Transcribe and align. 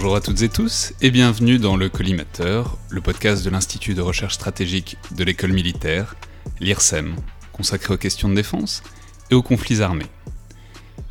Bonjour 0.00 0.14
à 0.14 0.20
toutes 0.20 0.42
et 0.42 0.48
tous 0.48 0.92
et 1.02 1.10
bienvenue 1.10 1.58
dans 1.58 1.76
le 1.76 1.88
Collimateur, 1.88 2.78
le 2.88 3.00
podcast 3.00 3.44
de 3.44 3.50
l'Institut 3.50 3.94
de 3.94 4.00
recherche 4.00 4.34
stratégique 4.34 4.96
de 5.10 5.24
l'école 5.24 5.52
militaire, 5.52 6.14
l'IRSEM, 6.60 7.16
consacré 7.52 7.94
aux 7.94 7.96
questions 7.96 8.28
de 8.28 8.36
défense 8.36 8.84
et 9.32 9.34
aux 9.34 9.42
conflits 9.42 9.82
armés. 9.82 10.06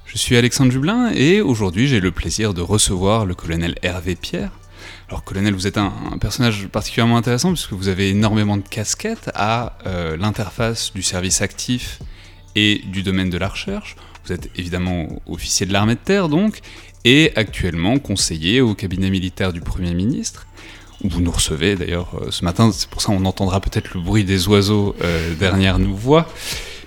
Je 0.06 0.18
suis 0.18 0.38
Alexandre 0.38 0.72
Jublin 0.72 1.12
et 1.14 1.42
aujourd'hui 1.42 1.90
j'ai 1.90 2.00
le 2.00 2.12
plaisir 2.12 2.54
de 2.54 2.62
recevoir 2.62 3.26
le 3.26 3.36
colonel 3.36 3.76
Hervé 3.82 4.16
Pierre. 4.16 4.52
Alors 5.10 5.26
colonel, 5.26 5.54
vous 5.54 5.68
êtes 5.68 5.78
un, 5.78 5.92
personnage 6.22 6.70
particulièrement 6.70 7.18
intéressant 7.18 7.52
puisque 7.52 7.74
vous 7.74 7.90
avez 7.90 8.08
énormément 8.12 8.56
de 8.56 8.66
casquettes 8.66 9.30
à 9.36 9.78
euh, 9.86 10.16
l'interface 10.16 10.94
du 10.94 11.04
service 11.04 11.42
actif 11.42 12.00
et 12.56 12.82
du 12.86 13.04
domaine 13.04 13.30
de 13.30 13.38
la 13.38 13.50
recherche. 13.50 13.98
Vous 14.26 14.34
êtes 14.34 14.50
évidemment 14.56 15.08
officier 15.26 15.66
de 15.66 15.74
l'armée 15.74 15.96
de 15.96 16.00
terre 16.00 16.28
donc, 16.28 16.60
et 17.06 17.32
actuellement 17.36 18.00
conseiller 18.00 18.62
au 18.62 18.74
cabinet 18.74 19.10
militaire 19.10 19.54
du 19.54 19.62
Premier 19.62 19.94
ministre, 19.94 20.48
où 21.04 21.10
vous 21.10 21.22
nous 21.22 21.32
recevez 21.32 21.76
d'ailleurs 21.76 22.20
euh, 22.22 22.32
ce 22.32 22.44
matin, 22.44 22.72
c'est 22.72 22.90
pour 22.90 23.02
ça 23.02 23.14
qu'on 23.14 23.26
entendra 23.26 23.62
peut-être 23.62 23.94
le 23.94 24.02
bruit 24.02 24.24
des 24.24 24.48
oiseaux 24.48 24.96
euh, 25.04 25.36
derrière 25.36 25.80
voix. 25.80 26.28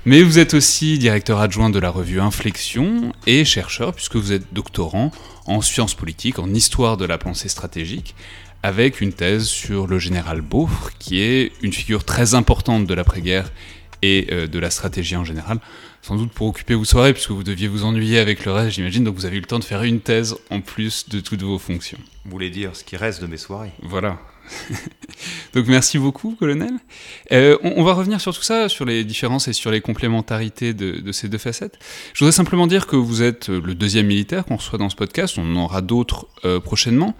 Mais 0.06 0.22
vous 0.22 0.38
êtes 0.38 0.54
aussi 0.54 0.98
directeur 0.98 1.40
adjoint 1.40 1.68
de 1.68 1.78
la 1.78 1.90
revue 1.90 2.20
Inflexion 2.20 3.12
et 3.26 3.44
chercheur, 3.44 3.92
puisque 3.92 4.16
vous 4.16 4.32
êtes 4.32 4.52
doctorant 4.52 5.10
en 5.46 5.60
sciences 5.60 5.94
politiques, 5.94 6.38
en 6.38 6.54
histoire 6.54 6.96
de 6.96 7.04
la 7.04 7.18
pensée 7.18 7.50
stratégique, 7.50 8.14
avec 8.62 9.00
une 9.00 9.12
thèse 9.12 9.44
sur 9.44 9.86
le 9.86 9.98
général 9.98 10.40
Beaufre, 10.40 10.90
qui 10.98 11.20
est 11.20 11.52
une 11.62 11.72
figure 11.72 12.04
très 12.04 12.34
importante 12.34 12.86
de 12.86 12.94
l'après-guerre 12.94 13.52
et 14.02 14.28
euh, 14.32 14.46
de 14.46 14.58
la 14.58 14.70
stratégie 14.70 15.16
en 15.16 15.24
général 15.24 15.58
sans 16.02 16.16
doute 16.16 16.32
pour 16.32 16.48
occuper 16.48 16.74
vos 16.74 16.84
soirées, 16.84 17.12
puisque 17.12 17.30
vous 17.30 17.42
deviez 17.42 17.68
vous 17.68 17.84
ennuyer 17.84 18.18
avec 18.18 18.44
le 18.44 18.52
reste, 18.52 18.70
j'imagine, 18.70 19.04
donc 19.04 19.14
vous 19.14 19.26
avez 19.26 19.36
eu 19.36 19.40
le 19.40 19.46
temps 19.46 19.58
de 19.58 19.64
faire 19.64 19.82
une 19.82 20.00
thèse 20.00 20.36
en 20.50 20.60
plus 20.60 21.08
de 21.08 21.20
toutes 21.20 21.42
vos 21.42 21.58
fonctions. 21.58 21.98
Vous 22.24 22.30
voulez 22.30 22.50
dire 22.50 22.74
ce 22.74 22.84
qui 22.84 22.96
reste 22.96 23.20
de 23.20 23.26
mes 23.26 23.36
soirées. 23.36 23.72
Voilà, 23.82 24.18
Donc 25.54 25.66
merci 25.66 25.98
beaucoup, 25.98 26.36
colonel. 26.38 26.72
Euh, 27.32 27.56
on, 27.62 27.82
va 27.82 27.92
revenir 27.92 28.20
sur 28.20 28.34
tout 28.34 28.42
ça, 28.42 28.68
sur 28.68 28.84
les 28.84 29.04
différences 29.04 29.48
et 29.48 29.52
sur 29.52 29.70
les 29.70 29.80
complémentarités 29.80 30.74
de, 30.74 31.12
ces 31.12 31.28
deux 31.28 31.38
facettes. 31.38 31.78
Je 32.14 32.20
voudrais 32.20 32.32
simplement 32.32 32.66
dire 32.66 32.86
que 32.86 32.96
vous 32.96 33.22
êtes 33.22 33.48
le 33.48 33.74
deuxième 33.74 34.06
militaire 34.06 34.44
qu'on 34.44 34.56
reçoit 34.56 34.78
dans 34.78 34.88
ce 34.88 34.96
podcast, 34.96 35.38
on 35.38 35.56
en 35.56 35.64
aura 35.64 35.80
d'autres 35.80 36.26
euh, 36.44 36.60
prochainement, 36.60 37.16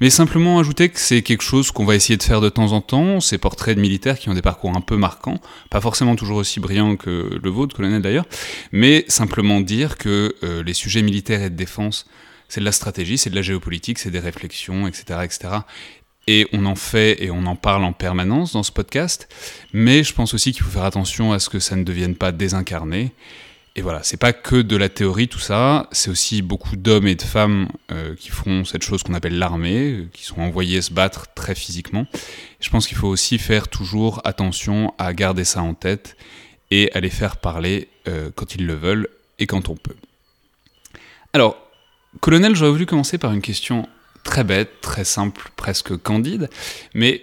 mais 0.00 0.10
simplement 0.10 0.58
ajouter 0.58 0.88
que 0.88 0.98
c'est 0.98 1.22
quelque 1.22 1.44
chose 1.44 1.70
qu'on 1.70 1.84
va 1.84 1.94
essayer 1.94 2.16
de 2.16 2.22
faire 2.22 2.40
de 2.40 2.48
temps 2.48 2.72
en 2.72 2.80
temps, 2.80 3.20
ces 3.20 3.38
portraits 3.38 3.76
de 3.76 3.80
militaires 3.80 4.18
qui 4.18 4.28
ont 4.28 4.34
des 4.34 4.42
parcours 4.42 4.74
un 4.76 4.80
peu 4.80 4.96
marquants, 4.96 5.40
pas 5.70 5.80
forcément 5.80 6.16
toujours 6.16 6.38
aussi 6.38 6.60
brillants 6.60 6.96
que 6.96 7.38
le 7.42 7.50
vôtre, 7.50 7.76
colonel 7.76 8.02
d'ailleurs, 8.02 8.26
mais 8.72 9.04
simplement 9.08 9.60
dire 9.60 9.98
que 9.98 10.34
euh, 10.42 10.62
les 10.62 10.74
sujets 10.74 11.02
militaires 11.02 11.42
et 11.42 11.50
de 11.50 11.56
défense 11.56 12.06
c'est 12.48 12.60
de 12.60 12.64
la 12.64 12.72
stratégie, 12.72 13.18
c'est 13.18 13.30
de 13.30 13.34
la 13.34 13.42
géopolitique, 13.42 13.98
c'est 13.98 14.10
des 14.10 14.20
réflexions, 14.20 14.86
etc., 14.86 15.20
etc. 15.24 15.48
Et 16.26 16.46
on 16.52 16.64
en 16.64 16.74
fait 16.74 17.22
et 17.22 17.30
on 17.30 17.44
en 17.46 17.56
parle 17.56 17.84
en 17.84 17.92
permanence 17.92 18.52
dans 18.52 18.62
ce 18.62 18.72
podcast, 18.72 19.28
mais 19.72 20.02
je 20.02 20.14
pense 20.14 20.32
aussi 20.32 20.52
qu'il 20.52 20.62
faut 20.62 20.70
faire 20.70 20.84
attention 20.84 21.32
à 21.32 21.38
ce 21.38 21.50
que 21.50 21.58
ça 21.58 21.76
ne 21.76 21.84
devienne 21.84 22.14
pas 22.14 22.32
désincarné. 22.32 23.12
Et 23.76 23.82
voilà, 23.82 24.04
c'est 24.04 24.16
pas 24.16 24.32
que 24.32 24.62
de 24.62 24.76
la 24.76 24.88
théorie 24.88 25.26
tout 25.26 25.40
ça, 25.40 25.88
c'est 25.90 26.08
aussi 26.08 26.42
beaucoup 26.42 26.76
d'hommes 26.76 27.08
et 27.08 27.16
de 27.16 27.22
femmes 27.22 27.68
euh, 27.90 28.14
qui 28.14 28.30
font 28.30 28.64
cette 28.64 28.84
chose 28.84 29.02
qu'on 29.02 29.14
appelle 29.14 29.36
l'armée, 29.36 29.90
euh, 29.90 30.08
qui 30.12 30.24
sont 30.24 30.40
envoyés 30.40 30.80
se 30.80 30.92
battre 30.92 31.26
très 31.34 31.56
physiquement. 31.56 32.06
je 32.60 32.70
pense 32.70 32.86
qu'il 32.86 32.96
faut 32.96 33.08
aussi 33.08 33.36
faire 33.36 33.66
toujours 33.66 34.20
attention 34.24 34.94
à 34.96 35.12
garder 35.12 35.44
ça 35.44 35.60
en 35.60 35.74
tête 35.74 36.16
et 36.70 36.90
à 36.92 37.00
les 37.00 37.10
faire 37.10 37.36
parler 37.38 37.88
euh, 38.06 38.30
quand 38.36 38.54
ils 38.54 38.64
le 38.64 38.74
veulent 38.74 39.08
et 39.40 39.46
quand 39.46 39.68
on 39.68 39.74
peut. 39.74 39.96
Alors, 41.32 41.56
colonel, 42.20 42.54
j'aurais 42.54 42.70
voulu 42.70 42.86
commencer 42.86 43.18
par 43.18 43.32
une 43.32 43.42
question 43.42 43.88
très 44.24 44.42
bête, 44.42 44.80
très 44.80 45.04
simple, 45.04 45.50
presque 45.54 45.96
candide. 45.96 46.50
Mais 46.94 47.22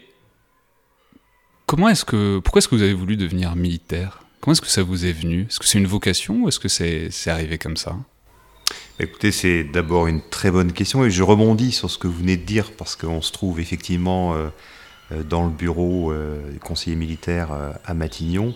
comment 1.65 1.89
est-ce 1.89 2.05
que, 2.05 2.39
pourquoi 2.39 2.59
est-ce 2.59 2.69
que 2.69 2.75
vous 2.75 2.83
avez 2.83 2.93
voulu 2.93 3.17
devenir 3.17 3.55
militaire? 3.55 4.19
Comment 4.39 4.53
est-ce 4.53 4.61
que 4.61 4.67
ça 4.67 4.83
vous 4.83 5.05
est 5.05 5.11
venu? 5.11 5.47
Est-ce 5.49 5.59
que 5.59 5.65
c'est 5.65 5.77
une 5.77 5.87
vocation 5.87 6.43
ou 6.43 6.47
est-ce 6.47 6.59
que 6.59 6.69
c'est, 6.69 7.11
arrivé 7.27 7.57
comme 7.57 7.77
ça? 7.77 7.95
Écoutez, 8.99 9.31
c'est 9.31 9.63
d'abord 9.63 10.07
une 10.07 10.21
très 10.21 10.51
bonne 10.51 10.73
question 10.73 11.03
et 11.03 11.11
je 11.11 11.23
rebondis 11.23 11.71
sur 11.71 11.89
ce 11.89 11.97
que 11.97 12.07
vous 12.07 12.19
venez 12.19 12.37
de 12.37 12.45
dire 12.45 12.71
parce 12.71 12.95
qu'on 12.95 13.21
se 13.21 13.31
trouve 13.31 13.59
effectivement 13.59 14.33
euh, 14.33 14.49
euh, 15.11 15.23
dans 15.23 15.43
le 15.43 15.49
bureau 15.49 16.11
euh, 16.11 16.51
du 16.51 16.59
conseiller 16.59 16.95
militaire 16.95 17.49
à 17.85 17.93
Matignon. 17.93 18.55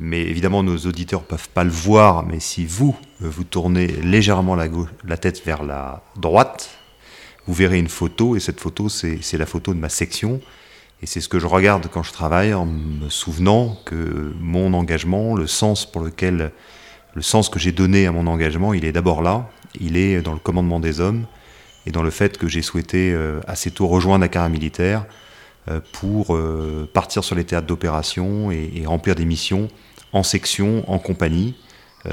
Mais 0.00 0.22
évidemment, 0.22 0.62
nos 0.62 0.76
auditeurs 0.76 1.20
ne 1.20 1.26
peuvent 1.26 1.48
pas 1.50 1.64
le 1.64 1.70
voir, 1.70 2.26
mais 2.26 2.40
si 2.40 2.66
vous, 2.66 2.96
vous 3.20 3.44
tournez 3.44 3.86
légèrement 3.86 4.56
la, 4.56 4.66
la 5.04 5.16
tête 5.16 5.44
vers 5.44 5.62
la 5.62 6.02
droite, 6.16 6.83
vous 7.46 7.54
verrez 7.54 7.78
une 7.78 7.88
photo, 7.88 8.36
et 8.36 8.40
cette 8.40 8.60
photo, 8.60 8.88
c'est 8.88 9.38
la 9.38 9.46
photo 9.46 9.74
de 9.74 9.78
ma 9.78 9.88
section. 9.88 10.40
Et 11.02 11.06
c'est 11.06 11.20
ce 11.20 11.28
que 11.28 11.38
je 11.38 11.46
regarde 11.46 11.88
quand 11.92 12.02
je 12.02 12.12
travaille, 12.12 12.54
en 12.54 12.66
me 12.66 13.08
souvenant 13.10 13.78
que 13.84 14.32
mon 14.40 14.72
engagement, 14.72 15.34
le 15.34 15.46
sens 15.46 15.90
pour 15.90 16.02
lequel, 16.02 16.52
le 17.14 17.22
sens 17.22 17.48
que 17.48 17.58
j'ai 17.58 17.72
donné 17.72 18.06
à 18.06 18.12
mon 18.12 18.26
engagement, 18.26 18.72
il 18.72 18.84
est 18.84 18.92
d'abord 18.92 19.20
là, 19.20 19.50
il 19.78 19.96
est 19.96 20.22
dans 20.22 20.32
le 20.32 20.38
commandement 20.38 20.80
des 20.80 21.00
hommes, 21.00 21.26
et 21.86 21.90
dans 21.90 22.02
le 22.02 22.10
fait 22.10 22.38
que 22.38 22.48
j'ai 22.48 22.62
souhaité 22.62 23.12
euh, 23.12 23.40
assez 23.46 23.70
tôt 23.70 23.86
rejoindre 23.86 24.22
la 24.22 24.28
carrière 24.28 24.50
militaire 24.50 25.04
euh, 25.68 25.80
pour 25.92 26.34
euh, 26.34 26.88
partir 26.90 27.22
sur 27.22 27.34
les 27.34 27.44
théâtres 27.44 27.66
d'opération 27.66 28.50
et, 28.50 28.84
remplir 28.86 29.14
des 29.14 29.26
missions 29.26 29.68
en 30.12 30.22
section, 30.22 30.90
en 30.90 30.98
compagnie. 30.98 31.54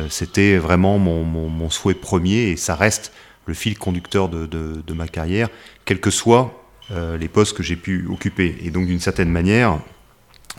C'était 0.10 0.56
vraiment 0.56 0.98
mon, 1.00 1.26
mon 1.26 1.70
souhait 1.70 1.94
premier, 1.94 2.50
et 2.50 2.56
ça 2.56 2.76
reste 2.76 3.12
le 3.46 3.54
fil 3.54 3.78
conducteur 3.78 4.30
de, 4.30 4.94
ma 4.94 5.08
carrière, 5.08 5.50
quels 5.86 6.00
que 6.00 6.12
soient 6.12 6.64
euh, 6.92 7.18
les 7.18 7.28
postes 7.28 7.56
que 7.56 7.64
j'ai 7.64 7.76
pu 7.76 8.08
occuper. 8.10 8.58
Et 8.64 8.72
donc 8.72 8.88
d'une 8.88 9.00
certaine 9.00 9.30
manière, 9.30 9.80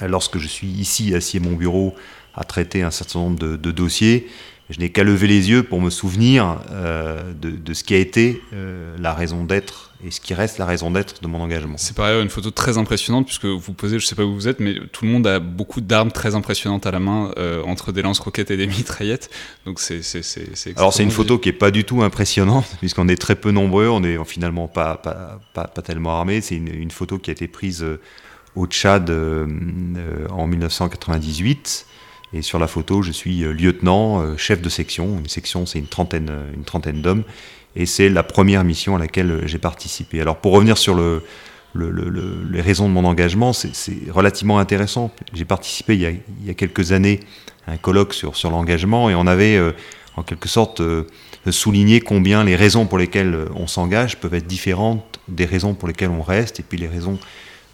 lorsque 0.00 0.38
je 0.38 0.46
suis 0.46 0.68
ici 0.68 1.14
assis 1.14 1.38
à 1.38 1.40
mon 1.40 1.52
bureau 1.52 1.94
à 2.34 2.44
traiter 2.44 2.82
un 2.82 2.90
certain 2.90 3.20
nombre 3.20 3.38
de 3.38 3.70
dossiers, 3.70 4.28
je 4.72 4.80
n'ai 4.80 4.90
qu'à 4.90 5.04
lever 5.04 5.26
les 5.26 5.50
yeux 5.50 5.62
pour 5.62 5.80
me 5.82 5.90
souvenir 5.90 6.58
euh, 6.70 7.32
de, 7.34 7.74
ce 7.74 7.84
qui 7.84 7.94
a 7.94 7.98
été 7.98 8.42
euh, 8.54 8.96
la 8.98 9.12
raison 9.12 9.44
d'être 9.44 9.92
et 10.04 10.10
ce 10.10 10.20
qui 10.20 10.32
reste 10.32 10.56
la 10.58 10.64
raison 10.64 10.90
d'être 10.90 11.22
de 11.22 11.28
mon 11.28 11.40
engagement. 11.40 11.76
C'est 11.76 11.94
par 11.94 12.06
ailleurs 12.06 12.22
une 12.22 12.30
photo 12.30 12.50
très 12.50 12.78
impressionnante 12.78 13.26
puisque 13.26 13.44
vous 13.44 13.72
posez, 13.74 13.98
je 13.98 14.04
ne 14.04 14.08
sais 14.08 14.14
pas 14.14 14.24
où 14.24 14.32
vous 14.32 14.48
êtes, 14.48 14.60
mais 14.60 14.74
tout 14.90 15.04
le 15.04 15.10
monde 15.10 15.26
a 15.26 15.40
beaucoup 15.40 15.82
d'armes 15.82 16.10
très 16.10 16.34
impressionnantes 16.34 16.86
à 16.86 16.90
la 16.90 17.00
main 17.00 17.32
euh, 17.36 17.62
entre 17.64 17.92
des 17.92 18.00
lance-roquettes 18.00 18.50
et 18.50 18.56
des 18.56 18.66
mitraillettes. 18.78 19.30
Donc 19.66 19.78
c'est 19.78 20.00
Alors 20.76 20.94
c'est 20.94 21.02
une 21.02 21.10
photo 21.10 21.38
qui 21.38 21.50
est 21.50 21.52
pas 21.52 21.70
du 21.70 21.84
tout 21.84 22.02
impressionnante 22.02 22.66
puisqu'on 22.78 23.08
est 23.08 23.20
très 23.20 23.36
peu 23.36 23.50
nombreux, 23.50 23.88
on 23.88 24.02
est 24.02 24.16
finalement 24.24 24.68
pas 24.68 24.96
pas, 24.96 25.38
pas, 25.52 25.64
pas 25.64 25.82
tellement 25.82 26.16
armés. 26.16 26.40
C'est 26.40 26.56
une, 26.56 26.74
une, 26.74 26.90
photo 26.90 27.18
qui 27.18 27.30
a 27.30 27.32
été 27.32 27.46
prise 27.46 27.84
au 28.56 28.66
Tchad 28.66 29.10
en 29.10 30.46
1998 30.46 31.86
et 32.34 32.42
sur 32.42 32.58
la 32.58 32.66
photo, 32.66 33.02
je 33.02 33.12
suis 33.12 33.44
euh, 33.44 33.52
lieutenant, 33.52 34.20
euh, 34.20 34.36
chef 34.36 34.62
de 34.62 34.68
section. 34.68 35.18
Une 35.18 35.28
section, 35.28 35.66
c'est 35.66 35.78
une 35.78 35.86
trentaine, 35.86 36.28
euh, 36.30 36.52
une 36.54 36.64
trentaine 36.64 37.02
d'hommes. 37.02 37.24
Et 37.76 37.86
c'est 37.86 38.08
la 38.08 38.22
première 38.22 38.64
mission 38.64 38.96
à 38.96 38.98
laquelle 38.98 39.42
j'ai 39.46 39.58
participé. 39.58 40.20
Alors 40.20 40.36
pour 40.36 40.52
revenir 40.52 40.76
sur 40.76 40.94
le, 40.94 41.22
les 41.74 42.60
raisons 42.60 42.86
de 42.86 42.92
mon 42.92 43.04
engagement, 43.06 43.54
c'est 43.54 43.70
relativement 44.10 44.58
intéressant. 44.58 45.10
J'ai 45.32 45.46
participé 45.46 45.94
il 45.94 46.46
y, 46.46 46.50
a, 46.50 46.54
quelques 46.54 46.92
années 46.92 47.20
à 47.66 47.72
un 47.72 47.76
colloque 47.78 48.12
sur 48.12 48.50
l'engagement 48.50 49.08
et 49.08 49.14
on 49.14 49.26
avait 49.26 49.58
en 50.16 50.22
quelque 50.22 50.50
sorte 50.50 50.82
souligné 51.48 52.02
combien 52.02 52.44
les 52.44 52.56
raisons 52.56 52.84
pour 52.84 52.98
lesquelles 52.98 53.46
on 53.54 53.66
s'engage 53.66 54.20
peuvent 54.20 54.34
être 54.34 54.46
différentes 54.46 55.18
des 55.28 55.46
raisons 55.46 55.72
pour 55.72 55.88
lesquelles 55.88 56.10
on 56.10 56.20
reste 56.20 56.60
et 56.60 56.62
puis 56.62 56.76
les 56.76 56.88
raisons 56.88 57.18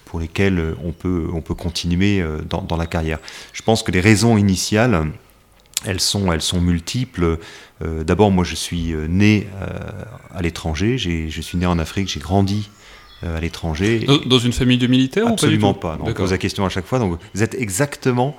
pour 0.08 0.20
lesquelles 0.20 0.58
euh, 0.58 0.75
on 0.82 0.93
peut, 0.93 1.28
on 1.34 1.43
peut 1.43 1.55
continuer 1.55 2.22
euh, 2.22 2.40
dans, 2.40 2.76
la 2.76 2.87
carrière. 2.87 3.19
Je 3.52 3.62
pense 3.62 3.82
que 3.82 3.93
les 3.93 4.00
raisons 4.00 4.38
initiales, 4.38 5.12
elles 5.84 6.00
sont, 6.00 6.32
elles 6.32 6.40
sont 6.40 6.62
multiples. 6.62 7.38
Euh, 7.84 8.05
d'abord, 8.05 8.31
moi, 8.31 8.43
je 8.43 8.55
suis 8.55 8.94
né 9.08 9.46
à 10.34 10.40
l'étranger. 10.43 10.96
Je 10.96 11.40
suis 11.40 11.58
né 11.58 11.66
en 11.66 11.78
Afrique. 11.78 12.08
J'ai 12.08 12.20
grandi 12.20 12.70
à 13.23 13.41
l'étranger. 13.41 14.06
Dans, 14.26 14.38
une 14.38 14.53
famille 14.53 14.79
de 14.79 14.87
militaires 14.87 15.26
Absolument 15.26 15.75
pas. 15.75 15.97
pas. 15.97 16.05
on 16.05 16.12
pose 16.12 16.31
la 16.31 16.38
question 16.38 16.65
à 16.65 16.69
chaque 16.69 16.87
fois. 16.87 16.99
Donc 16.99 17.19
vous 17.35 17.43
êtes 17.43 17.55
exactement, 17.55 18.37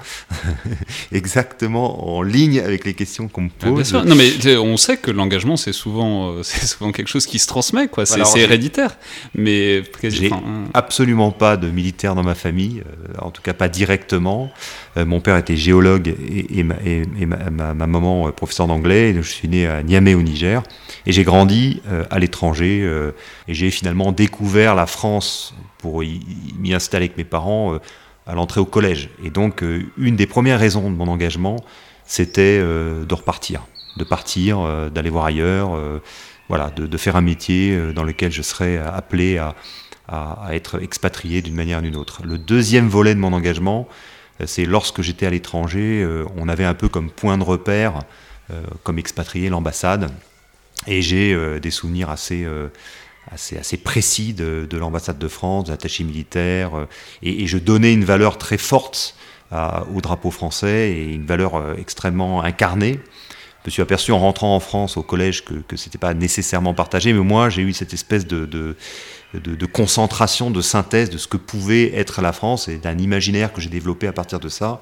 exactement 1.12 2.16
en 2.16 2.22
ligne 2.22 2.60
avec 2.60 2.86
les 2.86 2.94
questions 2.94 3.28
qu'on 3.28 3.42
me 3.42 3.50
ah, 3.62 3.66
pose. 3.68 3.94
non, 3.94 4.16
mais 4.16 4.58
on 4.58 4.78
sait 4.78 4.98
que 4.98 5.12
l'engagement 5.12 5.58
c'est 5.58 5.74
souvent, 5.74 6.32
euh, 6.32 6.40
c'est 6.44 6.66
souvent 6.66 6.92
quelque 6.92 7.10
chose 7.10 7.26
qui 7.26 7.40
se 7.40 7.48
transmet, 7.48 7.88
quoi. 7.88 8.06
C'est 8.06 8.40
héréditaire. 8.40 8.98
Mais 9.36 9.84
j'ai 10.04 10.32
hein. 10.32 10.42
absolument 10.74 11.32
pas 11.32 11.58
de 11.58 11.70
militaires 11.70 12.16
dans 12.16 12.24
ma 12.24 12.36
famille, 12.36 12.82
euh, 12.82 13.14
en 13.26 13.32
tout 13.32 13.42
cas 13.42 13.54
pas 13.54 13.70
directement. 13.70 14.52
mon 14.96 15.20
père 15.20 15.38
était 15.38 15.58
géologue 15.58 16.14
et, 16.50 16.64
ma, 16.64 16.76
et, 16.86 17.26
ma, 17.26 17.74
ma, 17.74 17.88
maman 17.88 18.32
professeur 18.32 18.68
d'anglais. 18.68 19.14
Je 19.16 19.30
suis 19.30 19.48
né 19.48 19.68
à 19.68 19.84
Niamey 19.84 20.14
au 20.14 20.22
Niger 20.22 20.64
et 21.06 21.12
j'ai 21.12 21.24
grandi 21.24 21.82
à 22.10 22.20
l'étranger 22.20 23.12
et 23.48 23.54
j'ai 23.54 23.72
finalement 23.72 24.12
découvert 24.12 24.76
la 24.76 24.86
France 24.86 25.54
pour 25.80 26.02
m'y 26.02 26.74
installer 26.74 27.06
avec 27.06 27.18
mes 27.18 27.24
parents 27.24 27.74
euh, 27.74 27.80
à 28.28 28.36
l'entrée 28.36 28.62
au 28.62 28.66
collège. 28.66 29.10
Et 29.24 29.32
donc, 29.32 29.64
euh, 29.64 29.84
une 29.98 30.16
des 30.16 30.28
premières 30.28 30.60
raisons 30.60 30.92
de 30.92 30.96
mon 30.96 31.08
engagement, 31.08 31.56
c'était 32.06 32.60
euh, 32.62 33.06
de 33.06 33.14
repartir, 33.16 33.66
de 33.98 34.04
partir, 34.04 34.92
d'aller 34.92 35.10
voir 35.10 35.26
ailleurs, 35.26 35.72
voilà, 36.48 36.70
de, 36.70 36.98
faire 36.98 37.16
un 37.16 37.22
métier 37.22 37.78
dans 37.94 38.04
lequel 38.04 38.32
je 38.32 38.42
serais 38.42 38.78
appelé 38.78 39.38
à, 39.38 39.56
à 40.08 40.50
être 40.52 40.82
expatrié 40.82 41.42
d'une 41.42 41.56
manière 41.56 41.80
ou 41.80 41.82
d'une 41.82 41.96
autre. 41.96 42.22
Le 42.24 42.38
deuxième 42.38 42.88
volet 42.88 43.14
de 43.14 43.20
mon 43.20 43.34
engagement, 43.34 43.90
c'est 44.46 44.66
lorsque 44.66 45.02
j'étais 45.02 45.26
à 45.26 45.32
l'étranger, 45.32 46.08
on 46.38 46.48
avait 46.48 46.64
un 46.64 46.76
peu 46.76 46.88
comme 46.88 47.10
point 47.10 47.38
de 47.38 47.44
repère, 47.44 48.00
comme 48.84 49.00
expatrié, 49.00 49.50
l'ambassade. 49.50 50.12
Et 50.88 51.02
j'ai 51.02 51.60
des 51.60 51.72
souvenirs 51.72 52.10
assez 52.10 52.46
assez, 53.32 53.58
assez 53.58 53.78
précis 53.78 54.34
de, 54.34 54.68
l'ambassade 54.78 55.18
de 55.18 55.28
France, 55.28 55.66
de 55.66 55.72
l'attaché 55.72 56.04
militaire, 56.04 56.76
euh, 56.76 56.86
et, 57.22 57.48
je 57.48 57.58
donnais 57.58 57.94
une 57.94 58.06
valeur 58.06 58.38
très 58.38 58.58
forte 58.58 59.16
au 59.52 60.00
drapeau 60.00 60.30
français 60.30 60.92
et 60.92 61.14
une 61.14 61.26
valeur 61.26 61.56
euh, 61.56 61.74
extrêmement 61.76 62.44
incarnée. 62.44 63.00
Je 63.64 63.70
me 63.70 63.72
suis 63.72 63.82
aperçu 63.82 64.12
en 64.12 64.20
rentrant 64.20 64.56
en 64.56 64.60
France 64.60 64.96
au 64.96 65.02
collège 65.02 65.44
que, 65.44 65.56
que 65.56 65.76
ce 65.76 65.88
n'était 65.88 65.98
pas 65.98 66.14
nécessairement 66.14 66.76
partagé, 66.76 67.14
mais 67.14 67.20
moi 67.20 67.50
j'ai 67.50 67.64
eu 67.64 67.74
cette 67.74 67.94
espèce 67.94 68.28
de, 68.28 68.46
de, 68.46 68.76
de, 69.34 69.66
concentration, 69.66 70.52
de 70.52 70.62
synthèse 70.62 71.10
de 71.10 71.18
ce 71.18 71.28
que 71.28 71.38
pouvait 71.38 71.94
être 71.96 72.22
la 72.22 72.32
France 72.32 72.68
et 72.68 72.78
d'un 72.78 72.98
imaginaire 72.98 73.52
que 73.52 73.60
j'ai 73.60 73.70
développé 73.70 74.08
à 74.08 74.14
partir 74.14 74.40
de 74.40 74.50
ça. 74.50 74.82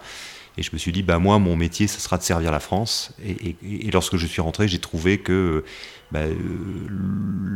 Et 0.57 0.63
je 0.63 0.71
me 0.73 0.77
suis 0.77 0.91
dit, 0.91 1.03
bah 1.03 1.19
moi, 1.19 1.37
mon 1.37 1.55
métier, 1.55 1.87
ce 1.87 2.01
sera 2.01 2.17
de 2.17 2.23
servir 2.23 2.51
la 2.51 2.59
France. 2.59 3.13
Et, 3.23 3.55
lorsque 3.91 4.17
je 4.17 4.25
suis 4.25 4.41
rentré, 4.41 4.67
j'ai 4.67 4.79
trouvé 4.79 5.19
que 5.19 5.63
bah, 6.11 6.21
euh, 6.21 6.35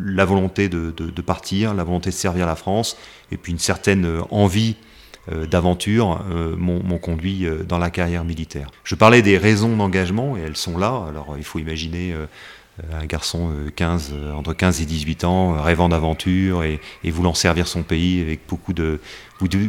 la 0.06 0.26
volonté 0.26 0.70
de, 0.70 1.22
partir, 1.22 1.74
la 1.74 1.84
volonté 1.84 2.12
de 2.12 2.16
servir 2.16 2.46
la 2.46 2.56
France, 2.56 2.98
et 3.32 3.38
puis 3.38 3.52
une 3.52 3.60
certaine 3.60 4.06
euh, 4.06 4.22
envie 4.30 4.76
euh, 5.32 5.46
d'aventure 5.46 6.24
m'ont 6.58 6.98
conduit 7.00 7.48
dans 7.68 7.78
la 7.78 7.90
carrière 7.90 8.24
militaire. 8.24 8.70
Je 8.84 8.96
parlais 8.96 9.22
des 9.22 9.38
raisons 9.38 9.76
d'engagement, 9.76 10.38
et 10.38 10.42
elles 10.42 10.58
sont 10.58 10.78
là. 10.78 11.06
Alors 11.10 11.36
il 11.38 11.44
faut 11.44 11.60
imaginer 11.60 12.16
un 12.94 13.06
garçon 13.06 13.52
15, 13.76 14.14
entre 14.36 14.54
15 14.54 14.82
et 14.82 14.86
18 14.86 15.24
ans, 15.24 15.62
rêvant 15.62 15.90
d'aventure 15.90 16.64
et, 16.64 16.80
voulant 17.06 17.34
servir 17.34 17.68
son 17.68 17.84
pays 17.84 18.22
avec 18.22 18.42
beaucoup 18.48 18.74
de 18.74 19.00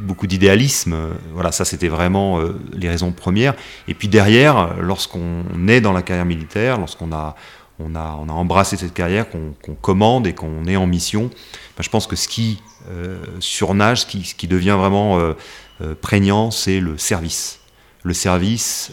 beaucoup 0.03 0.27
d'idéalisme. 0.27 0.97
Voilà, 1.33 1.51
ça 1.51 1.65
c'était 1.65 1.89
vraiment 1.89 2.41
les 2.73 2.89
raisons 2.89 3.13
premières. 3.13 3.55
Et 3.89 3.95
puis 3.95 4.09
derrière, 4.09 4.75
lorsqu'on 4.81 5.45
est 5.69 5.81
dans 5.81 5.93
la 5.93 6.03
carrière 6.03 6.27
militaire, 6.27 6.79
lorsqu'on 6.79 7.13
a 7.13 7.37
on 7.79 7.95
a, 7.95 8.19
on 8.21 8.29
a 8.29 8.33
embrassé 8.33 8.77
cette 8.77 8.95
carrière, 8.95 9.27
qu'on 9.29 9.75
commande 9.75 10.27
et 10.27 10.35
qu'on 10.35 10.67
est 10.67 10.77
en 10.77 10.87
mission, 10.87 11.31
ben, 11.77 11.83
je 11.83 11.89
pense 11.89 12.07
que 12.07 12.17
ce 12.17 12.29
qui 12.29 12.61
euh, 12.91 13.25
surnage, 13.41 14.03
ce 14.03 14.07
qui, 14.07 14.23
qui, 14.23 14.47
devient 14.47 14.77
vraiment 14.79 15.19
euh, 15.19 15.35
euh, 15.81 15.95
prégnant, 16.01 16.51
c'est 16.51 16.81
le 16.81 16.99
service. 16.99 17.61
Le 18.05 18.15
service, 18.15 18.93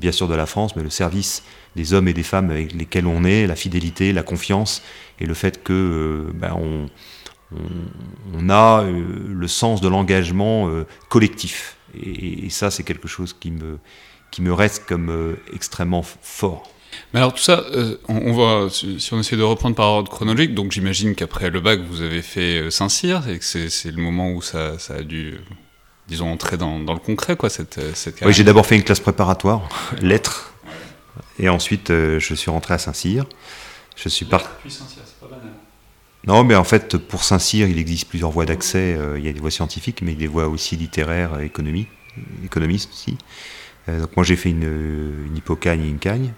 bien 0.00 0.12
sûr, 0.12 0.26
de 0.26 0.34
la 0.34 0.46
France, 0.46 0.74
mais 0.74 0.82
le 0.82 0.90
service 0.90 1.42
des 1.76 1.92
hommes 1.92 2.08
et 2.08 2.14
des 2.14 2.22
femmes 2.22 2.50
avec 2.50 2.72
lesquels 2.72 3.06
on 3.06 3.24
est, 3.24 3.46
la 3.46 3.56
fidélité, 3.56 4.12
la 4.12 4.22
confiance, 4.22 4.82
et 5.20 5.26
le 5.26 5.34
fait 5.34 5.62
que 5.62 6.26
ben, 6.34 6.56
on, 7.52 8.48
a 8.48 8.84
le 8.84 9.48
sens 9.48 9.82
de 9.82 9.88
l'engagement 9.88 10.70
collectif. 11.10 11.76
Et, 12.02 12.48
ça, 12.48 12.70
c'est 12.70 12.84
quelque 12.84 13.06
chose 13.06 13.36
qui 13.38 13.50
me, 13.50 13.78
qui 14.30 14.40
me 14.40 14.52
reste 14.54 14.86
comme 14.86 15.36
extrêmement 15.52 16.02
fort. 16.02 16.72
Mais 17.12 17.20
alors 17.20 17.32
tout 17.32 17.42
ça, 17.42 17.64
euh, 17.72 17.96
on, 18.08 18.32
va, 18.32 18.68
si 18.70 19.12
on 19.12 19.20
essaie 19.20 19.36
de 19.36 19.42
reprendre 19.42 19.74
par 19.74 19.86
ordre 19.88 20.10
chronologique, 20.10 20.54
donc 20.54 20.72
j'imagine 20.72 21.14
qu'après 21.14 21.50
le 21.50 21.60
bac, 21.60 21.80
vous 21.80 22.02
avez 22.02 22.22
fait 22.22 22.60
euh, 22.60 22.70
Saint-Cyr 22.70 23.28
et 23.28 23.38
que 23.38 23.44
c'est 23.44 23.90
le 23.90 24.02
moment 24.02 24.30
où 24.30 24.42
ça, 24.42 24.76
a 24.90 25.02
dû, 25.02 25.34
euh, 25.34 25.38
disons, 26.08 26.30
entrer 26.32 26.56
dans, 26.56 26.78
le 26.78 26.98
concret, 26.98 27.36
quoi, 27.36 27.50
cette, 27.50 27.94
cette 27.94 28.20
Oui, 28.22 28.32
j'ai 28.32 28.44
d'abord 28.44 28.66
fait 28.66 28.76
une 28.76 28.82
classe 28.82 29.00
préparatoire, 29.00 29.68
lettres, 30.00 30.52
et 31.38 31.48
ensuite 31.48 31.88
je 31.88 32.34
suis 32.34 32.50
rentré 32.50 32.74
à 32.74 32.78
Saint-Cyr. 32.78 33.26
Je 33.96 34.08
suis 34.08 34.24
parti. 34.24 34.48
Saint-Cyr, 34.68 35.02
c'est 35.04 35.20
pas 35.20 35.34
banal. 35.34 35.52
Non, 36.26 36.44
mais 36.44 36.54
en 36.54 36.64
fait, 36.64 36.96
pour 36.96 37.24
Saint-Cyr, 37.24 37.68
il 37.68 37.78
existe 37.78 38.08
plusieurs 38.08 38.30
voies 38.30 38.46
d'accès. 38.46 38.98
il 39.16 39.24
y 39.24 39.28
a 39.28 39.32
des 39.32 39.40
voies 39.40 39.50
scientifiques, 39.50 40.02
mais 40.02 40.14
des 40.14 40.26
voies 40.26 40.48
aussi 40.48 40.76
littéraires, 40.76 41.40
économie, 41.40 41.86
économistes 42.44 42.90
aussi. 42.92 43.16
donc 43.86 44.16
moi, 44.16 44.24
j'ai 44.24 44.36
fait 44.36 44.50
une, 44.50 45.26
une 45.26 45.36
hypocagne 45.36 45.82
et 45.82 45.88
une 45.88 45.98
cagne. 45.98 46.32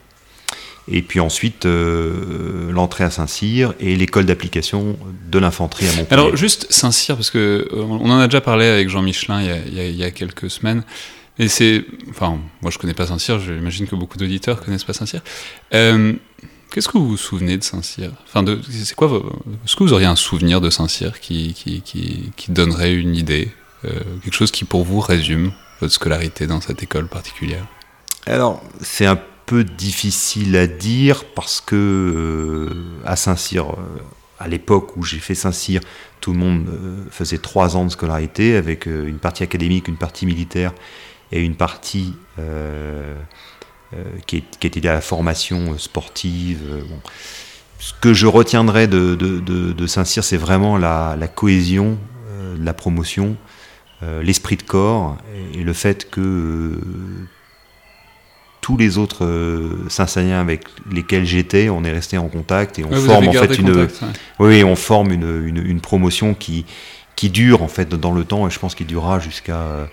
Et 0.88 1.03
puis 1.03 1.21
ensuite, 1.21 1.67
euh, 1.67 2.73
l'entrée 2.73 3.05
à 3.05 3.11
Saint-Cyr 3.11 3.75
et 3.81 3.94
l'école 3.97 4.27
d'application 4.27 4.99
de 5.31 5.38
l'infanterie 5.38 5.87
à 5.87 5.93
Montpellier. 5.93 6.06
Alors, 6.11 6.37
juste 6.37 6.67
Saint-Cyr, 6.71 7.17
parce 7.17 7.31
que 7.31 7.69
euh, 7.73 7.82
on 7.82 8.11
en 8.11 8.19
a 8.19 8.27
déjà 8.27 8.41
parlé 8.41 8.67
avec 8.67 8.88
Jean 8.88 9.03
Michelin 9.03 9.41
il 9.41 9.47
y 9.47 9.81
a, 9.81 9.87
il 9.87 9.97
y 9.97 10.05
a, 10.05 10.11
quelques 10.11 10.50
semaines. 10.50 10.82
Et 11.38 11.49
c'est. 11.49 11.85
Enfin, 12.09 12.38
moi 12.61 12.71
je 12.71 12.79
connais 12.79 12.94
pas 12.94 13.06
Saint-Cyr, 13.06 13.38
j'imagine 13.38 13.87
que 13.87 13.94
beaucoup 13.94 14.19
d'auditeurs 14.19 14.62
connaissent 14.62 14.85
pas 14.85 14.93
Saint-Cyr. 14.93 15.21
Euh, 15.75 16.15
qu'est-ce 16.73 16.88
que 16.88 16.99
vous 16.99 17.09
vous 17.09 17.17
souvenez 17.17 17.56
de 17.56 17.62
Saint-Cyr? 17.62 18.11
Enfin, 18.27 18.44
c'est 18.69 18.94
quoi 18.97 19.09
Est-ce 19.65 19.77
que 19.77 19.85
vous 19.85 19.93
auriez 19.93 20.06
un 20.06 20.17
souvenir 20.17 20.61
de 20.61 20.71
Saint-Cyr 20.71 21.21
qui, 21.21 21.55
qui, 21.55 21.82
qui, 21.82 22.32
qui, 22.37 22.50
donnerait 22.50 22.94
une 22.94 23.15
idée 23.15 23.49
Quelque 24.23 24.35
chose 24.35 24.50
qui 24.50 24.65
pour 24.65 24.85
vous 24.85 25.00
résume 25.00 25.53
votre 25.81 25.94
scolarité 25.94 26.47
dans 26.47 26.61
cette 26.61 26.82
école 26.82 27.09
particulière? 27.09 27.67
Alors, 28.27 28.62
c'est 28.82 29.06
un 29.06 29.19
peu 29.46 29.64
difficile 29.64 30.56
à 30.56 30.66
dire 30.66 31.25
parce 31.34 31.60
que 31.60 31.76
euh, 31.76 33.02
à 33.04 33.16
Saint-Cyr, 33.16 33.70
euh, 33.70 33.76
à 34.38 34.48
l'époque 34.48 34.96
où 34.96 35.02
j'ai 35.02 35.19
fait 35.19 35.34
Saint-Cyr, 35.34 35.81
tout 36.20 36.32
le 36.32 36.38
monde 36.38 36.69
euh, 36.69 37.04
faisait 37.10 37.38
trois 37.38 37.76
ans 37.76 37.84
de 37.84 37.90
scolarité 37.90 38.56
avec 38.56 38.87
une 38.87 39.19
partie 39.19 39.42
académique, 39.42 39.88
une 39.88 39.96
partie 39.96 40.26
militaire 40.26 40.72
et 41.32 41.40
une 41.40 41.54
partie 41.54 42.14
qui, 44.26 44.42
qui, 44.42 44.66
était 44.66 44.88
à 44.88 44.94
la 44.94 45.00
formation 45.00 45.78
sportive. 45.78 46.84
Ce 47.78 47.93
que 48.00 48.14
je 48.14 48.26
retiendrai 48.26 48.88
de, 48.88 49.14
de, 49.14 49.86
Saint-Cyr, 49.86 50.25
c'est 50.25 50.36
vraiment 50.36 50.76
la, 50.76 51.16
cohésion, 51.32 51.98
la 52.58 52.75
promotion, 52.75 53.36
l'esprit 54.02 54.56
de 54.56 54.62
corps 54.62 55.19
et, 55.54 55.62
le 55.62 55.72
fait 55.72 56.10
que 56.10 56.81
tous 58.60 58.76
les 58.76 58.98
autres 58.98 59.24
euh, 59.24 59.88
avec 60.32 60.64
lesquels 60.90 61.24
j'étais, 61.24 61.68
on 61.68 61.84
est 61.84 61.92
resté 61.92 62.18
en 62.18 62.28
contact 62.28 62.78
et 62.78 62.84
on 62.84 62.94
forme 62.94 63.28
en 63.28 63.32
fait 63.32 63.58
une, 63.58 63.88
oui, 64.38 64.64
on 64.64 64.76
forme 64.76 65.12
une, 65.12 65.62
une, 65.64 65.80
promotion 65.80 66.34
qui 66.34 66.66
qui 67.16 67.30
dure 67.30 67.62
en 67.62 67.68
fait 67.68 67.88
dans 67.88 68.12
le 68.12 68.24
temps 68.24 68.46
et 68.46 68.50
je 68.50 68.58
pense 68.58 68.74
qu'il 68.74 68.86
durera 68.86 69.19
jusqu'à 69.19 69.88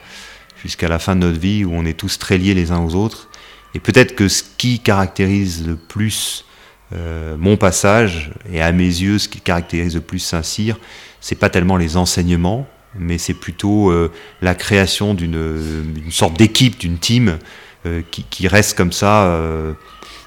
jusqu'à 0.62 0.88
la 0.88 1.00
fin 1.00 1.15
de 1.15 1.21
notre 1.21 1.39
vie 1.39 1.65
où 1.65 1.71
on 1.74 1.86
est 1.86 1.97
tous 1.97 2.19
très 2.19 2.38
liés 2.38 2.53
les 2.53 2.71
uns 2.71 2.79
aux 2.79 2.95
autres. 2.95 3.29
Et 3.74 3.79
peut-être 3.79 4.15
que 4.15 4.27
ce 4.27 4.43
qui 4.57 4.79
caractérise 4.79 5.67
le 5.67 5.75
plus 5.75 6.45
euh, 6.93 7.36
mon 7.38 7.57
passage 7.57 8.31
et 8.51 8.62
à 8.62 8.71
mes 8.71 8.86
yeux 8.86 9.19
ce 9.19 9.27
qui 9.27 9.41
caractérise 9.41 9.95
le 9.95 10.01
plus 10.01 10.19
Saint-Cyr, 10.19 10.77
c'est 11.19 11.36
pas 11.36 11.50
tellement 11.50 11.77
les 11.77 11.97
enseignements, 11.97 12.67
mais 12.97 13.17
c'est 13.17 13.33
plutôt 13.33 13.91
euh, 13.91 14.12
la 14.41 14.55
création 14.55 15.13
d'une 15.13 15.83
sorte 16.09 16.38
d'équipe, 16.38 16.77
d'une 16.79 16.97
team 16.97 17.39
euh, 17.88 18.01
qui, 18.29 18.48
reste 18.48 18.77
comme 18.77 18.91
ça. 18.91 19.25
Euh. 19.25 19.74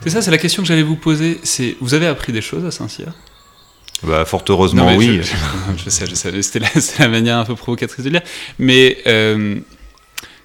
C'est 0.03 0.11
ça, 0.11 0.23
c'est 0.23 0.31
la 0.31 0.39
question 0.39 0.63
que 0.63 0.69
j'allais 0.69 0.83
vous 0.83 0.97
poser. 0.97 1.39
C'est, 1.43 1.77
vous 1.81 1.95
avez 1.95 2.07
appris 2.07 2.33
des 2.33 2.41
choses 2.41 2.65
à 2.65 2.71
Saint-Cyr? 2.71 3.13
Bah, 4.03 4.25
fort 4.25 4.45
heureusement, 4.49 4.95
oui. 4.97 5.21
Je, 5.77 5.91
sais, 5.91 6.07
je 6.07 6.15
sais. 6.15 6.43
C'était 6.43 6.61
la, 6.99 7.09
manière 7.09 7.37
un 7.37 7.45
peu 7.45 7.55
provocatrice 7.55 8.05
de 8.05 8.11
dire. 8.11 8.23
Mais, 8.59 8.99
euh, 9.07 9.57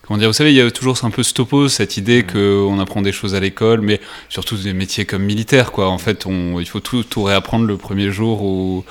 comment 0.02 0.18
dire, 0.18 0.28
vous 0.28 0.34
savez, 0.34 0.52
il 0.52 0.58
y 0.58 0.62
a 0.62 0.70
toujours 0.72 0.98
un 1.04 1.10
peu 1.10 1.24
ce 1.24 1.34
topo, 1.34 1.70
cette 1.70 1.96
idée 1.96 2.24
qu'on 2.24 2.80
apprend 2.80 3.02
des 3.02 3.14
choses 3.14 3.34
à 3.34 3.40
l'école, 3.40 3.80
mais 3.82 4.02
surtout 4.28 4.58
des 4.58 4.74
métiers 4.74 5.06
comme 5.06 5.24
militaire, 5.24 5.72
quoi. 5.72 5.90
En 5.90 5.98
fait, 5.98 6.26
on, 6.26 6.60
il 6.60 6.68
faut 6.68 6.82
tout, 6.82 7.04
tout 7.04 7.24
réapprendre 7.24 7.66
le 7.66 7.78
premier 7.78 8.12
jour 8.12 8.44
où, 8.44 8.84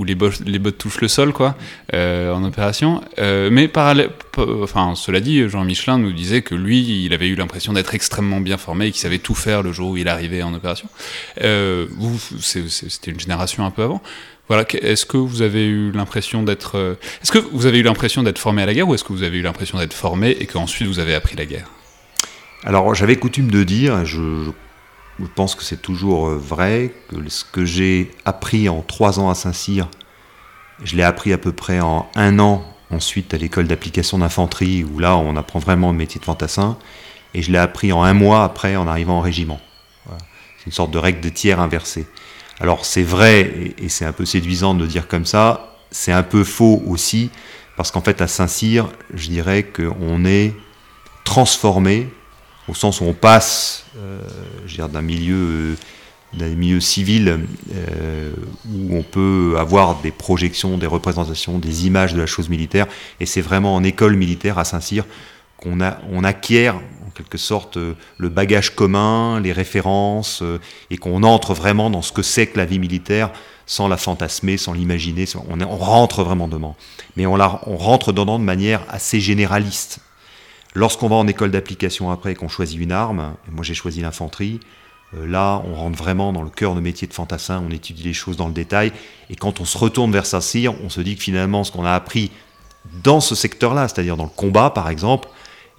où 0.00 0.04
les, 0.04 0.14
bottes 0.14 0.78
touchent 0.78 1.02
le 1.02 1.08
sol, 1.08 1.34
quoi, 1.34 1.56
euh, 1.92 2.32
en 2.32 2.42
opération. 2.42 3.02
Euh, 3.18 3.50
mais 3.52 3.68
parallèle, 3.68 4.08
enfin, 4.38 4.94
cela 4.96 5.20
dit, 5.20 5.46
Jean 5.46 5.62
Michelin 5.62 5.98
nous 5.98 6.12
disait 6.12 6.40
que 6.40 6.54
lui, 6.54 7.04
il 7.04 7.12
avait 7.12 7.28
eu 7.28 7.34
l'impression 7.34 7.74
d'être 7.74 7.94
extrêmement 7.94 8.40
bien 8.40 8.56
formé 8.56 8.86
et 8.86 8.92
qu'il 8.92 9.00
savait 9.02 9.18
tout 9.18 9.34
faire 9.34 9.62
le 9.62 9.72
jour 9.72 9.90
où 9.90 9.96
il 9.98 10.08
arrivait 10.08 10.42
en 10.42 10.54
opération. 10.54 10.88
Euh, 11.42 11.86
vous, 11.90 12.18
c'était 12.40 13.10
une 13.10 13.20
génération 13.20 13.66
un 13.66 13.70
peu 13.70 13.82
avant. 13.82 14.00
Voilà, 14.48 14.64
est-ce 14.72 15.04
que 15.04 15.18
vous 15.18 15.42
avez 15.42 15.66
eu 15.66 15.92
l'impression 15.92 16.42
d'être, 16.42 16.96
est-ce 17.22 17.30
que 17.30 17.38
vous 17.38 17.66
avez 17.66 17.80
eu 17.80 17.82
l'impression 17.82 18.22
d'être 18.22 18.38
formé 18.38 18.62
à 18.62 18.66
la 18.66 18.72
guerre 18.72 18.88
ou 18.88 18.94
est-ce 18.94 19.04
que 19.04 19.12
vous 19.12 19.22
avez 19.22 19.36
eu 19.36 19.42
l'impression 19.42 19.78
d'être 19.78 19.92
formé 19.92 20.30
et 20.30 20.46
qu'ensuite 20.46 20.88
vous 20.88 20.98
avez 20.98 21.14
appris 21.14 21.36
la 21.36 21.44
guerre? 21.44 21.68
Alors, 22.64 22.94
j'avais 22.94 23.16
coutume 23.16 23.50
de 23.50 23.62
dire, 23.64 24.04
je 24.06 24.50
je 24.50 24.50
pense 25.26 25.54
que 25.54 25.62
c'est 25.62 25.80
toujours 25.80 26.28
euh, 26.28 26.36
vrai, 26.36 26.92
que 27.08 27.28
ce 27.28 27.44
que 27.44 27.64
j'ai 27.64 28.10
appris 28.24 28.68
en 28.68 28.82
trois 28.82 29.20
ans 29.20 29.30
à 29.30 29.34
Saint-Cyr, 29.34 29.88
je 30.82 30.96
l'ai 30.96 31.02
appris 31.02 31.32
à 31.32 31.38
peu 31.38 31.52
près 31.52 31.80
en 31.80 32.08
un 32.14 32.38
an 32.38 32.64
ensuite 32.90 33.34
à 33.34 33.36
l'école 33.36 33.68
d'application 33.68 34.18
d'infanterie, 34.18 34.84
où 34.84 34.98
là 34.98 35.16
on 35.16 35.36
apprend 35.36 35.58
vraiment 35.58 35.92
le 35.92 35.96
métier 35.96 36.20
de 36.20 36.24
fantassin, 36.24 36.76
et 37.34 37.42
je 37.42 37.52
l'ai 37.52 37.58
appris 37.58 37.92
en 37.92 38.02
un 38.02 38.14
mois 38.14 38.44
après 38.44 38.76
en 38.76 38.88
arrivant 38.88 39.18
au 39.18 39.22
régiment. 39.22 39.60
C'est 40.58 40.66
une 40.66 40.72
sorte 40.72 40.90
de 40.90 40.98
règle 40.98 41.20
de 41.20 41.28
tiers 41.28 41.60
inversée. 41.60 42.06
Alors 42.58 42.84
c'est 42.84 43.02
vrai, 43.02 43.74
et 43.78 43.88
c'est 43.88 44.04
un 44.04 44.12
peu 44.12 44.24
séduisant 44.24 44.74
de 44.74 44.82
le 44.82 44.88
dire 44.88 45.06
comme 45.06 45.24
ça, 45.24 45.76
c'est 45.90 46.12
un 46.12 46.22
peu 46.22 46.44
faux 46.44 46.82
aussi, 46.86 47.30
parce 47.76 47.90
qu'en 47.90 48.00
fait 48.00 48.20
à 48.20 48.26
Saint-Cyr, 48.26 48.88
je 49.14 49.28
dirais 49.28 49.62
qu'on 49.62 50.24
est 50.24 50.52
transformé 51.24 52.08
au 52.70 52.74
sens 52.74 53.00
où 53.00 53.04
on 53.04 53.12
passe 53.12 53.84
euh, 53.96 54.20
d'un 54.88 55.02
milieu 55.02 55.76
dans 56.32 56.46
les 56.46 56.54
milieux 56.54 56.80
civils 56.80 57.40
où 58.72 58.96
on 58.96 59.02
peut 59.02 59.56
avoir 59.58 60.00
des 60.00 60.12
projections, 60.12 60.78
des 60.78 60.86
représentations, 60.86 61.58
des 61.58 61.88
images 61.88 62.14
de 62.14 62.20
la 62.20 62.26
chose 62.26 62.48
militaire. 62.48 62.86
Et 63.18 63.26
c'est 63.26 63.40
vraiment 63.40 63.74
en 63.74 63.82
école 63.82 64.14
militaire 64.14 64.56
à 64.56 64.64
Saint-Cyr 64.64 65.04
qu'on 65.56 65.80
on 66.12 66.22
acquiert 66.22 66.76
en 66.76 67.10
quelque 67.10 67.36
sorte 67.36 67.76
le 67.76 68.28
bagage 68.28 68.76
commun, 68.76 69.40
les 69.40 69.50
références, 69.50 70.44
et 70.90 70.98
qu'on 70.98 71.24
entre 71.24 71.52
vraiment 71.52 71.90
dans 71.90 72.00
ce 72.00 72.12
que 72.12 72.22
c'est 72.22 72.46
que 72.46 72.58
la 72.58 72.64
vie 72.64 72.78
militaire 72.78 73.32
sans 73.66 73.86
la 73.86 73.96
fantasmer, 73.96 74.56
sans 74.56 74.72
l'imaginer. 74.72 75.26
On, 75.48 75.76
rentre 75.76 76.24
vraiment 76.24 76.48
dedans. 76.48 76.74
Mais 77.16 77.24
on, 77.26 77.34
on 77.34 77.76
rentre 77.76 78.12
dedans 78.12 78.38
de 78.38 78.44
manière 78.44 78.82
assez 78.88 79.20
généraliste. 79.20 80.00
Lorsqu'on 80.74 81.08
va 81.08 81.16
en 81.16 81.26
école 81.26 81.50
d'application 81.50 82.10
après 82.10 82.32
et 82.32 82.34
qu'on 82.34 82.48
choisit 82.48 82.78
une 82.78 82.92
arme, 82.92 83.34
moi 83.50 83.64
j'ai 83.64 83.74
choisi 83.74 84.00
l'infanterie, 84.00 84.60
euh, 85.14 85.26
là 85.26 85.62
on 85.66 85.74
rentre 85.74 85.98
vraiment 85.98 86.32
dans 86.32 86.42
le 86.42 86.50
cœur 86.50 86.74
de 86.74 86.80
métier 86.80 87.08
de 87.08 87.12
fantassin, 87.12 87.62
on 87.66 87.70
étudie 87.72 88.04
les 88.04 88.12
choses 88.12 88.36
dans 88.36 88.46
le 88.46 88.52
détail, 88.52 88.92
et 89.28 89.36
quand 89.36 89.60
on 89.60 89.64
se 89.64 89.76
retourne 89.76 90.12
vers 90.12 90.26
Saint-Cyr, 90.26 90.74
on 90.82 90.88
se 90.88 91.00
dit 91.00 91.16
que 91.16 91.22
finalement 91.22 91.64
ce 91.64 91.72
qu'on 91.72 91.84
a 91.84 91.92
appris 91.92 92.30
dans 93.02 93.20
ce 93.20 93.34
secteur-là, 93.34 93.88
c'est-à-dire 93.88 94.16
dans 94.16 94.24
le 94.24 94.30
combat 94.30 94.70
par 94.70 94.88
exemple, 94.88 95.28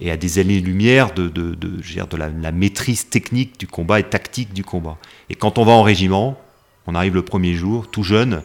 et 0.02 0.10
à 0.10 0.16
des 0.16 0.40
années-lumière 0.40 1.14
de, 1.14 1.28
de, 1.28 1.54
de, 1.54 1.68
de 1.78 2.16
la, 2.16 2.52
maîtrise 2.52 3.08
technique 3.08 3.58
du 3.58 3.68
combat 3.68 4.00
et 4.00 4.02
tactique 4.02 4.52
du 4.52 4.64
combat. 4.64 4.98
Et 5.30 5.36
quand 5.36 5.58
on 5.58 5.64
va 5.64 5.72
en 5.72 5.82
régiment, 5.84 6.40
on 6.88 6.96
arrive 6.96 7.14
le 7.14 7.22
premier 7.22 7.54
jour, 7.54 7.88
tout 7.88 8.02
jeune, 8.02 8.42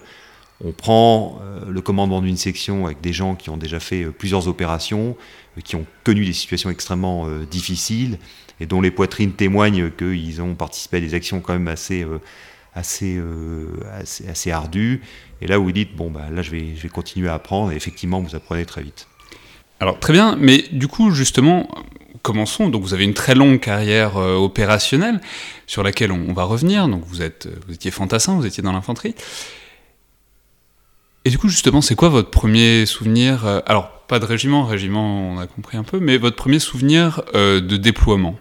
on 0.64 0.72
prend 0.72 1.40
euh, 1.42 1.70
le 1.70 1.82
commandement 1.82 2.22
d'une 2.22 2.38
section 2.38 2.86
avec 2.86 3.02
des 3.02 3.14
gens 3.14 3.36
qui 3.36 3.50
ont 3.50 3.58
déjà 3.58 3.80
fait 3.80 4.04
euh, 4.04 4.12
plusieurs 4.12 4.48
opérations, 4.48 5.16
euh, 5.58 5.62
qui 5.62 5.76
ont 5.76 5.86
connu 6.04 6.26
des 6.26 6.34
situations 6.34 6.70
extrêmement 6.70 7.28
difficiles, 7.50 8.18
et 8.60 8.66
dont 8.66 8.82
les 8.82 8.92
poitrines 8.92 9.34
témoignent 9.34 9.92
qu'ils 9.92 10.42
ont 10.42 10.56
participé 10.56 10.98
à 10.98 11.00
des 11.00 11.14
actions 11.14 11.42
quand 11.42 11.54
même 11.54 11.68
assez, 11.68 12.06
assez, 12.74 13.22
assez, 14.28 14.52
ardues. 14.52 15.02
Et 15.42 15.48
là 15.48 15.60
vous 15.60 15.72
dites, 15.72 15.96
bon, 15.96 16.10
bah, 16.10 16.26
là 16.32 16.42
je 16.42 16.50
vais, 16.50 16.76
je 16.76 16.82
vais 16.82 16.90
continuer 16.90 17.30
à 17.30 17.36
apprendre, 17.36 17.72
et 17.72 17.76
effectivement, 17.76 18.20
vous 18.20 18.36
apprenez 18.36 18.66
très 18.66 18.82
vite. 18.82 19.08
Alors 19.80 20.00
très 20.00 20.14
bien, 20.14 20.36
mais 20.40 20.64
du 20.72 20.88
coup, 20.88 21.12
justement, 21.12 21.70
commençons. 22.24 22.70
Donc 22.70 22.82
vous 22.82 22.96
avez 22.96 23.04
une 23.04 23.14
très 23.14 23.36
longue 23.36 23.60
carrière 23.60 24.16
opérationnelle 24.16 25.22
sur 25.68 25.84
laquelle 25.84 26.12
on, 26.12 26.34
va 26.34 26.46
revenir. 26.46 26.88
Donc 26.88 27.04
vous, 27.06 27.22
êtes, 27.22 27.48
vous 27.68 27.76
étiez 27.76 27.92
fantassin, 27.92 28.36
vous 28.36 28.46
étiez 28.48 28.64
dans 28.64 28.74
l'infanterie. 28.74 29.14
Et 31.28 31.30
du 31.30 31.38
coup, 31.38 31.50
justement, 31.50 31.82
c'est 31.82 31.96
quoi 31.96 32.08
votre 32.08 32.30
premier 32.30 32.86
souvenir 32.86 33.46
euh, 33.46 33.60
Alors, 33.66 33.90
pas 34.08 34.18
de 34.18 34.24
régiment, 34.24 34.64
régiment, 34.64 35.34
on 35.34 35.40
a 35.40 35.46
compris 35.46 35.76
un 35.76 35.84
peu, 35.84 36.00
mais 36.00 36.18
votre 36.18 36.38
premier 36.38 36.58
souvenir 36.58 37.22
euh, 37.36 37.60
de 37.60 37.76
déploiement? 37.76 38.40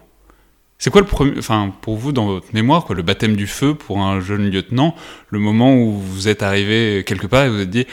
C'est 0.77 0.89
quoi 0.89 1.01
le 1.01 1.07
premier, 1.07 1.33
enfin 1.37 1.73
pour 1.81 1.97
vous 1.97 2.13
dans 2.13 2.27
votre 2.27 2.47
mémoire, 2.53 2.85
quoi, 2.85 2.95
le 2.95 3.01
baptême 3.01 3.35
du 3.35 3.45
feu 3.45 3.75
pour 3.75 3.99
un 3.99 4.21
jeune 4.21 4.49
lieutenant, 4.49 4.95
le 5.27 5.39
moment 5.39 5.75
où 5.75 5.99
vous 5.99 6.29
êtes 6.29 6.43
arrivé 6.43 7.03
quelque 7.05 7.27
part 7.27 7.43
et 7.43 7.49
vous 7.49 7.59
êtes 7.59 7.69
dit, 7.69 7.85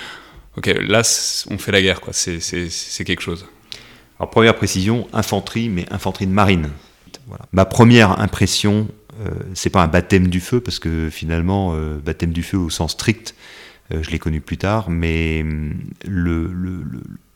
ok, 0.56 0.66
là 0.86 1.02
on 1.50 1.58
fait 1.58 1.72
la 1.72 1.82
guerre, 1.82 2.00
quoi, 2.00 2.12
c'est 2.12 3.04
quelque 3.04 3.20
chose. 3.20 3.46
Alors 4.20 4.30
première 4.30 4.54
précision, 4.54 5.08
infanterie, 5.12 5.70
mais 5.70 5.86
infanterie 5.90 6.28
de 6.28 6.32
marine. 6.32 6.70
Voilà. 7.26 7.46
Ma 7.50 7.64
première 7.64 8.20
impression, 8.20 8.86
euh, 9.26 9.30
c'est 9.54 9.70
pas 9.70 9.82
un 9.82 9.88
baptême 9.88 10.28
du 10.28 10.38
feu, 10.38 10.60
parce 10.60 10.78
que 10.78 11.10
finalement, 11.10 11.72
euh, 11.74 11.98
baptême 11.98 12.30
du 12.30 12.44
feu 12.44 12.58
au 12.58 12.70
sens 12.70 12.92
strict, 12.92 13.34
je 13.90 14.10
l'ai 14.10 14.18
connu 14.18 14.40
plus 14.40 14.56
tard, 14.56 14.90
mais 14.90 15.42
hum, 15.42 15.74
le, 16.06 16.46
le, 16.46 16.84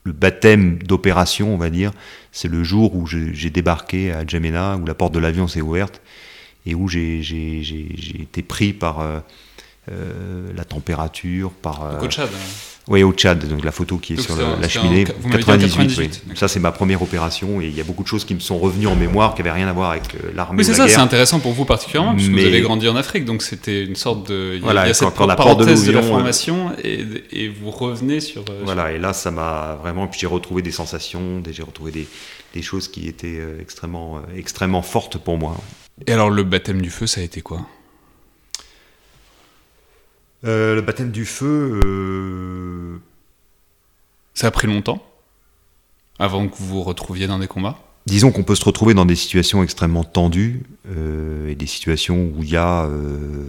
le, 0.05 0.13
baptême 0.13 0.79
d'opération, 0.79 1.53
on 1.53 1.59
va 1.59 1.69
dire, 1.69 1.93
c'est 2.33 2.49
le 2.49 2.65
jour 2.65 2.97
où 2.97 3.07
j'ai 3.07 3.51
débarqué 3.51 4.11
à 4.11 4.27
Djamena, 4.27 4.79
où 4.79 4.87
la 4.87 4.95
porte 4.95 5.13
de 5.13 5.19
l'avion 5.19 5.49
s'est 5.49 5.61
ouverte, 5.61 6.01
et 6.65 6.75
où 6.75 6.89
j'ai 6.89 7.21
été 8.19 8.43
pris 8.43 8.73
par 8.73 9.23
euh, 9.91 10.51
la 10.57 10.65
température, 10.65 11.51
par... 11.51 11.85
Euh, 11.85 12.01
au 12.01 12.09
Tchad. 12.09 12.29
Oui, 12.89 13.03
au 13.03 13.13
Tchad, 13.13 13.47
donc 13.47 13.65
la 13.65 13.71
photo 13.71 13.99
qui 13.99 14.15
est 14.15 14.21
sur 14.21 14.35
la 14.37 14.69
cheminée. 14.69 15.05
98, 15.05 15.95
oui. 15.99 16.11
Ça, 16.35 16.49
c'est 16.49 16.59
ma 16.59 16.73
première 16.73 17.03
opération 17.03 17.61
et 17.61 17.67
il 17.67 17.77
y 17.77 17.81
a 17.81 17.85
beaucoup 17.85 18.03
de 18.03 18.09
choses 18.09 18.25
qui 18.25 18.35
me 18.35 18.41
sont 18.41 18.59
revenues 18.59 18.87
en 18.87 18.97
mémoire 18.97 19.35
qui 19.35 19.43
n'avaient 19.43 19.55
rien 19.55 19.69
à 19.69 19.73
voir 19.73 19.91
avec 19.91 20.15
euh, 20.15 20.31
l'armée. 20.35 20.59
Oui, 20.59 20.65
c'est 20.65 20.75
ça, 20.75 20.89
c'est 20.89 20.97
intéressant 20.97 21.39
pour 21.39 21.53
vous 21.53 21.67
particulièrement, 21.67 22.15
parce 22.15 22.27
que 22.27 22.33
vous 22.33 22.39
avez 22.39 22.63
grandi 22.63 22.89
en 22.89 22.97
Afrique, 22.97 23.27
donc 23.27 23.43
c'était 23.43 23.85
une 23.85 23.97
sorte 23.97 24.29
de. 24.29 24.59
Voilà, 24.63 24.85
il 24.85 24.89
y 24.89 24.91
a 24.91 24.95
cette 24.95 25.15
parenthèse 25.15 25.83
de, 25.83 25.93
de 25.93 25.97
la 25.97 26.03
formation 26.03 26.73
et, 26.83 27.05
et, 27.31 27.49
vous 27.49 27.71
revenez 27.71 28.21
sur. 28.21 28.45
Voilà, 28.65 28.93
et 28.93 28.99
là, 28.99 29.13
ça 29.13 29.31
m'a 29.31 29.79
vraiment. 29.83 30.07
Puis 30.07 30.21
j'ai 30.21 30.27
retrouvé 30.27 30.63
des 30.63 30.73
sensations, 30.73 31.43
j'ai 31.51 31.63
retrouvé 31.63 31.93
des, 31.93 32.09
des, 32.55 32.63
choses 32.63 32.89
qui 32.89 33.07
étaient 33.07 33.41
extrêmement, 33.61 34.23
extrêmement 34.35 34.83
fortes 34.83 35.19
pour 35.19 35.37
moi. 35.37 35.57
Et 36.07 36.13
alors, 36.13 36.31
le 36.31 36.43
baptême 36.43 36.81
du 36.81 36.91
feu, 36.91 37.07
ça 37.07 37.21
a 37.21 37.25
été 37.25 37.43
quoi? 37.43 37.67
Euh, 40.45 40.75
le 40.75 40.81
baptême 40.81 41.11
du 41.11 41.25
feu. 41.25 41.81
Euh... 41.85 43.01
Ça 44.35 44.47
a 44.47 44.51
pris 44.51 44.67
longtemps 44.67 45.03
avant 46.19 46.49
que 46.49 46.57
vous 46.57 46.67
vous 46.67 46.83
retrouviez 46.83 47.27
dans 47.27 47.39
des 47.39 47.47
combats? 47.47 47.79
Disons 48.07 48.33
qu'on 48.33 48.43
peut 48.43 48.55
se 48.55 48.65
retrouver 48.65 48.95
dans 48.95 49.05
des 49.05 49.17
situations 49.17 49.63
extrêmement 49.63 50.05
tendues 50.05 50.63
euh, 50.89 51.49
et 51.49 51.55
des 51.55 51.67
situations 51.67 52.33
où 52.37 52.43
il 52.43 52.51
y 52.51 52.57
a 52.57 52.87
euh, 52.87 53.47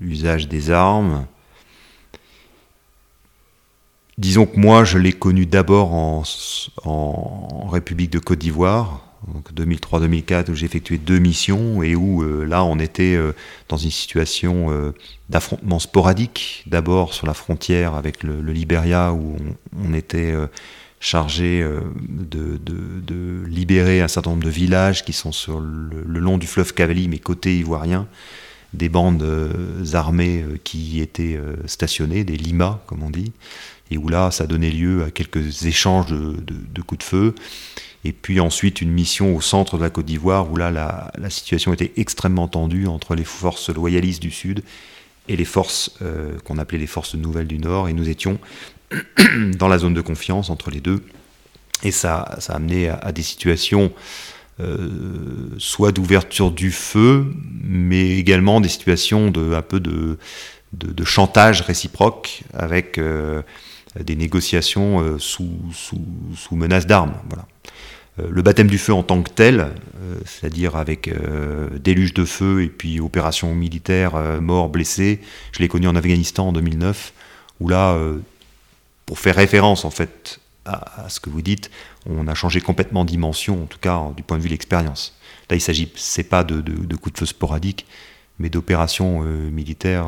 usage 0.00 0.48
des 0.48 0.70
armes. 0.70 1.26
Disons 4.18 4.46
que 4.46 4.58
moi, 4.58 4.84
je 4.84 4.98
l'ai 4.98 5.12
connu 5.12 5.46
d'abord 5.46 5.94
en, 5.94 6.22
en, 6.84 7.68
République 7.68 8.10
de 8.10 8.18
Côte 8.18 8.38
d'Ivoire, 8.38 9.00
2003-2004 9.54 10.50
où 10.50 10.54
j'ai 10.54 10.66
effectué 10.66 10.98
deux 10.98 11.18
missions 11.18 11.82
et 11.82 11.94
où 11.94 12.22
euh, 12.22 12.44
là 12.44 12.64
on 12.64 12.78
était 12.78 13.14
euh, 13.14 13.32
dans 13.68 13.76
une 13.76 13.90
situation 13.90 14.70
euh, 14.70 14.92
d'affrontement 15.28 15.78
sporadique, 15.78 16.64
d'abord 16.66 17.14
sur 17.14 17.26
la 17.26 17.34
frontière 17.34 17.94
avec 17.94 18.22
le, 18.22 18.40
le 18.40 18.52
Libéria 18.52 19.12
où 19.12 19.36
on, 19.78 19.94
était 19.94 20.34
chargé 21.00 21.66
de, 22.08 23.44
libérer 23.46 24.00
un 24.02 24.08
certain 24.08 24.30
nombre 24.30 24.44
de 24.44 24.50
villages 24.50 25.04
qui 25.04 25.12
sont 25.12 25.32
sur 25.32 25.60
le, 25.60 26.18
long 26.18 26.36
du 26.36 26.46
fleuve 26.46 26.74
Cavali 26.74 27.08
mais 27.08 27.18
côté 27.18 27.56
ivoirien, 27.56 28.06
des 28.74 28.90
bandes 28.90 29.26
armées 29.94 30.44
qui 30.64 31.00
étaient 31.00 31.38
stationnées, 31.66 32.24
des 32.24 32.36
limas 32.36 32.80
comme 32.86 33.02
on 33.02 33.10
dit, 33.10 33.32
et 33.90 33.96
où 33.96 34.08
là 34.08 34.30
ça 34.30 34.46
donnait 34.46 34.70
lieu 34.70 35.04
à 35.04 35.10
quelques 35.10 35.64
échanges 35.64 36.10
de 36.10 36.82
coups 36.82 36.98
de 36.98 37.04
feu 37.04 37.34
et 38.04 38.12
puis 38.12 38.40
ensuite 38.40 38.80
une 38.80 38.90
mission 38.90 39.36
au 39.36 39.40
centre 39.40 39.76
de 39.76 39.82
la 39.82 39.90
Côte 39.90 40.06
d'Ivoire 40.06 40.50
où 40.50 40.56
là 40.56 40.70
la, 40.70 41.30
situation 41.30 41.72
était 41.72 41.92
extrêmement 41.96 42.48
tendue 42.48 42.86
entre 42.86 43.14
les 43.14 43.24
forces 43.24 43.70
loyalistes 43.70 44.22
du 44.22 44.30
Sud 44.30 44.62
et 45.28 45.36
les 45.36 45.44
forces 45.44 45.92
euh, 46.02 46.36
qu'on 46.44 46.58
appelait 46.58 46.78
les 46.78 46.88
forces 46.88 47.14
nouvelles 47.14 47.46
du 47.46 47.58
Nord, 47.58 47.88
et 47.88 47.92
nous 47.92 48.08
étions 48.08 48.40
dans 49.56 49.68
la 49.68 49.78
zone 49.78 49.94
de 49.94 50.00
confiance 50.00 50.50
entre 50.50 50.70
les 50.70 50.80
deux. 50.80 51.04
Et 51.84 51.92
ça, 51.92 52.36
ça 52.40 52.54
a 52.54 52.56
amené 52.56 52.88
à, 52.88 53.12
des 53.12 53.22
situations 53.22 53.92
euh, 54.60 55.48
soit 55.58 55.92
d'ouverture 55.92 56.50
du 56.50 56.72
feu, 56.72 57.32
mais 57.62 58.18
également 58.18 58.60
des 58.60 58.68
situations 58.68 59.30
de 59.30 59.60
peu 59.60 59.78
de, 59.80 60.18
chantage 61.04 61.62
réciproque 61.62 62.42
avec 62.52 62.98
euh, 62.98 63.42
des 63.98 64.16
négociations 64.16 65.18
sous, 65.18 65.56
sous, 65.72 66.04
sous 66.36 66.56
menace 66.56 66.86
d'armes. 66.86 67.14
Voilà. 67.28 67.46
Euh, 68.18 68.28
le 68.30 68.42
baptême 68.42 68.68
du 68.68 68.78
feu 68.78 68.92
en 68.92 69.02
tant 69.02 69.22
que 69.22 69.30
tel, 69.30 69.60
euh, 69.60 70.16
c'est-à-dire 70.26 70.76
avec 70.76 71.08
euh, 71.08 71.68
déluge 71.78 72.12
de 72.12 72.24
feu 72.24 72.62
et 72.62 72.68
puis 72.68 73.00
opération 73.00 73.54
militaire, 73.54 74.14
morts, 74.40 74.68
blessés, 74.68 75.20
je 75.52 75.60
l'ai 75.60 75.68
connu 75.68 75.88
en 75.88 75.96
Afghanistan 75.96 76.48
en 76.48 76.52
2009, 76.52 77.12
où 77.60 77.68
là, 77.68 77.98
pour 79.06 79.18
faire 79.18 79.36
référence 79.36 79.84
en 79.84 79.90
fait 79.90 80.40
à, 80.64 81.08
ce 81.08 81.20
que 81.20 81.30
vous 81.30 81.42
dites, 81.42 81.70
on 82.06 82.28
a 82.28 82.34
changé 82.34 82.60
complètement 82.60 83.04
dimension, 83.04 83.62
en 83.62 83.66
tout 83.66 83.78
cas 83.78 84.00
du 84.16 84.22
point 84.22 84.36
de 84.36 84.42
vue 84.42 84.48
de 84.48 84.54
l'expérience. 84.54 85.16
Là, 85.48 85.56
il 85.56 85.60
s'agit, 85.60 85.90
c'est 85.96 86.24
pas 86.24 86.44
de, 86.44 86.60
de, 86.60 86.96
coups 86.96 87.14
de 87.14 87.18
feu 87.18 87.26
sporadiques, 87.26 87.86
mais 88.38 88.48
d'opérations 88.48 89.20
militaires 89.22 90.06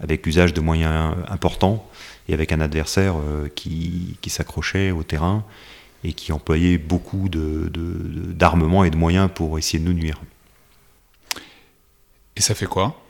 avec 0.00 0.26
usage 0.26 0.52
de 0.52 0.60
moyens 0.60 1.14
importants 1.28 1.88
et 2.28 2.34
avec 2.34 2.52
un 2.52 2.60
adversaire 2.60 3.14
qui 3.54 4.16
s'accrochait 4.26 4.90
au 4.90 5.02
terrain 5.02 5.44
et 6.04 6.12
qui 6.12 6.32
employait 6.32 6.78
beaucoup 6.78 7.28
d'armement 7.28 8.80
de, 8.80 8.84
de, 8.84 8.88
et 8.88 8.90
de 8.90 8.96
moyens 8.96 9.30
pour 9.34 9.58
essayer 9.58 9.78
de 9.78 9.84
nous 9.84 9.94
nuire. 9.94 10.20
Et 12.36 12.40
ça 12.40 12.54
fait 12.54 12.66
quoi? 12.66 13.00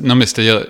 Non 0.00 0.14
mais 0.14 0.26
c'est-à-dire... 0.26 0.66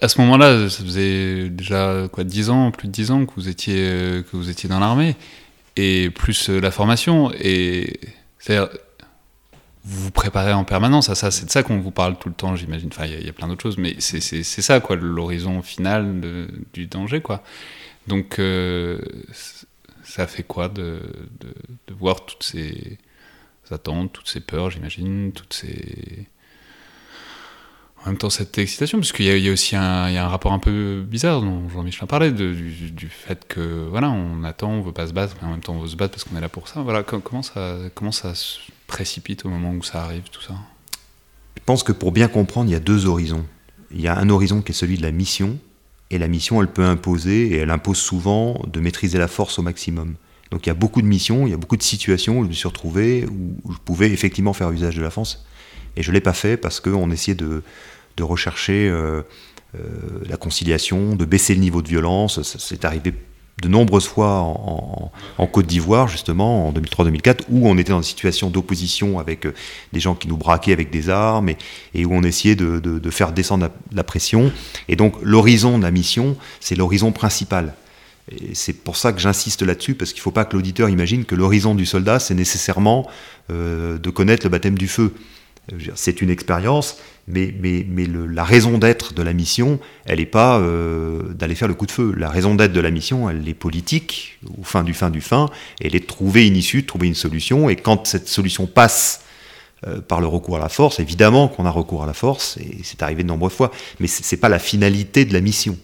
à 0.00 0.08
ce 0.08 0.20
moment-là, 0.20 0.68
ça 0.68 0.82
faisait 0.82 1.48
déjà 1.48 2.08
quoi, 2.10 2.24
10 2.24 2.50
ans, 2.50 2.70
plus 2.70 2.88
de 2.88 2.92
10 2.92 3.10
ans 3.10 3.26
que 3.26 3.32
vous 3.36 3.48
étiez, 3.48 4.22
que 4.30 4.36
vous 4.36 4.48
étiez 4.50 4.68
dans 4.68 4.80
l'armée, 4.80 5.16
et 5.76 6.10
plus 6.10 6.48
la 6.48 6.70
formation, 6.70 7.32
et 7.38 8.00
c'est-à-dire, 8.38 8.68
vous 9.84 10.04
vous 10.04 10.10
préparez 10.10 10.52
en 10.52 10.64
permanence 10.64 11.08
à 11.08 11.14
ça, 11.14 11.30
c'est 11.30 11.46
de 11.46 11.50
ça 11.50 11.62
qu'on 11.62 11.78
vous 11.78 11.90
parle 11.90 12.16
tout 12.18 12.28
le 12.28 12.34
temps, 12.34 12.54
j'imagine. 12.56 12.88
Enfin, 12.92 13.06
il 13.06 13.24
y, 13.24 13.28
a 13.28 13.32
plein 13.32 13.48
d'autres 13.48 13.62
choses, 13.62 13.78
mais 13.78 13.96
c'est 13.98 14.42
ça, 14.42 14.80
quoi, 14.80 14.96
l'horizon 14.96 15.62
final 15.62 16.20
du 16.72 16.86
danger, 16.86 17.20
quoi. 17.20 17.42
Donc, 18.06 18.38
euh, 18.38 18.98
ça 20.02 20.26
fait 20.26 20.42
quoi 20.42 20.68
de, 20.68 21.00
de, 21.40 21.94
voir 21.94 22.26
toutes 22.26 22.42
ces 22.42 22.98
attentes, 23.70 24.12
toutes 24.12 24.28
ces 24.28 24.40
peurs, 24.40 24.70
j'imagine, 24.70 25.32
toutes 25.32 25.54
ces 25.54 26.26
en 28.04 28.08
même 28.08 28.18
temps 28.18 28.30
cette 28.30 28.58
excitation? 28.58 28.98
Parce 28.98 29.12
qu'il 29.12 29.26
y, 29.26 29.48
a 29.48 29.52
aussi 29.52 29.76
un, 29.76 30.10
y 30.10 30.16
a 30.16 30.24
un 30.24 30.28
rapport 30.28 30.52
un 30.52 30.58
peu 30.58 31.02
bizarre 31.06 31.40
dont 31.40 31.68
Jean-Michel 31.68 32.08
parlait, 32.08 32.32
de, 32.32 32.52
du, 32.52 32.90
du, 32.90 33.08
fait 33.08 33.46
que 33.46 33.86
voilà, 33.88 34.10
on 34.10 34.42
attend, 34.44 34.70
on 34.70 34.82
veut 34.82 34.92
pas 34.92 35.06
se 35.06 35.12
battre, 35.12 35.36
mais 35.40 35.48
en 35.48 35.52
même 35.52 35.60
temps 35.60 35.74
on 35.74 35.80
veut 35.80 35.88
se 35.88 35.96
battre 35.96 36.12
parce 36.12 36.24
qu'on 36.24 36.36
est 36.36 36.40
là 36.40 36.48
pour 36.48 36.68
ça. 36.68 36.80
Voilà, 36.80 37.02
comment 37.02 37.42
ça, 37.42 37.76
comment 37.94 38.12
ça 38.12 38.34
se 38.34 38.58
précipite 38.86 39.44
au 39.44 39.48
moment 39.48 39.70
où 39.70 39.82
ça 39.82 40.02
arrive, 40.02 40.24
tout 40.30 40.42
ça? 40.42 40.54
Je 41.56 41.62
pense 41.64 41.82
que 41.82 41.92
pour 41.92 42.12
bien 42.12 42.28
comprendre, 42.28 42.68
il 42.68 42.72
y 42.72 42.76
a 42.76 42.80
deux 42.80 43.06
horizons. 43.06 43.46
Il 43.92 44.00
y 44.00 44.08
a 44.08 44.18
un 44.18 44.28
horizon 44.30 44.62
qui 44.62 44.72
est 44.72 44.74
celui 44.74 44.96
de 44.96 45.02
la 45.02 45.12
mission, 45.12 45.58
et 46.12 46.18
la 46.18 46.28
mission, 46.28 46.60
elle 46.60 46.68
peut 46.68 46.84
imposer, 46.84 47.48
et 47.48 47.56
elle 47.56 47.70
impose 47.70 47.96
souvent 47.96 48.62
de 48.70 48.80
maîtriser 48.80 49.18
la 49.18 49.28
force 49.28 49.58
au 49.58 49.62
maximum. 49.62 50.14
Donc 50.50 50.66
il 50.66 50.68
y 50.68 50.70
a 50.70 50.74
beaucoup 50.74 51.00
de 51.00 51.06
missions, 51.06 51.46
il 51.46 51.50
y 51.50 51.54
a 51.54 51.56
beaucoup 51.56 51.78
de 51.78 51.82
situations 51.82 52.38
où 52.38 52.44
je 52.44 52.48
me 52.48 52.52
suis 52.52 52.68
retrouvé, 52.68 53.26
où 53.26 53.72
je 53.72 53.78
pouvais 53.78 54.10
effectivement 54.10 54.52
faire 54.52 54.70
usage 54.70 54.94
de 54.94 55.02
la 55.02 55.10
force, 55.10 55.46
et 55.96 56.02
je 56.02 56.10
ne 56.10 56.14
l'ai 56.14 56.20
pas 56.20 56.34
fait 56.34 56.58
parce 56.58 56.80
qu'on 56.80 57.10
essayait 57.10 57.34
de, 57.34 57.62
de 58.18 58.22
rechercher 58.22 58.88
euh, 58.90 59.22
euh, 59.74 59.80
la 60.28 60.36
conciliation, 60.36 61.16
de 61.16 61.24
baisser 61.24 61.54
le 61.54 61.60
niveau 61.60 61.80
de 61.80 61.88
violence. 61.88 62.42
C'est 62.42 62.84
arrivé 62.84 63.14
de 63.60 63.68
nombreuses 63.68 64.06
fois 64.06 64.40
en, 65.38 65.46
Côte 65.46 65.66
d'Ivoire, 65.66 66.08
justement, 66.08 66.68
en 66.68 66.72
2003-2004, 66.72 67.40
où 67.50 67.68
on 67.68 67.76
était 67.76 67.90
dans 67.90 67.98
une 67.98 68.02
situation 68.02 68.48
d'opposition 68.48 69.18
avec 69.18 69.44
euh, 69.44 69.54
des 69.92 70.00
gens 70.00 70.14
qui 70.14 70.28
nous 70.28 70.36
braquaient 70.36 70.72
avec 70.72 70.90
des 70.90 71.10
armes 71.10 71.50
et, 71.94 72.04
où 72.06 72.14
on 72.14 72.22
essayait 72.22 72.54
de, 72.54 73.10
faire 73.10 73.32
descendre 73.32 73.68
la, 73.92 74.04
pression. 74.04 74.50
Et 74.88 74.96
donc 74.96 75.14
l'horizon 75.22 75.78
de 75.78 75.82
la 75.82 75.90
mission, 75.90 76.36
c'est 76.60 76.74
l'horizon 76.74 77.12
principal. 77.12 77.74
Et 78.30 78.54
c'est 78.54 78.72
pour 78.72 78.96
ça 78.96 79.12
que 79.12 79.20
j'insiste 79.20 79.62
là-dessus, 79.62 79.94
parce 79.94 80.12
qu'il 80.12 80.20
ne 80.20 80.24
faut 80.24 80.30
pas 80.30 80.44
que 80.44 80.56
l'auditeur 80.56 80.88
imagine 80.88 81.24
que 81.24 81.34
l'horizon 81.34 81.74
du 81.74 81.84
soldat, 81.84 82.18
c'est 82.18 82.34
nécessairement 82.34 83.08
de 83.50 84.10
connaître 84.10 84.46
le 84.46 84.50
baptême 84.50 84.78
du 84.78 84.88
feu. 84.88 85.12
C'est 85.94 86.22
une 86.22 86.30
expérience, 86.30 86.96
mais, 87.28 87.52
la 88.30 88.44
raison 88.44 88.78
d'être 88.78 89.14
de 89.14 89.22
la 89.22 89.32
mission, 89.32 89.78
elle 90.04 90.18
n'est 90.18 90.26
pas 90.26 90.58
euh, 90.58 91.32
d'aller 91.34 91.54
faire 91.54 91.68
le 91.68 91.74
coup 91.74 91.86
de 91.86 91.92
feu. 91.92 92.14
La 92.16 92.28
raison 92.28 92.54
d'être 92.54 92.72
de 92.72 92.80
la 92.80 92.90
mission, 92.90 93.30
elle 93.30 93.46
est 93.48 93.54
politique, 93.54 94.38
au 94.58 94.64
fin 94.64 94.82
du 94.82 94.94
fin 94.94 95.10
du 95.10 95.20
fin, 95.20 95.48
elle 95.80 95.94
est 95.94 96.00
de 96.00 96.06
trouver 96.06 96.46
une 96.46 96.56
issue, 96.56 96.82
de 96.82 96.86
trouver 96.86 97.06
une 97.06 97.14
solution, 97.14 97.68
et 97.68 97.76
quand 97.76 98.06
cette 98.06 98.28
solution 98.28 98.66
passe 98.66 99.22
euh, 99.86 100.00
par 100.00 100.20
le 100.20 100.26
recours 100.26 100.56
à 100.56 100.60
la 100.60 100.68
force, 100.68 101.00
évidemment 101.00 101.48
qu'on 101.48 101.66
a 101.66 101.70
recours 101.70 102.02
à 102.02 102.06
la 102.06 102.14
force, 102.14 102.56
et 102.58 102.78
c'est 102.82 103.02
arrivé 103.02 103.22
de 103.22 103.28
nombreuses 103.28 103.52
fois, 103.52 103.70
mais 104.00 104.06
ce 104.06 104.34
n'est 104.34 104.40
pas 104.40 104.48
la 104.48 104.58
finalité 104.58 105.24
de 105.24 105.32
la 105.32 105.40
mission. 105.40 105.78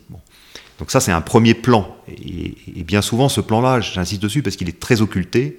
Donc 0.78 0.92
ça, 0.92 1.00
c'est 1.00 1.10
un 1.10 1.20
premier 1.20 1.54
plan. 1.54 1.96
Et, 2.08 2.54
bien 2.84 3.02
souvent, 3.02 3.28
ce 3.28 3.40
plan-là, 3.40 3.80
j'insiste 3.80 4.22
dessus 4.22 4.42
parce 4.42 4.54
qu'il 4.56 4.68
est 4.68 4.78
très 4.78 5.02
occulté. 5.02 5.58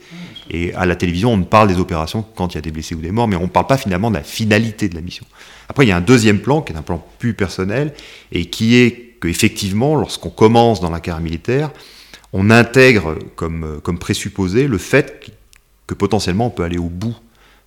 Et 0.50 0.74
à 0.74 0.86
la 0.86 0.96
télévision, 0.96 1.34
on 1.34 1.38
ne 1.38 1.44
parle 1.44 1.68
des 1.68 1.78
opérations 1.78 2.26
quand 2.36 2.54
il 2.54 2.56
y 2.56 2.58
a 2.58 2.62
des 2.62 2.72
blessés 2.72 2.96
ou 2.96 3.02
des 3.02 3.12
morts, 3.12 3.28
mais 3.28 3.36
on 3.36 3.44
ne 3.44 3.48
parle 3.48 3.68
pas 3.68 3.78
finalement 3.78 4.10
de 4.10 4.16
la 4.16 4.24
finalité 4.24 4.88
de 4.88 4.96
la 4.96 5.02
mission. 5.02 5.26
Après, 5.70 5.86
il 5.86 5.90
y 5.90 5.92
a 5.92 5.98
un 5.98 6.02
deuxième 6.02 6.40
plan, 6.40 6.62
qui 6.62 6.74
est 6.74 6.78
un 6.78 6.82
plan 6.82 7.06
plus 7.20 7.34
personnel, 7.34 7.94
et 8.32 8.46
qui 8.46 8.76
est 8.76 9.16
qu'effectivement, 9.22 9.96
lorsqu'on 9.96 10.30
commence 10.30 10.82
dans 10.82 10.90
la 10.90 11.00
carrière 11.00 11.24
militaire, 11.24 11.72
on 12.34 12.50
intègre 12.50 13.18
comme, 13.36 13.80
comme 13.84 14.00
présupposé 14.00 14.68
le 14.68 14.78
fait 14.78 15.32
que 15.88 15.94
potentiellement 15.94 16.48
on 16.48 16.50
peut 16.52 16.64
aller 16.64 16.78
au 16.78 16.90
bout 16.90 17.16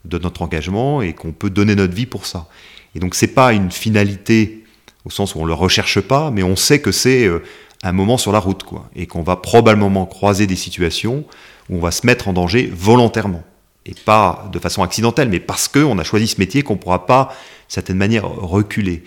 de 0.04 0.18
notre 0.18 0.42
engagement 0.42 1.02
et 1.02 1.12
qu'on 1.12 1.32
peut 1.32 1.50
donner 1.50 1.74
notre 1.74 1.94
vie 1.94 2.06
pour 2.06 2.26
ça. 2.26 2.48
Et 2.94 3.00
donc 3.00 3.14
c'est 3.14 3.28
pas 3.28 3.52
une 3.52 3.70
finalité 3.70 4.64
au 5.04 5.10
sens 5.10 5.34
où 5.34 5.38
on 5.38 5.42
ne 5.42 5.48
le 5.48 5.54
recherche 5.54 6.00
pas, 6.00 6.30
mais 6.30 6.42
on 6.42 6.56
sait 6.56 6.80
que 6.80 6.92
c'est 6.92 7.26
euh, 7.26 7.42
un 7.82 7.92
moment 7.92 8.18
sur 8.18 8.30
la 8.30 8.38
route, 8.38 8.62
quoi, 8.62 8.88
et 8.94 9.06
qu'on 9.06 9.22
va 9.22 9.36
probablement 9.36 10.06
croiser 10.06 10.46
des 10.46 10.56
situations 10.56 11.24
où 11.68 11.76
on 11.76 11.80
va 11.80 11.90
se 11.90 12.06
mettre 12.06 12.28
en 12.28 12.32
danger 12.32 12.70
volontairement, 12.72 13.42
et 13.86 13.94
pas 14.04 14.48
de 14.52 14.58
façon 14.58 14.82
accidentelle, 14.82 15.28
mais 15.28 15.40
parce 15.40 15.68
qu'on 15.68 15.98
a 15.98 16.04
choisi 16.04 16.28
ce 16.28 16.38
métier 16.38 16.62
qu'on 16.62 16.74
ne 16.74 16.78
pourra 16.78 17.06
pas, 17.06 17.24
d'une 17.26 17.74
certaine 17.74 17.96
manière, 17.96 18.28
reculer. 18.28 19.02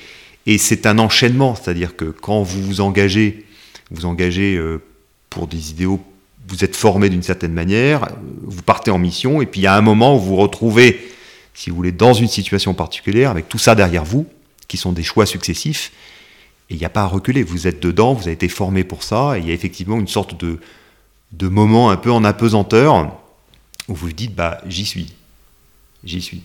Et 0.46 0.58
c'est 0.58 0.86
un 0.86 1.00
enchaînement, 1.00 1.56
c'est-à-dire 1.56 1.96
que 1.96 2.06
quand 2.06 2.44
vous 2.44 2.62
vous 2.62 2.82
engagez, 2.82 3.46
vous 3.92 4.06
engagez 4.06 4.56
euh, 4.56 4.82
pour 5.30 5.48
des 5.48 5.72
idéaux, 5.72 6.00
vous 6.48 6.64
êtes 6.64 6.76
formé 6.76 7.10
d'une 7.10 7.24
certaine 7.24 7.54
manière, 7.54 8.10
vous 8.44 8.62
partez 8.62 8.92
en 8.92 9.00
mission, 9.00 9.42
et 9.42 9.46
puis 9.46 9.62
il 9.62 9.64
y 9.64 9.68
a 9.68 9.76
un 9.76 9.82
moment 9.82 10.16
où 10.16 10.20
vous 10.20 10.28
vous 10.28 10.36
retrouvez, 10.36 11.10
si 11.54 11.70
vous 11.70 11.76
voulez, 11.76 11.92
dans 11.92 12.14
une 12.14 12.28
situation 12.28 12.74
particulière, 12.74 13.32
avec 13.32 13.50
tout 13.50 13.58
ça 13.58 13.74
derrière 13.74 14.06
vous, 14.06 14.28
qui 14.68 14.78
sont 14.78 14.92
des 14.92 15.04
choix 15.04 15.26
successifs. 15.26 15.92
Et 16.70 16.76
il 16.76 16.80
n'y 16.80 16.86
a 16.86 16.90
pas 16.90 17.04
à 17.04 17.08
reculer. 17.08 17.44
Vous 17.44 17.68
êtes 17.68 17.80
dedans, 17.82 18.14
vous 18.14 18.24
avez 18.24 18.34
été 18.34 18.50
formé 18.50 18.84
pour 18.84 19.04
ça, 19.04 19.38
et 19.38 19.40
il 19.40 19.48
y 19.48 19.52
a 19.52 19.54
effectivement 19.54 20.00
une 20.00 20.08
sorte 20.08 20.40
de, 20.40 20.60
de 21.32 21.48
moment 21.48 21.90
un 21.90 21.98
peu 21.98 22.12
en 22.12 22.24
apesanteur 22.24 22.94
où 23.88 23.96
vous 23.96 24.12
dites 24.12 24.36
bah 24.36 24.62
j'y 24.68 24.86
suis, 24.86 25.14
j'y 26.04 26.22
suis. 26.22 26.44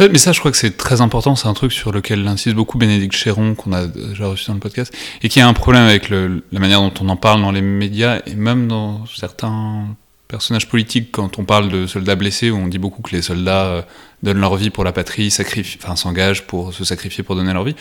Mais 0.00 0.18
ça, 0.18 0.32
je 0.32 0.38
crois 0.38 0.50
que 0.50 0.56
c'est 0.56 0.76
très 0.76 1.00
important. 1.00 1.34
C'est 1.34 1.48
un 1.48 1.54
truc 1.54 1.72
sur 1.72 1.92
lequel 1.92 2.26
insiste 2.28 2.54
beaucoup 2.54 2.78
Bénédicte 2.78 3.16
Chéron, 3.16 3.54
qu'on 3.54 3.72
a 3.72 3.86
déjà 3.86 4.26
reçu 4.26 4.46
dans 4.46 4.54
le 4.54 4.60
podcast, 4.60 4.94
et 5.22 5.28
qui 5.28 5.40
a 5.40 5.48
un 5.48 5.54
problème 5.54 5.84
avec 5.84 6.10
la 6.10 6.60
manière 6.60 6.80
dont 6.80 6.92
on 7.00 7.08
en 7.08 7.16
parle 7.16 7.40
dans 7.40 7.52
les 7.52 7.62
médias, 7.62 8.20
et 8.26 8.34
même 8.34 8.68
dans 8.68 9.06
certains 9.06 9.86
personnages 10.28 10.68
politiques, 10.68 11.10
quand 11.10 11.38
on 11.38 11.44
parle 11.44 11.70
de 11.70 11.86
soldats 11.86 12.14
blessés, 12.14 12.50
où 12.50 12.56
on 12.56 12.68
dit 12.68 12.78
beaucoup 12.78 13.00
que 13.00 13.16
les 13.16 13.22
soldats 13.22 13.66
euh, 13.66 13.82
donnent 14.22 14.40
leur 14.40 14.56
vie 14.56 14.68
pour 14.68 14.84
la 14.84 14.92
patrie, 14.92 15.34
enfin, 15.82 15.96
s'engagent 15.96 16.46
pour 16.46 16.74
se 16.74 16.84
sacrifier 16.84 17.24
pour 17.24 17.34
donner 17.34 17.54
leur 17.54 17.64
vie. 17.64 17.74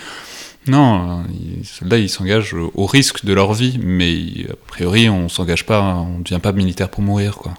Non, 0.68 1.24
les 1.30 1.64
soldats, 1.66 1.98
ils 1.98 2.10
s'engagent 2.10 2.54
au 2.54 2.86
risque 2.86 3.26
de 3.26 3.34
leur 3.34 3.54
vie, 3.54 3.78
mais 3.82 4.50
a 4.50 4.56
priori, 4.68 5.10
on 5.10 5.28
s'engage 5.28 5.66
pas, 5.66 5.82
on 5.82 6.20
ne 6.20 6.24
devient 6.24 6.40
pas 6.42 6.54
militaire 6.54 6.90
pour 6.90 7.04
mourir, 7.04 7.36
quoi. 7.36 7.54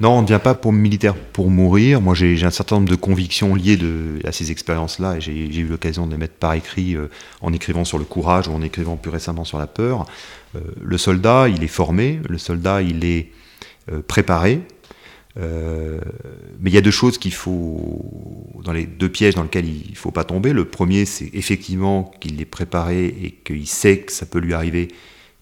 Non, 0.00 0.18
on 0.18 0.22
ne 0.22 0.26
devient 0.26 0.40
pas 0.42 0.54
pour 0.54 0.72
militaire 0.72 1.14
pour 1.14 1.50
mourir. 1.50 2.00
Moi, 2.00 2.14
j'ai 2.14 2.42
un 2.44 2.50
certain 2.50 2.76
nombre 2.76 2.88
de 2.88 2.96
convictions 2.96 3.54
liées 3.54 3.78
à 4.24 4.32
ces 4.32 4.50
expériences-là, 4.50 5.16
et 5.16 5.20
j'ai 5.20 5.32
eu 5.32 5.66
l'occasion 5.66 6.06
de 6.06 6.12
les 6.12 6.18
mettre 6.18 6.34
par 6.34 6.54
écrit 6.54 6.96
euh, 6.96 7.08
en 7.40 7.52
écrivant 7.52 7.84
sur 7.84 7.98
le 7.98 8.04
courage 8.04 8.48
ou 8.48 8.52
en 8.52 8.62
écrivant 8.62 8.96
plus 8.96 9.10
récemment 9.10 9.44
sur 9.44 9.58
la 9.58 9.66
peur. 9.66 10.06
Euh, 10.56 10.60
le 10.82 10.98
soldat, 10.98 11.48
il 11.48 11.62
est 11.62 11.68
formé, 11.68 12.20
le 12.28 12.38
soldat, 12.38 12.82
il 12.82 13.04
est 13.04 13.28
euh, 13.90 14.02
préparé, 14.06 14.60
mais 15.34 16.68
il 16.70 16.74
y 16.74 16.76
a 16.76 16.82
deux 16.82 16.90
choses 16.90 17.16
qu'il 17.16 17.32
faut, 17.32 18.04
dans 18.62 18.72
les 18.72 18.84
deux 18.84 19.08
pièges 19.08 19.34
dans 19.34 19.44
lesquels 19.44 19.66
il 19.66 19.92
ne 19.92 19.96
faut 19.96 20.10
pas 20.10 20.24
tomber. 20.24 20.52
Le 20.52 20.66
premier, 20.66 21.06
c'est 21.06 21.30
effectivement 21.32 22.12
qu'il 22.20 22.38
est 22.42 22.44
préparé 22.44 23.06
et 23.06 23.30
qu'il 23.30 23.66
sait 23.66 24.00
que 24.00 24.12
ça 24.12 24.26
peut 24.26 24.40
lui 24.40 24.52
arriver, 24.52 24.88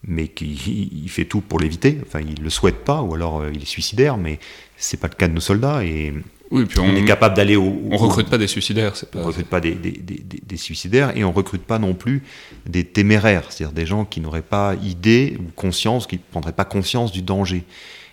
mais 0.07 0.29
qu'il 0.29 1.09
fait 1.09 1.27
tout 1.27 1.41
pour 1.41 1.61
l'éviter. 1.61 2.01
Enfin, 2.07 2.21
il 2.21 2.39
ne 2.39 2.45
le 2.45 2.51
souhaite 2.51 2.85
pas, 2.85 3.03
ou 3.03 3.15
alors 3.15 3.41
euh, 3.41 3.51
il 3.55 3.63
est 3.63 3.67
suicidaire, 3.67 4.17
mais 4.17 4.39
c'est 4.77 4.99
pas 4.99 5.09
le 5.09 5.15
cas 5.15 5.29
de 5.29 5.35
nos 5.35 5.41
soldats. 5.41 5.85
Et 5.85 6.15
oui, 6.51 6.65
puis 6.65 6.81
on, 6.81 6.97
est 6.97 7.05
capable 7.05 7.37
d'aller 7.37 7.57
au, 7.57 7.81
On 7.91 7.97
recrute 7.97 8.29
pas 8.29 8.39
des 8.39 8.47
suicidaires, 8.47 8.97
c'est 8.97 9.11
pas. 9.11 9.21
On 9.21 9.25
recrute 9.25 9.47
pas 9.47 9.61
des, 9.61 9.75
des, 9.75 9.93
des, 9.93 10.23
des, 10.23 10.57
suicidaires 10.57 11.17
et 11.17 11.23
on 11.23 11.33
recrute 11.33 11.63
pas 11.63 11.79
non 11.79 11.95
plus 11.95 12.23
des 12.67 12.85
téméraires, 12.85 13.45
c'est-à-dire 13.51 13.75
des 13.75 13.87
gens 13.87 14.05
qui 14.05 14.21
n'auraient 14.21 14.43
pas 14.43 14.75
idée 14.83 15.37
ou 15.39 15.51
conscience, 15.55 16.07
qui 16.07 16.17
ne 16.17 16.23
prendraient 16.31 16.53
pas 16.53 16.65
conscience 16.65 17.13
du 17.13 17.23
danger. 17.23 17.65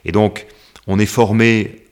Et 0.05 0.11
donc, 0.11 0.45
on 0.87 0.99
est 0.99 1.07
formé 1.07 1.83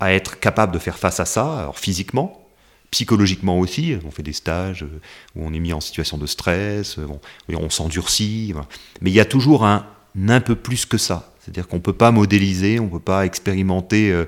à 0.00 0.12
être 0.12 0.38
capable 0.38 0.72
de 0.72 0.78
faire 0.78 0.98
face 0.98 1.20
à 1.20 1.24
ça, 1.24 1.60
alors 1.60 1.78
physiquement, 1.78 2.45
psychologiquement 2.90 3.58
aussi. 3.58 3.96
On 4.06 4.10
fait 4.10 4.22
des 4.22 4.32
stages 4.32 4.82
euh, 4.82 5.00
où 5.34 5.44
on 5.44 5.52
est 5.52 5.58
mis 5.58 5.72
en 5.72 5.80
situation 5.80 6.18
de 6.18 6.26
stress, 6.26 6.98
euh, 6.98 7.06
on, 7.48 7.70
s'endurcit. 7.70 8.54
Mais 9.00 9.10
il 9.10 9.14
y 9.14 9.20
a 9.20 9.24
toujours 9.24 9.64
un 9.64 9.86
un 10.28 10.40
peu 10.40 10.54
plus 10.54 10.86
que 10.86 10.96
ça. 10.96 11.32
C'est-à-dire 11.40 11.68
qu'on 11.68 11.76
ne 11.76 11.82
peut 11.82 11.92
pas 11.92 12.10
modéliser, 12.10 12.80
on 12.80 12.86
ne 12.86 12.90
peut 12.90 12.98
pas 12.98 13.26
expérimenter 13.26 14.10
euh, 14.10 14.24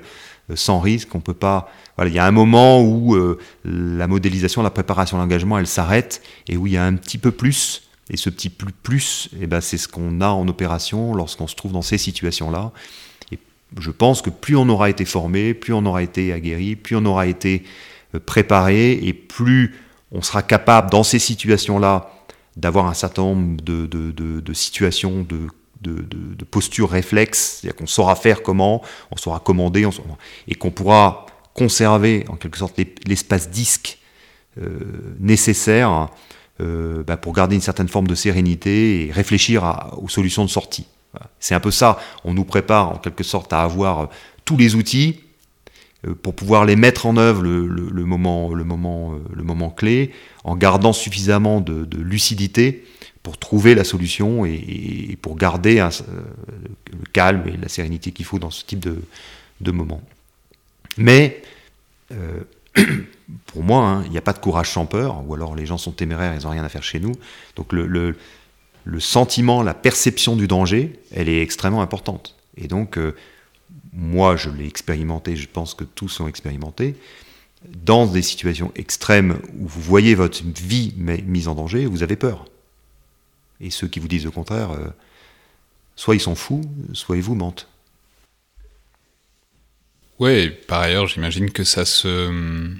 sans 0.53 0.79
risque, 0.79 1.13
on 1.15 1.19
peut 1.19 1.33
pas. 1.33 1.71
Voilà, 1.95 2.11
il 2.11 2.13
y 2.13 2.19
a 2.19 2.25
un 2.25 2.31
moment 2.31 2.81
où 2.81 3.17
la 3.65 4.07
modélisation, 4.07 4.61
la 4.61 4.69
préparation, 4.69 5.17
l'engagement, 5.17 5.57
elle 5.59 5.67
s'arrête 5.67 6.21
et 6.47 6.57
où 6.57 6.65
il 6.65 6.73
y 6.73 6.77
a 6.77 6.85
un 6.85 6.95
petit 6.95 7.17
peu 7.17 7.31
plus. 7.31 7.89
Et 8.09 8.17
ce 8.17 8.29
petit 8.29 8.49
plus 8.49 8.71
plus, 8.71 9.29
eh 9.39 9.47
ben, 9.47 9.61
c'est 9.61 9.77
ce 9.77 9.87
qu'on 9.87 10.21
a 10.21 10.29
en 10.29 10.47
opération 10.47 11.13
lorsqu'on 11.13 11.45
se 11.47 11.55
trouve 11.55 11.73
dans 11.73 11.81
ces 11.81 11.97
situations-là 11.97 12.71
je 13.77 13.91
pense 13.91 14.21
que 14.21 14.29
plus 14.29 14.55
on 14.55 14.67
aura 14.69 14.89
été 14.89 15.05
formé, 15.05 15.53
plus 15.53 15.73
on 15.73 15.85
aura 15.85 16.01
été 16.01 16.33
aguerri, 16.33 16.75
plus 16.75 16.95
on 16.95 17.05
aura 17.05 17.27
été 17.27 17.63
préparé, 18.25 18.93
et 18.93 19.13
plus 19.13 19.75
on 20.11 20.21
sera 20.21 20.41
capable, 20.41 20.89
dans 20.89 21.03
ces 21.03 21.19
situations-là, 21.19 22.11
d'avoir 22.57 22.87
un 22.87 22.93
certain 22.93 23.21
nombre 23.21 23.61
de, 23.61 24.53
situations, 24.53 25.25
de, 25.27 25.47
de, 25.81 26.45
postures 26.45 26.89
réflexes, 26.89 27.59
c'est-à-dire 27.61 27.77
qu'on 27.77 27.87
saura 27.87 28.15
faire 28.15 28.41
comment, 28.41 28.81
on 29.11 29.17
saura 29.17 29.39
commander, 29.39 29.87
et 30.47 30.55
qu'on 30.55 30.71
pourra 30.71 31.27
conserver 31.53 32.25
en 32.29 32.35
quelque 32.35 32.57
sorte 32.57 32.79
l'espace 33.05 33.49
disque 33.49 33.99
euh, 34.59 35.15
nécessaire 35.19 36.09
euh, 36.61 37.03
bah, 37.03 37.17
pour 37.17 37.33
garder 37.33 37.55
une 37.55 37.61
certaine 37.61 37.87
forme 37.87 38.07
de 38.07 38.15
sérénité 38.15 39.05
et 39.05 39.11
réfléchir 39.11 39.91
aux 40.01 40.09
solutions 40.09 40.43
de 40.43 40.49
sortie. 40.49 40.87
C'est 41.39 41.55
un 41.55 41.59
peu 41.59 41.71
ça, 41.71 41.99
on 42.23 42.33
nous 42.33 42.43
prépare 42.43 42.89
en 42.89 42.97
quelque 42.97 43.23
sorte 43.23 43.53
à 43.53 43.61
avoir 43.61 43.99
euh, 43.99 44.05
tous 44.45 44.57
les 44.57 44.75
outils 44.75 45.21
euh, 45.21 45.28
pour 46.21 46.33
pouvoir 46.33 46.65
les 46.65 46.75
mettre 46.75 47.05
en 47.05 47.17
œuvre 47.17 47.41
le, 47.43 48.05
moment, 48.05 48.53
le, 48.53 48.63
moment, 48.63 49.13
euh, 49.13 49.17
le 49.35 49.43
moment 49.43 49.69
clé, 49.69 50.11
en 50.43 50.55
gardant 50.55 50.93
suffisamment 50.93 51.59
de, 51.61 51.87
lucidité 51.97 52.85
pour 53.21 53.37
trouver 53.37 53.75
la 53.75 53.83
solution 53.83 54.45
et, 54.45 55.17
pour 55.21 55.35
garder 55.35 55.75
le 55.75 57.05
calme 57.11 57.43
et 57.47 57.57
la 57.57 57.67
sérénité 57.67 58.11
qu'il 58.11 58.25
faut 58.25 58.39
dans 58.39 58.49
ce 58.49 58.63
type 58.63 58.79
de, 58.79 59.01
de 59.59 59.71
moment. 59.71 60.01
Mais 60.97 61.41
pour 63.45 63.63
moi, 63.63 63.85
hein, 63.85 64.03
il 64.05 64.11
n'y 64.11 64.17
a 64.17 64.21
pas 64.21 64.33
de 64.33 64.39
courage 64.39 64.69
sans 64.69 64.85
peur, 64.85 65.23
ou 65.27 65.33
alors 65.33 65.55
les 65.55 65.65
gens 65.65 65.77
sont 65.77 65.91
téméraires, 65.91 66.33
ils 66.35 66.43
n'ont 66.43 66.51
rien 66.51 66.63
à 66.63 66.69
faire 66.69 66.83
chez 66.83 66.99
nous. 66.99 67.13
Donc 67.55 67.73
le, 67.73 67.87
le, 67.87 68.99
sentiment, 68.99 69.61
la 69.61 69.73
perception 69.73 70.35
du 70.35 70.47
danger, 70.47 70.99
elle 71.13 71.29
est 71.29 71.41
extrêmement 71.41 71.81
importante. 71.81 72.35
Et 72.57 72.67
donc, 72.67 72.97
euh, 72.97 73.15
moi, 73.93 74.35
je 74.35 74.49
l'ai 74.49 74.67
expérimenté, 74.67 75.35
je 75.35 75.47
pense 75.47 75.73
que 75.73 75.83
tous 75.83 76.19
l'ont 76.19 76.27
expérimenté. 76.27 76.95
Dans 77.67 78.05
des 78.05 78.21
situations 78.21 78.71
extrêmes 78.75 79.39
où 79.57 79.67
vous 79.67 79.81
voyez 79.81 80.15
votre 80.15 80.41
vie 80.43 80.93
mise 80.97 81.47
en 81.47 81.55
danger, 81.55 81.85
vous 81.85 82.03
avez 82.03 82.15
peur. 82.15 82.45
Et 83.59 83.69
ceux 83.69 83.87
qui 83.87 83.99
vous 83.99 84.07
disent 84.07 84.23
le 84.25 84.31
contraire, 84.31 84.71
euh, 84.71 84.87
soit 85.95 86.15
ils 86.15 86.21
sont 86.21 86.35
fous, 86.35 86.61
soit 86.93 87.17
ils 87.17 87.23
vous 87.23 87.35
mentent. 87.35 87.67
Ouais, 90.19 90.49
par 90.49 90.81
ailleurs, 90.81 91.07
j'imagine 91.07 91.51
que 91.51 91.63
ça 91.63 91.85
se. 91.85 92.77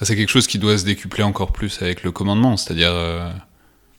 c'est 0.00 0.16
quelque 0.16 0.30
chose 0.30 0.46
qui 0.46 0.58
doit 0.58 0.78
se 0.78 0.84
décupler 0.84 1.22
encore 1.22 1.52
plus 1.52 1.82
avec 1.82 2.02
le 2.02 2.12
commandement, 2.12 2.56
c'est-à-dire. 2.56 2.92
Euh, 2.92 3.30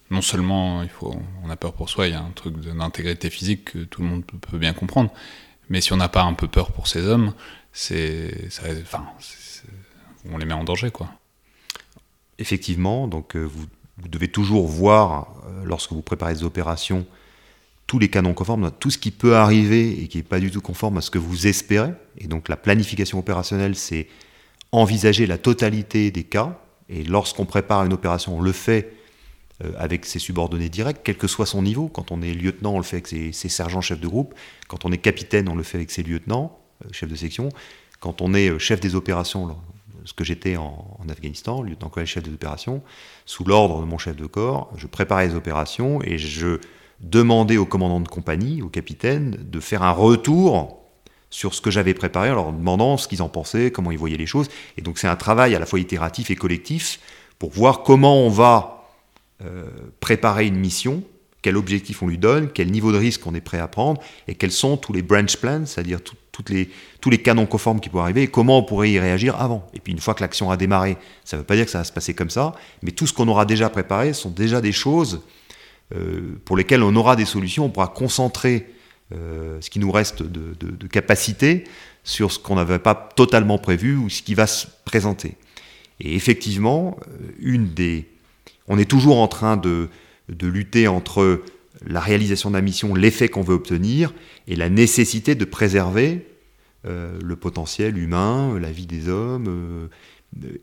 non 0.10 0.22
seulement 0.22 0.84
il 0.84 0.90
faut, 0.90 1.20
on 1.44 1.50
a 1.50 1.56
peur 1.56 1.74
pour 1.74 1.90
soi, 1.90 2.08
il 2.08 2.14
y 2.14 2.16
a 2.16 2.22
un 2.22 2.32
truc 2.32 2.58
d'intégrité 2.58 3.30
physique 3.30 3.74
que 3.74 3.80
tout 3.80 4.02
le 4.02 4.08
monde 4.08 4.24
peut 4.26 4.58
bien 4.58 4.74
comprendre, 4.74 5.12
mais 5.70 5.82
si 5.82 5.94
on 5.94 5.98
n'a 5.98 6.10
pas 6.10 6.24
un 6.24 6.34
peu 6.34 6.48
peur 6.48 6.72
pour 6.72 6.88
ces 6.88 7.06
hommes, 7.06 7.34
c'est, 7.74 8.50
enfin, 8.84 9.06
on 10.32 10.38
les 10.38 10.46
met 10.46 10.54
en 10.54 10.64
danger, 10.64 10.92
quoi. 10.92 11.10
Effectivement, 12.40 13.08
donc 13.08 13.36
euh, 13.36 13.44
vous, 13.44 13.66
devez 14.08 14.28
toujours 14.28 14.68
voir, 14.68 15.34
euh, 15.48 15.64
lorsque 15.66 15.92
vous 15.92 16.02
préparez 16.02 16.34
des 16.34 16.44
opérations, 16.44 17.06
tous 17.88 18.00
les 18.00 18.10
cas 18.10 18.22
non 18.22 18.34
conformes, 18.34 18.72
tout 18.80 18.92
ce 18.92 18.98
qui 18.98 19.12
peut 19.12 19.36
arriver 19.36 20.02
et 20.02 20.08
qui 20.08 20.18
n'est 20.18 20.24
pas 20.24 20.40
du 20.40 20.52
tout 20.52 20.62
conforme 20.62 20.98
à 20.98 21.02
ce 21.02 21.10
que 21.10 21.18
vous 21.18 21.48
espérez. 21.48 21.94
Et 22.18 22.28
donc 22.28 22.50
la 22.50 22.58
planification 22.58 23.18
opérationnelle, 23.18 23.76
c'est 23.76 24.08
envisager 24.72 25.26
la 25.26 25.38
totalité 25.38 26.12
des 26.12 26.24
cas. 26.24 26.60
Et 26.90 27.04
lorsqu'on 27.04 27.46
prépare 27.46 27.86
une 27.86 27.94
opération, 27.94 28.38
on 28.38 28.42
le 28.42 28.52
fait 28.52 28.97
avec 29.78 30.06
ses 30.06 30.20
subordonnés 30.20 30.70
directs, 30.70 31.00
quel 31.04 31.18
que 31.18 31.28
soit 31.28 31.48
son 31.48 31.64
niveau. 31.64 31.88
Quand 31.88 32.12
on 32.12 32.22
est 32.22 32.34
lieutenant, 32.34 32.74
on 32.74 32.78
le 32.78 32.84
fait 32.84 32.98
avec 32.98 33.08
ses, 33.08 33.32
sergents 33.50 33.82
chefs 33.82 34.00
de 34.00 34.08
groupe. 34.08 34.36
Quand 34.68 34.86
on 34.86 34.92
est 34.92 34.98
capitaine, 34.98 35.50
on 35.50 35.56
le 35.56 35.64
fait 35.64 35.78
avec 35.78 35.90
ses 35.90 36.04
lieutenants, 36.04 36.60
euh, 36.86 36.90
chefs 36.92 37.10
de 37.10 37.16
section. 37.16 37.50
Quand 38.00 38.22
on 38.22 38.34
est 38.34 38.50
euh, 38.50 38.60
chef 38.60 38.80
des 38.80 38.96
opérations, 38.96 39.58
ce 40.06 40.14
que 40.14 40.24
j'étais 40.24 40.58
en, 40.58 40.98
Afghanistan, 41.10 41.62
lieutenant-colonel 41.62 42.08
chef 42.08 42.24
des 42.24 42.34
opérations, 42.34 42.82
sous 43.26 43.44
l'ordre 43.44 43.82
de 43.82 43.86
mon 43.86 43.98
chef 43.98 44.16
de 44.16 44.26
corps, 44.26 44.72
je 44.78 44.88
préparais 44.88 45.28
les 45.28 45.36
opérations 45.36 46.02
et 46.04 46.18
je 46.18 46.60
demandais 47.00 47.58
au 47.58 47.66
commandant 47.66 48.00
de 48.00 48.08
compagnie, 48.08 48.62
au 48.62 48.70
capitaine, 48.70 49.38
de 49.40 49.60
faire 49.60 49.84
un 49.84 49.92
retour 49.92 50.82
sur 51.30 51.54
ce 51.54 51.62
que 51.62 51.70
j'avais 51.72 51.94
préparé 51.94 52.32
en 52.32 52.36
leur 52.36 52.54
demandant 52.54 52.98
ce 52.98 53.08
qu'ils 53.08 53.22
en 53.22 53.30
pensaient, 53.30 53.72
comment 53.72 53.92
ils 53.92 53.98
voyaient 53.98 54.18
les 54.18 54.26
choses. 54.26 54.48
Et 54.78 54.82
donc 54.82 54.98
c'est 54.98 55.08
un 55.08 55.16
travail 55.16 55.56
à 55.56 55.60
la 55.60 55.66
fois 55.66 55.80
itératif 55.80 56.32
et 56.32 56.36
collectif 56.36 57.00
pour 57.38 57.52
voir 57.52 57.84
comment 57.84 58.22
on 58.22 58.30
va 58.30 58.74
euh, 58.74 58.77
préparer 60.00 60.48
une 60.48 60.56
mission, 60.56 61.04
quel 61.42 61.56
objectif 61.56 62.02
on 62.04 62.08
lui 62.08 62.18
donne, 62.18 62.50
quel 62.50 62.72
niveau 62.72 62.92
de 62.92 62.98
risque 62.98 63.26
on 63.26 63.34
est 63.36 63.42
prêt 63.42 63.60
à 63.60 63.68
prendre, 63.68 64.02
et 64.28 64.36
quels 64.36 64.52
sont 64.52 64.78
tous 64.78 64.94
les 64.94 65.02
branch 65.02 65.38
plans, 65.38 65.66
c'est-à-dire 65.66 66.00
toutes 66.02 66.50
les, 66.50 66.70
tous 67.00 67.10
les 67.10 67.20
canons 67.20 67.46
conformes 67.46 67.80
qui 67.80 67.90
pourraient 67.90 68.04
arriver, 68.04 68.24
et 68.24 68.28
comment 68.28 68.58
on 68.58 68.64
pourrait 68.64 68.92
y 68.92 69.00
réagir 69.00 69.40
avant. 69.40 69.66
Et 69.74 69.80
puis 69.80 69.94
une 69.94 70.00
fois 70.00 70.14
que 70.14 70.22
l'action 70.22 70.52
a 70.52 70.58
démarré, 70.58 70.98
ça 71.24 71.38
ne 71.38 71.42
veut 71.42 71.46
pas 71.46 71.56
dire 71.56 71.66
que 71.66 71.72
ça 71.72 71.78
va 71.78 71.84
se 71.84 71.94
passer 71.94 72.14
comme 72.14 72.30
ça, 72.30 72.54
mais 72.82 72.92
tout 72.92 73.08
ce 73.08 73.14
qu'on 73.14 73.28
aura 73.28 73.46
déjà 73.46 73.70
préparé 73.70 74.14
sont 74.14 74.30
déjà 74.30 74.62
des 74.62 74.72
choses 74.72 75.22
euh, 75.96 76.38
pour 76.44 76.58
lesquelles 76.58 76.84
on 76.84 76.96
aura 76.96 77.16
des 77.16 77.26
solutions, 77.26 77.66
on 77.66 77.70
pourra 77.70 77.88
concentrer 77.88 78.68
euh, 79.16 79.58
ce 79.62 79.70
qui 79.70 79.80
nous 79.80 79.92
reste 79.92 80.24
de, 80.24 80.54
de 80.60 80.88
capacité 80.88 81.64
sur 82.04 82.32
ce 82.32 82.40
qu'on 82.40 82.56
n'avait 82.56 82.80
pas 82.80 83.10
totalement 83.16 83.58
prévu 83.58 83.96
ou 83.96 84.10
ce 84.10 84.22
qui 84.22 84.34
va 84.34 84.48
se 84.48 84.68
présenter. 84.84 85.36
Et 86.00 86.16
effectivement, 86.16 86.98
une 87.40 87.74
des 87.74 88.06
on 88.68 88.78
est 88.78 88.90
toujours 88.90 89.20
en 89.20 89.28
train 89.28 89.58
de, 89.58 89.90
lutter 90.42 90.88
entre 90.88 91.42
la 91.86 92.00
réalisation 92.00 92.50
de 92.50 92.56
la 92.56 92.62
mission, 92.62 92.96
l'effet 92.96 93.30
qu'on 93.30 93.42
veut 93.42 93.56
obtenir, 93.56 94.14
et 94.48 94.56
la 94.56 94.70
nécessité 94.70 95.36
de 95.36 95.46
préserver 95.46 96.28
euh, 96.86 97.18
le 97.24 97.36
potentiel 97.36 97.98
humain, 97.98 98.58
la 98.60 98.72
vie 98.72 98.88
des 98.88 99.10
hommes. 99.10 99.46
Euh, 99.48 99.88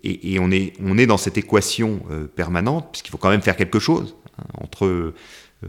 et, 0.03 0.39
on, 0.39 0.51
est, 0.51 0.75
on 0.81 0.99
est 0.99 1.07
dans 1.07 1.17
cette 1.17 1.39
équation 1.39 2.01
euh, 2.11 2.27
permanente, 2.27 2.89
puisqu'il 2.93 3.11
faut 3.11 3.19
quand 3.19 3.31
même 3.31 3.43
faire 3.43 3.57
quelque 3.57 3.79
chose. 3.79 4.17
Hein, 4.39 4.45
entre 4.61 5.15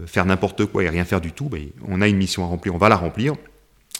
faire 0.04 0.26
n'importe 0.26 0.66
quoi 0.66 0.84
et 0.84 0.90
rien 0.90 1.06
faire 1.06 1.22
du 1.22 1.32
tout, 1.32 1.48
ben, 1.48 1.68
on 1.88 2.02
a 2.02 2.08
une 2.08 2.18
mission 2.18 2.44
à 2.44 2.46
remplir, 2.46 2.74
on 2.74 2.78
va 2.78 2.90
la 2.90 2.96
remplir, 2.96 3.32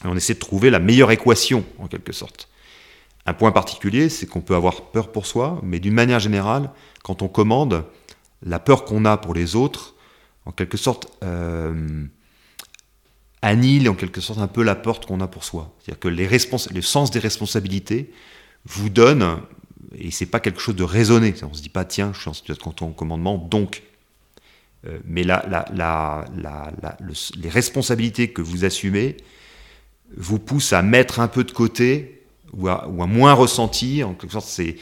et 0.05 0.09
on 0.09 0.15
essaie 0.15 0.35
de 0.35 0.39
trouver 0.39 0.69
la 0.69 0.79
meilleure 0.79 1.11
équation, 1.11 1.65
en 1.79 1.87
quelque 1.87 2.13
sorte. 2.13 2.51
Un 3.25 3.35
point 3.35 3.51
particulier, 3.51 4.09
c'est 4.09 4.27
qu'on 4.27 4.41
peut 4.41 4.55
avoir 4.55 4.91
peur 4.91 5.11
pour 5.11 5.27
soi, 5.27 5.61
mais 5.65 5.81
d'une 5.81 5.95
manière 5.95 6.21
générale, 6.21 6.71
quand 7.03 7.23
on 7.23 7.29
commande, 7.29 7.85
la 8.43 8.59
peur 8.59 8.85
qu'on 8.85 9.05
a 9.05 9.17
pour 9.17 9.35
les 9.35 9.57
autres, 9.57 9.95
en 10.45 10.53
quelque 10.53 10.77
sorte, 10.77 11.09
euh, 11.23 12.05
annihile 13.43 13.89
en 13.89 13.95
quelque 13.95 14.21
sorte 14.21 14.39
un 14.39 14.49
peu 14.49 14.63
la 14.63 14.75
peur 14.75 15.01
qu'on 15.01 15.21
a 15.21 15.29
pour 15.29 15.45
soi. 15.45 15.75
C'est-à-dire 15.79 16.01
que 16.01 16.09
les 16.09 16.29
le 16.29 16.83
sens 16.83 17.11
des 17.11 17.19
responsabilités 17.19 18.13
vous 18.65 18.89
donne, 18.89 19.41
et 19.95 20.11
c'est 20.11 20.27
pas 20.27 20.41
quelque 20.41 20.61
chose 20.61 20.77
de 20.77 20.85
raisonné, 20.85 21.35
on 21.43 21.55
se 21.55 21.63
dit 21.63 21.69
pas 21.69 21.85
tiens, 21.85 22.13
je 22.15 22.21
suis 22.21 22.31
en 22.31 22.35
situation 22.35 22.89
de 22.89 22.95
commandement, 22.95 23.39
donc. 23.39 23.83
Euh, 24.87 24.99
mais 25.05 25.25
les 25.25 25.33
responsabilités 27.49 28.29
que 28.29 28.43
vous 28.43 28.65
assumez 28.65 29.17
vous 30.17 30.39
poussent 30.39 30.73
à 30.73 30.83
mettre 30.83 31.19
un 31.19 31.29
peu 31.29 31.45
de 31.45 31.51
côté 31.51 32.23
ou 32.53 32.69
à, 32.69 32.87
moins 32.89 33.33
ressentir, 33.33 34.09
en 34.09 34.15
quelque 34.15 34.33
sorte, 34.33 34.49
c'est, 34.49 34.77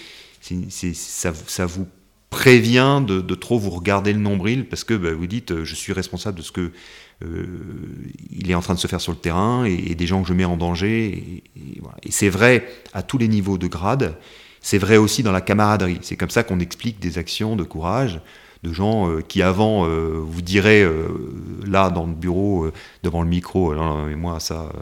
ça, 0.94 1.32
ça 1.46 1.66
vous 1.66 1.86
prévient 2.34 3.00
de, 3.06 3.34
trop 3.36 3.60
vous 3.60 3.70
regarder 3.70 4.12
le 4.12 4.18
nombril 4.18 4.66
parce 4.66 4.82
que 4.82 4.94
bah, 4.94 5.14
vous 5.14 5.28
dites 5.28 5.52
euh, 5.52 5.64
je 5.64 5.76
suis 5.76 5.92
responsable 5.92 6.38
de 6.38 6.42
ce 6.42 6.50
que 6.50 6.72
euh, 7.24 7.46
il 8.32 8.50
est 8.50 8.56
en 8.56 8.60
train 8.60 8.74
de 8.74 8.80
se 8.80 8.88
faire 8.88 9.00
sur 9.00 9.12
le 9.12 9.18
terrain 9.18 9.64
et, 9.64 9.94
des 9.94 10.06
gens 10.08 10.20
que 10.20 10.26
je 10.26 10.34
mets 10.34 10.44
en 10.44 10.56
danger. 10.56 11.42
Et, 12.04 12.10
c'est 12.10 12.28
vrai 12.28 12.66
à 12.92 13.04
tous 13.04 13.18
les 13.18 13.28
niveaux 13.28 13.56
de 13.56 13.68
grade. 13.68 14.16
C'est 14.60 14.78
vrai 14.78 14.96
aussi 14.96 15.22
dans 15.22 15.30
la 15.30 15.40
camaraderie. 15.40 16.00
C'est 16.02 16.16
comme 16.16 16.30
ça 16.30 16.42
qu'on 16.42 16.58
explique 16.58 16.98
des 16.98 17.18
actions 17.18 17.54
de 17.54 17.62
courage 17.62 18.20
de 18.64 18.72
gens 18.72 19.08
euh, 19.08 19.20
qui 19.20 19.40
avant 19.40 19.86
vous 19.86 20.42
diraient 20.42 20.88
là 21.64 21.90
dans 21.90 22.06
le 22.06 22.14
bureau 22.14 22.68
devant 23.04 23.22
le 23.22 23.28
micro 23.28 23.74
non, 23.74 24.06
mais 24.06 24.16
moi 24.16 24.40
ça 24.40 24.72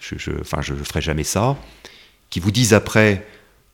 je, 0.00 0.16
je, 0.18 0.32
enfin 0.40 0.60
je 0.60 0.74
ferai 0.74 1.00
jamais 1.00 1.24
ça 1.24 1.56
qui 2.28 2.40
vous 2.40 2.50
disent 2.50 2.74
après 2.74 3.26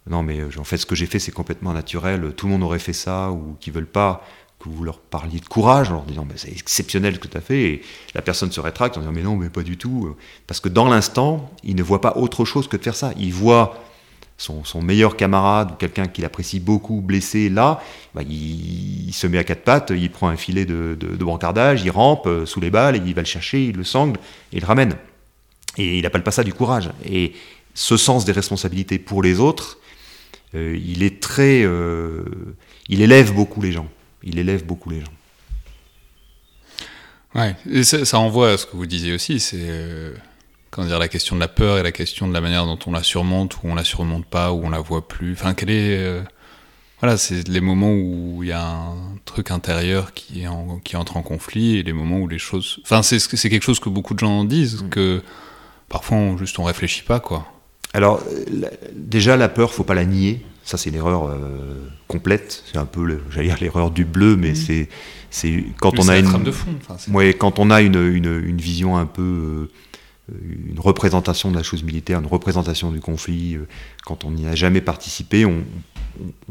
non 0.08 0.22
mais 0.22 0.40
euh, 0.40 0.48
en 0.58 0.64
fait 0.64 0.76
ce 0.76 0.86
que 0.86 0.94
j'ai 0.94 1.06
fait 1.06 1.18
c'est 1.18 1.32
complètement 1.32 1.72
naturel, 1.72 2.32
tout 2.36 2.46
le 2.46 2.52
monde 2.52 2.62
aurait 2.62 2.78
fait 2.78 2.92
ça, 2.92 3.30
ou 3.30 3.56
qui 3.60 3.70
veulent 3.70 3.86
pas 3.86 4.24
que 4.58 4.68
vous 4.68 4.84
leur 4.84 4.98
parliez 4.98 5.40
de 5.40 5.46
courage 5.46 5.90
en 5.90 5.94
leur 5.94 6.04
disant 6.04 6.26
c'est 6.36 6.52
exceptionnel 6.52 7.14
ce 7.14 7.18
que 7.18 7.28
tu 7.28 7.36
as 7.36 7.40
fait, 7.40 7.62
et 7.62 7.82
la 8.14 8.22
personne 8.22 8.52
se 8.52 8.60
rétracte 8.60 8.96
en 8.96 9.00
disant 9.00 9.12
mais 9.12 9.22
non 9.22 9.36
mais 9.36 9.50
pas 9.50 9.62
du 9.62 9.76
tout, 9.76 10.16
parce 10.46 10.60
que 10.60 10.68
dans 10.68 10.88
l'instant 10.88 11.50
il 11.64 11.76
ne 11.76 11.82
voit 11.82 12.00
pas 12.00 12.14
autre 12.16 12.44
chose 12.44 12.68
que 12.68 12.76
de 12.76 12.82
faire 12.82 12.96
ça, 12.96 13.12
il 13.16 13.32
voit 13.32 13.80
son, 14.40 14.82
meilleur 14.82 15.16
camarade 15.16 15.72
ou 15.72 15.74
quelqu'un 15.74 16.06
qu'il 16.06 16.24
apprécie 16.24 16.60
beaucoup 16.60 17.00
blessé 17.00 17.48
là, 17.48 17.80
bah, 18.14 18.22
il, 18.22 19.12
se 19.12 19.26
met 19.26 19.38
à 19.38 19.44
quatre 19.44 19.64
pattes, 19.64 19.92
il 19.94 20.10
prend 20.10 20.28
un 20.28 20.36
filet 20.36 20.64
de, 20.64 20.96
de, 20.98 21.24
brancardage, 21.24 21.82
il 21.84 21.90
rampe 21.90 22.26
euh, 22.26 22.46
sous 22.46 22.60
les 22.60 22.70
balles, 22.70 22.96
et 22.96 23.02
il 23.04 23.14
va 23.14 23.22
le 23.22 23.26
chercher, 23.26 23.66
il 23.66 23.76
le 23.76 23.84
sangle, 23.84 24.18
et 24.52 24.56
il 24.56 24.60
le 24.60 24.66
ramène. 24.66 24.96
Et 25.76 25.98
il 25.98 26.06
appelle 26.06 26.22
pas 26.22 26.30
ça 26.30 26.42
du 26.42 26.54
courage. 26.54 26.90
Et 27.04 27.34
ce 27.74 27.96
sens 27.96 28.24
des 28.24 28.32
responsabilités 28.32 28.98
pour 28.98 29.22
les 29.22 29.40
autres, 29.40 29.78
euh, 30.54 30.78
il 30.82 31.02
est 31.02 31.20
très, 31.20 31.62
euh, 31.62 32.24
il 32.88 33.02
élève 33.02 33.32
beaucoup 33.32 33.62
les 33.62 33.72
gens. 33.72 33.88
Il 34.22 34.38
élève 34.38 34.64
beaucoup 34.64 34.90
les 34.90 35.00
gens. 35.00 35.12
Ouais, 37.34 37.54
et 37.70 37.84
ça, 37.84 38.04
ça, 38.04 38.18
renvoie 38.18 38.52
à 38.52 38.56
ce 38.58 38.66
que 38.66 38.76
vous 38.76 38.86
disiez 38.86 39.12
aussi, 39.12 39.38
c'est 39.38 39.58
euh, 39.60 40.14
dire 40.78 40.98
la 40.98 41.08
question 41.08 41.36
de 41.36 41.40
la 41.40 41.48
peur 41.48 41.78
et 41.78 41.82
la 41.82 41.92
question 41.92 42.26
de 42.26 42.32
la 42.32 42.40
manière 42.40 42.66
dont 42.66 42.78
on 42.86 42.92
la 42.92 43.04
surmonte 43.04 43.56
ou 43.56 43.60
on 43.64 43.74
la 43.76 43.84
surmonte 43.84 44.26
pas 44.26 44.52
ou 44.52 44.64
on 44.64 44.70
la 44.70 44.80
voit 44.80 45.06
plus. 45.06 45.32
Enfin, 45.32 45.54
quel 45.54 45.70
est 45.70 46.22
voilà, 47.00 47.16
c'est 47.16 47.48
les 47.48 47.60
moments 47.62 47.92
où 47.92 48.42
il 48.42 48.50
y 48.50 48.52
a 48.52 48.62
un 48.62 49.16
truc 49.24 49.50
intérieur 49.50 50.12
qui, 50.12 50.44
qui 50.84 50.96
entre 50.96 51.16
en 51.16 51.22
conflit 51.22 51.76
et 51.76 51.82
les 51.82 51.94
moments 51.94 52.18
où 52.18 52.28
les 52.28 52.38
choses. 52.38 52.78
Enfin, 52.82 53.02
c'est 53.02 53.48
quelque 53.48 53.62
chose 53.62 53.80
que 53.80 53.88
beaucoup 53.88 54.12
de 54.12 54.18
gens 54.18 54.44
disent, 54.44 54.82
mm. 54.82 54.90
que 54.90 55.22
parfois 55.88 56.18
on, 56.18 56.36
juste 56.36 56.58
on 56.58 56.64
réfléchit 56.64 57.02
pas, 57.02 57.18
quoi. 57.18 57.50
Alors, 57.92 58.22
déjà, 58.94 59.37
la 59.37 59.48
peur, 59.48 59.72
faut 59.72 59.85
pas 59.85 59.94
la 59.94 60.05
nier. 60.05 60.44
Ça, 60.64 60.76
c'est 60.76 60.90
une 60.90 60.96
erreur 60.96 61.26
euh, 61.26 61.88
complète. 62.07 62.62
C'est 62.70 62.79
un 62.79 62.85
peu, 62.85 63.20
j'allais 63.31 63.48
dire, 63.48 63.57
l'erreur 63.61 63.90
du 63.90 64.05
bleu, 64.05 64.37
mais 64.37 64.53
mmh. 64.53 64.88
c'est, 65.31 65.64
quand, 65.81 65.98
on 65.98 66.09
a 66.09 66.18
une, 66.18 66.44
de 66.44 66.53
fond, 66.53 66.70
quand 67.38 67.59
on 67.59 67.70
a 67.70 67.81
une, 67.81 67.96
une, 67.96 68.61
vision 68.61 68.96
un 68.96 69.07
peu, 69.07 69.68
euh, 70.31 70.35
une 70.70 70.79
représentation 70.79 71.50
de 71.50 71.57
la 71.57 71.64
chose 71.64 71.83
militaire, 71.83 72.20
une 72.20 72.26
représentation 72.26 72.92
du 72.92 73.00
conflit, 73.00 73.57
euh, 73.57 73.66
quand 74.05 74.24
on 74.24 74.31
n'y 74.31 74.46
a 74.46 74.55
jamais 74.55 74.81
participé, 74.81 75.44
on, 75.44 75.64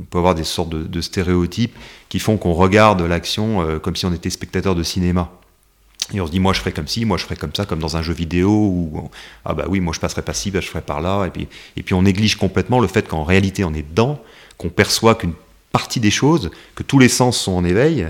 peut 0.10 0.18
avoir 0.18 0.36
des 0.36 0.44
sortes 0.44 0.70
de, 0.70 1.02
stéréotypes 1.02 1.78
qui 2.10 2.20
font 2.20 2.38
qu'on 2.38 2.54
regarde 2.54 3.02
l'action 3.02 3.80
comme 3.80 3.96
si 3.96 4.06
on 4.06 4.14
était 4.14 4.32
spectateur 4.32 4.74
de 4.74 4.82
cinéma. 4.82 5.32
Et 6.14 6.22
on 6.22 6.26
se 6.26 6.32
dit, 6.32 6.40
moi 6.40 6.54
je 6.54 6.60
ferai 6.60 6.72
comme 6.72 6.88
ci, 6.88 7.06
moi 7.06 7.18
je 7.18 7.24
ferai 7.24 7.36
comme 7.36 7.54
ça, 7.54 7.66
comme 7.66 7.80
dans 7.80 7.98
un 7.98 8.02
jeu 8.02 8.14
vidéo, 8.14 8.50
où 8.50 9.10
ah 9.46 9.54
bah 9.54 9.66
oui, 9.68 9.80
moi 9.80 9.94
je 9.94 10.00
passerai 10.00 10.22
pas 10.22 10.34
ci, 10.34 10.52
bah, 10.52 10.60
je 10.60 10.68
ferai 10.68 10.82
par 10.82 11.02
là. 11.02 11.26
Et 11.26 11.30
puis, 11.30 11.48
et 11.78 11.84
puis 11.84 11.94
on 11.94 12.02
néglige 12.02 12.36
complètement 12.36 12.80
le 12.80 12.88
fait 12.88 13.08
qu'en 13.08 13.24
réalité 13.24 13.64
on 13.64 13.74
est 13.74 13.88
dedans, 13.88 14.20
qu'on 14.58 14.70
perçoit 14.70 15.16
qu'une 15.16 15.34
partie 15.72 16.00
des 16.00 16.12
choses, 16.12 16.50
que 16.76 16.84
tous 16.84 17.00
les 17.00 17.10
sens 17.10 17.38
sont 17.40 17.52
en 17.52 17.64
éveil, 17.64 18.08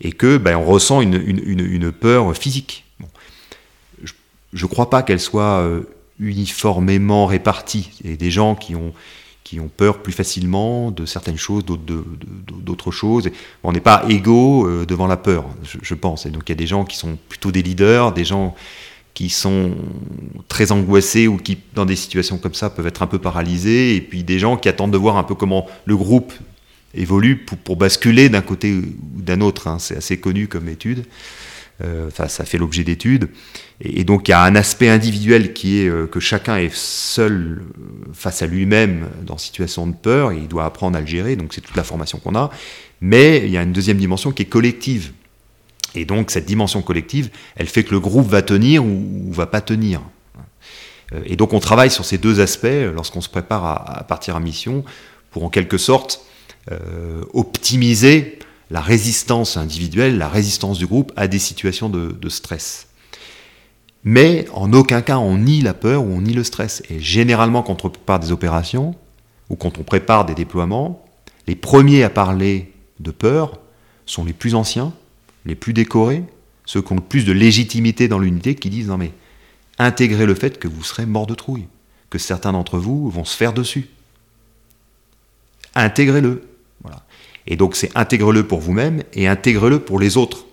et 0.00 0.12
que 0.12 0.38
ben, 0.38 0.56
on 0.56 0.64
ressent 0.64 1.00
une, 1.00 1.14
une, 1.14 1.60
une, 1.60 1.92
peur 1.92 2.34
physique. 2.36 2.84
Je 4.52 4.64
ne 4.64 4.68
crois 4.70 4.90
pas 4.90 5.02
qu'elle 5.02 5.20
soit 5.20 5.60
euh, 5.60 5.82
uniformément 6.18 7.26
répartie. 7.26 7.90
A 8.04 8.16
des 8.16 8.30
gens 8.30 8.54
qui 8.54 8.74
ont, 8.74 8.92
qui 9.44 9.60
ont 9.60 9.68
peur 9.68 10.02
plus 10.02 10.12
facilement 10.12 10.90
de 10.90 11.04
certaines 11.04 11.36
choses, 11.36 11.64
d'autres 11.64 12.90
choses. 12.90 13.30
On 13.62 13.72
n'est 13.72 13.80
pas 13.80 14.04
égaux 14.08 14.66
euh, 14.66 14.86
devant 14.86 15.06
la 15.06 15.16
peur, 15.16 15.46
je, 15.82 15.94
pense. 15.94 16.26
Et 16.26 16.30
donc 16.30 16.42
il 16.46 16.50
y 16.50 16.52
a 16.52 16.56
des 16.56 16.66
gens 16.66 16.84
qui 16.84 16.96
sont 16.96 17.18
plutôt 17.28 17.50
des 17.50 17.62
leaders, 17.62 18.12
des 18.12 18.24
gens 18.24 18.54
qui 19.14 19.28
sont 19.28 19.72
très 20.48 20.72
angoissés 20.72 21.28
ou 21.28 21.36
qui, 21.36 21.58
dans 21.74 21.84
des 21.84 21.96
situations 21.96 22.38
comme 22.38 22.54
ça, 22.54 22.70
peuvent 22.70 22.86
être 22.86 23.02
un 23.02 23.06
peu 23.06 23.18
paralysés, 23.18 23.96
et 23.96 24.00
puis 24.00 24.22
des 24.22 24.38
gens 24.38 24.56
qui 24.56 24.68
attendent 24.68 24.92
de 24.92 24.98
voir 24.98 25.16
un 25.16 25.24
peu 25.24 25.34
comment 25.34 25.66
le 25.84 25.96
groupe 25.96 26.32
évolue 26.94 27.36
pour, 27.36 27.76
basculer 27.76 28.28
d'un 28.28 28.42
côté 28.42 28.72
ou 28.72 28.82
d'un 29.22 29.40
autre. 29.40 29.68
Hein. 29.68 29.78
C'est 29.78 29.96
assez 29.96 30.18
connu 30.18 30.48
comme 30.48 30.68
étude. 30.68 31.04
Euh, 31.84 32.10
ça 32.10 32.44
fait 32.44 32.58
l'objet 32.58 32.84
d'études. 32.84 33.28
Et, 33.80 34.04
donc, 34.04 34.28
il 34.28 34.30
y 34.30 34.34
a 34.34 34.42
un 34.42 34.54
aspect 34.54 34.88
individuel 34.88 35.52
qui 35.52 35.80
est 35.80 35.88
euh, 35.88 36.06
que 36.06 36.20
chacun 36.20 36.56
est 36.56 36.72
seul 36.72 37.62
euh, 37.62 38.12
face 38.12 38.42
à 38.42 38.46
lui-même 38.46 39.08
dans 39.26 39.36
situation 39.36 39.86
de 39.86 39.94
peur 39.94 40.30
et 40.30 40.36
il 40.36 40.48
doit 40.48 40.64
apprendre 40.64 40.96
à 40.96 41.00
le 41.00 41.06
gérer. 41.06 41.34
Donc, 41.34 41.52
c'est 41.52 41.60
toute 41.60 41.76
la 41.76 41.82
formation 41.82 42.18
qu'on 42.18 42.36
a. 42.36 42.50
Mais 43.00 43.38
il 43.38 43.50
y 43.50 43.56
a 43.56 43.62
une 43.62 43.72
deuxième 43.72 43.96
dimension 43.96 44.30
qui 44.30 44.42
est 44.42 44.46
collective. 44.46 45.12
Et 45.96 46.04
donc, 46.04 46.30
cette 46.30 46.46
dimension 46.46 46.82
collective, 46.82 47.30
elle 47.56 47.66
fait 47.66 47.82
que 47.82 47.90
le 47.90 48.00
groupe 48.00 48.28
va 48.28 48.42
tenir 48.42 48.84
ou, 48.84 49.32
va 49.32 49.46
pas 49.46 49.60
tenir. 49.60 50.02
Et 51.26 51.36
donc, 51.36 51.52
on 51.52 51.60
travaille 51.60 51.90
sur 51.90 52.04
ces 52.04 52.16
deux 52.16 52.40
aspects 52.40 52.66
lorsqu'on 52.94 53.20
se 53.20 53.28
prépare 53.28 53.64
à, 53.64 54.04
partir 54.04 54.36
en 54.36 54.40
mission 54.40 54.84
pour, 55.30 55.44
en 55.44 55.50
quelque 55.50 55.76
sorte, 55.76 56.24
optimiser 57.34 58.38
la 58.72 58.80
résistance 58.80 59.58
individuelle, 59.58 60.16
la 60.16 60.30
résistance 60.30 60.78
du 60.78 60.86
groupe 60.86 61.12
à 61.14 61.28
des 61.28 61.38
situations 61.38 61.90
de, 61.90 62.28
stress. 62.30 62.88
Mais 64.02 64.46
en 64.54 64.72
aucun 64.72 65.02
cas 65.02 65.18
on 65.18 65.36
nie 65.36 65.60
la 65.60 65.74
peur 65.74 66.02
ou 66.02 66.06
on 66.06 66.22
nie 66.22 66.32
le 66.32 66.42
stress. 66.42 66.82
Et 66.88 66.98
généralement 66.98 67.62
quand 67.62 67.84
on 67.84 67.90
prépare 67.90 68.18
des 68.18 68.32
opérations 68.32 68.96
ou 69.50 69.56
quand 69.56 69.78
on 69.78 69.82
prépare 69.82 70.24
des 70.24 70.34
déploiements, 70.34 71.04
les 71.46 71.54
premiers 71.54 72.02
à 72.02 72.08
parler 72.08 72.72
de 72.98 73.10
peur 73.10 73.60
sont 74.06 74.24
les 74.24 74.32
plus 74.32 74.54
anciens, 74.54 74.94
les 75.44 75.54
plus 75.54 75.74
décorés, 75.74 76.24
ceux 76.64 76.80
qui 76.80 76.92
ont 76.92 76.96
le 76.96 77.02
plus 77.02 77.26
de 77.26 77.32
légitimité 77.32 78.08
dans 78.08 78.18
l'unité, 78.18 78.54
qui 78.54 78.70
disent 78.70 78.88
non 78.88 78.96
mais 78.96 79.12
intégrez 79.78 80.24
le 80.24 80.34
fait 80.34 80.58
que 80.58 80.66
vous 80.66 80.82
serez 80.82 81.04
mort 81.04 81.26
de 81.26 81.34
trouille, 81.34 81.66
que 82.08 82.18
certains 82.18 82.52
d'entre 82.52 82.78
vous 82.78 83.10
vont 83.10 83.26
se 83.26 83.36
faire 83.36 83.52
dessus. 83.52 83.90
Intégrez-le. 85.74 86.51
Et 87.46 87.56
donc 87.56 87.76
c'est 87.76 87.90
intègre-le 87.96 88.46
pour 88.46 88.60
vous-même 88.60 89.02
et 89.12 89.26
intègre-le 89.26 89.80
pour 89.80 89.98
les 89.98 90.16
autres. 90.16 90.46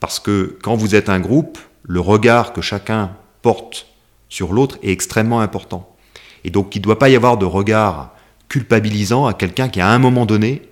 Parce 0.00 0.20
que 0.20 0.56
quand 0.62 0.76
vous 0.76 0.94
êtes 0.94 1.08
un 1.08 1.20
groupe, 1.20 1.58
le 1.82 2.00
regard 2.00 2.52
que 2.52 2.60
chacun 2.60 3.12
porte 3.42 3.86
sur 4.28 4.52
l'autre 4.52 4.78
est 4.82 4.92
extrêmement 4.92 5.40
important. 5.40 5.94
Et 6.44 6.50
donc 6.50 6.74
il 6.74 6.80
ne 6.80 6.84
doit 6.84 6.98
pas 6.98 7.08
y 7.08 7.16
avoir 7.16 7.38
de 7.38 7.46
regard 7.46 8.14
culpabilisant 8.48 9.26
à 9.26 9.34
quelqu'un 9.34 9.68
qui 9.68 9.80
à 9.80 9.88
un 9.88 9.98
moment 9.98 10.26
donné 10.26 10.62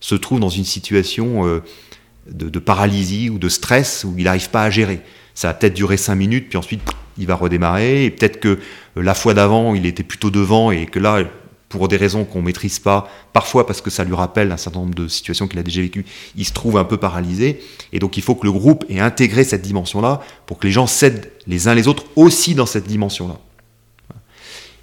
se 0.00 0.14
trouve 0.14 0.40
dans 0.40 0.48
une 0.48 0.64
situation 0.64 1.46
euh, 1.46 1.62
de, 2.30 2.58
paralysie 2.58 3.30
ou 3.30 3.38
de 3.38 3.48
stress 3.48 4.04
où 4.04 4.14
il 4.16 4.24
n'arrive 4.24 4.50
pas 4.50 4.62
à 4.62 4.70
gérer. 4.70 5.00
Ça 5.34 5.48
va 5.48 5.54
peut-être 5.54 5.74
durer 5.74 5.96
cinq 5.96 6.16
minutes, 6.16 6.48
puis 6.48 6.58
ensuite 6.58 6.82
il 7.18 7.26
va 7.26 7.34
redémarrer, 7.34 8.04
et 8.04 8.10
peut-être 8.10 8.40
que 8.40 8.58
la 8.96 9.14
fois 9.14 9.34
d'avant 9.34 9.74
il 9.74 9.86
était 9.86 10.02
plutôt 10.02 10.30
devant 10.30 10.70
et 10.70 10.86
que 10.86 10.98
là 10.98 11.22
pour 11.78 11.88
des 11.88 11.96
raisons 11.96 12.24
qu'on 12.24 12.42
maîtrise 12.42 12.78
pas, 12.78 13.08
parfois 13.32 13.66
parce 13.66 13.80
que 13.80 13.90
ça 13.90 14.04
lui 14.04 14.14
rappelle 14.14 14.52
un 14.52 14.56
certain 14.56 14.80
nombre 14.80 14.94
de 14.94 15.08
situations 15.08 15.48
qu'il 15.48 15.58
a 15.58 15.62
déjà 15.62 15.80
vécues, 15.80 16.04
il 16.36 16.44
se 16.44 16.52
trouve 16.52 16.76
un 16.76 16.84
peu 16.84 16.96
paralysé. 16.96 17.60
Et 17.92 17.98
donc 17.98 18.16
il 18.16 18.22
faut 18.22 18.34
que 18.34 18.46
le 18.46 18.52
groupe 18.52 18.84
ait 18.88 19.00
intégré 19.00 19.44
cette 19.44 19.62
dimension-là 19.62 20.20
pour 20.46 20.58
que 20.58 20.66
les 20.66 20.72
gens 20.72 20.86
cèdent 20.86 21.30
les 21.46 21.68
uns 21.68 21.74
les 21.74 21.88
autres 21.88 22.04
aussi 22.16 22.54
dans 22.54 22.66
cette 22.66 22.86
dimension-là. 22.86 23.38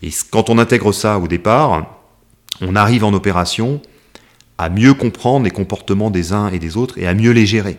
Et 0.01 0.09
quand 0.31 0.49
on 0.49 0.57
intègre 0.57 0.91
ça 0.91 1.19
au 1.19 1.27
départ, 1.27 1.99
on 2.61 2.75
arrive 2.75 3.03
en 3.03 3.13
opération 3.13 3.81
à 4.57 4.69
mieux 4.69 4.93
comprendre 4.93 5.45
les 5.45 5.51
comportements 5.51 6.09
des 6.09 6.33
uns 6.33 6.49
et 6.49 6.59
des 6.59 6.77
autres 6.77 6.97
et 6.97 7.07
à 7.07 7.13
mieux 7.13 7.31
les 7.31 7.45
gérer. 7.45 7.77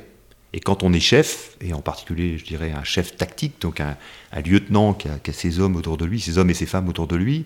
Et 0.53 0.61
quand 0.61 0.83
on 0.83 0.93
est 0.93 1.01
chef, 1.01 1.57
et 1.61 1.73
en 1.73 1.81
particulier, 1.81 2.37
je 2.37 2.45
dirais, 2.45 2.73
un 2.73 2.83
chef 2.83 3.17
tactique, 3.17 3.61
donc 3.61 3.81
un, 3.81 3.97
lieutenant 4.45 4.95
qui 4.95 5.09
a, 5.09 5.33
ses 5.33 5.61
hommes 5.61 5.77
autour 5.77 5.97
de 5.97 6.05
lui, 6.05 6.21
ses 6.21 6.39
hommes 6.39 6.51
et 6.51 6.55
ses 6.55 6.67
femmes 6.67 6.89
autour 6.89 7.07
de 7.07 7.17
lui, 7.17 7.45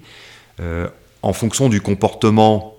euh, 0.61 0.88
en 1.24 1.32
fonction 1.32 1.68
du 1.70 1.80
comportement 1.80 2.76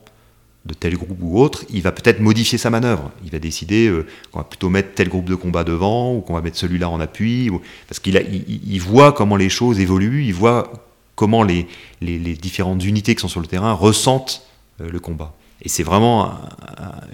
de 0.66 0.74
tel 0.74 0.96
groupe 0.96 1.18
ou 1.22 1.40
autre, 1.40 1.64
il 1.70 1.82
va 1.82 1.92
peut-être 1.92 2.20
modifier 2.20 2.58
sa 2.58 2.70
manœuvre. 2.70 3.12
Il 3.24 3.32
va 3.32 3.40
décider 3.40 3.88
euh, 3.88 4.06
qu'on 4.32 4.40
va 4.40 4.46
plutôt 4.46 4.70
mettre 4.70 4.94
tel 4.94 5.10
groupe 5.10 5.26
de 5.26 5.36
combat 5.36 5.64
devant 5.64 6.16
ou 6.16 6.22
qu'on 6.22 6.34
va 6.34 6.42
mettre 6.42 6.58
celui-là 6.58 6.90
en 6.90 7.00
appui, 7.00 7.52
parce 7.88 8.00
qu'il 8.00 8.16
il, 8.16 8.80
voit 8.80 9.14
comment 9.14 9.36
les 9.36 9.50
choses 9.50 9.80
évoluent, 9.80 10.26
il 10.26 10.34
voit 10.34 10.72
comment 11.16 11.44
les, 11.44 11.68
les, 12.02 12.18
différentes 12.36 12.84
unités 12.84 13.16
qui 13.16 13.22
sont 13.22 13.28
sur 13.28 13.42
le 13.42 13.48
terrain 13.48 13.74
ressentent 13.74 14.44
euh, 14.82 14.90
le 14.90 15.00
combat. 15.00 15.34
Et 15.62 15.70
c'est 15.70 15.84
vraiment 15.84 16.34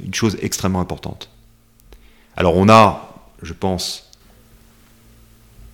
une 0.03 0.13
chose 0.13 0.37
extrêmement 0.41 0.81
importante. 0.81 1.29
Alors 2.35 2.57
on 2.57 2.67
a, 2.67 3.23
je 3.41 3.53
pense, 3.53 4.11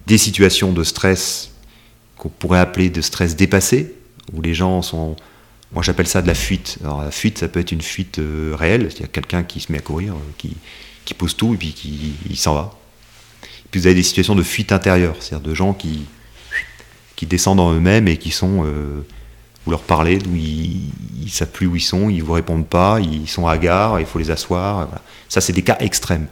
des 0.05 0.17
situations 0.17 0.73
de 0.73 0.83
stress 0.83 1.51
qu'on 2.17 2.29
pourrait 2.29 2.59
appeler 2.59 2.89
de 2.89 3.01
stress 3.01 3.35
dépassé, 3.35 3.95
où 4.33 4.41
les 4.41 4.53
gens 4.53 4.81
sont 4.81 5.15
moi, 5.71 5.84
j'appelle 5.84 6.08
ça 6.08 6.21
de 6.21 6.27
la 6.27 6.36
fuite. 6.36 6.77
Alors, 6.84 7.03
la 7.03 7.12
fuite, 7.12 7.39
ça 7.39 7.47
peut 7.47 7.60
être 7.60 7.71
une 7.71 7.82
fuite 7.82 8.19
euh, 8.19 8.56
réelle, 8.58 8.84
c'est-à-dire 8.89 9.12
quelqu'un 9.12 9.43
qui 9.43 9.60
se 9.60 9.71
met 9.71 9.80
à 9.80 9.82
courir, 9.82 10.13
euh, 10.13 10.32
qui, 10.38 10.56
qui, 11.03 11.13
pose 11.13 11.36
tout 11.36 11.53
et 11.53 11.58
puis 11.58 11.73
qui 11.73 12.13
il 12.30 12.38
s'en 12.38 12.53
va. 12.53 12.73
puis, 13.69 13.82
vous 13.82 13.88
avez 13.88 13.95
des 13.95 14.03
situations 14.03 14.36
de 14.36 14.43
fuite 14.43 14.71
intérieure, 14.71 15.15
c'est-à-dire 15.19 15.47
de 15.47 15.53
gens 15.53 15.73
qui, 15.73 16.06
qui 17.15 17.25
descendent 17.25 17.60
en 17.60 17.73
eux-mêmes 17.73 18.08
et 18.08 18.17
qui 18.17 18.32
sont. 18.32 18.63
Euh, 18.65 19.06
vous 19.65 19.71
leur 19.71 19.82
parlez, 19.82 20.17
d'où 20.19 20.34
ils 20.34 20.89
ne 21.21 21.30
savent 21.30 21.51
plus 21.51 21.67
où 21.67 21.75
ils 21.75 21.82
sont, 21.82 22.10
ils 22.10 22.19
ne 22.19 22.23
vous 22.23 22.32
répondent 22.32 22.69
pas, 22.69 23.01
ils 23.01 23.27
sont 23.27 23.47
hagards, 23.47 23.99
il 23.99 24.06
faut 24.06 24.17
les 24.17 24.32
asseoir. 24.32 24.88
Ça, 25.27 25.41
c'est 25.41 25.51
des 25.51 25.62
cas 25.62 25.75
extrêmes. 25.82 26.27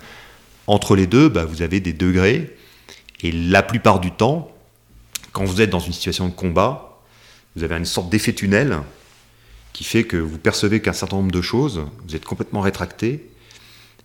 Entre 0.68 0.96
les 0.96 1.06
deux, 1.06 1.28
bah, 1.28 1.44
vous 1.44 1.62
avez 1.62 1.82
des 1.82 1.92
degrés. 1.92 2.56
Et 3.22 3.34
la 3.34 3.62
plupart 3.62 4.00
du 4.00 4.12
temps, 4.12 4.56
quand 5.34 5.44
vous 5.44 5.60
êtes 5.60 5.70
dans 5.70 5.82
une 5.82 5.92
situation 5.92 6.30
de 6.30 6.34
combat, 6.34 7.02
vous 7.58 7.64
avez 7.66 7.76
une 7.76 7.84
sorte 7.84 8.10
d'effet 8.10 8.32
tunnel 8.32 8.80
qui 9.76 9.84
fait 9.84 10.06
que 10.06 10.16
vous 10.16 10.38
percevez 10.38 10.80
qu'un 10.80 10.94
certain 10.94 11.18
nombre 11.18 11.34
de 11.34 11.42
choses, 11.42 11.84
vous 12.08 12.16
êtes 12.16 12.24
complètement 12.24 12.62
rétracté, 12.62 13.28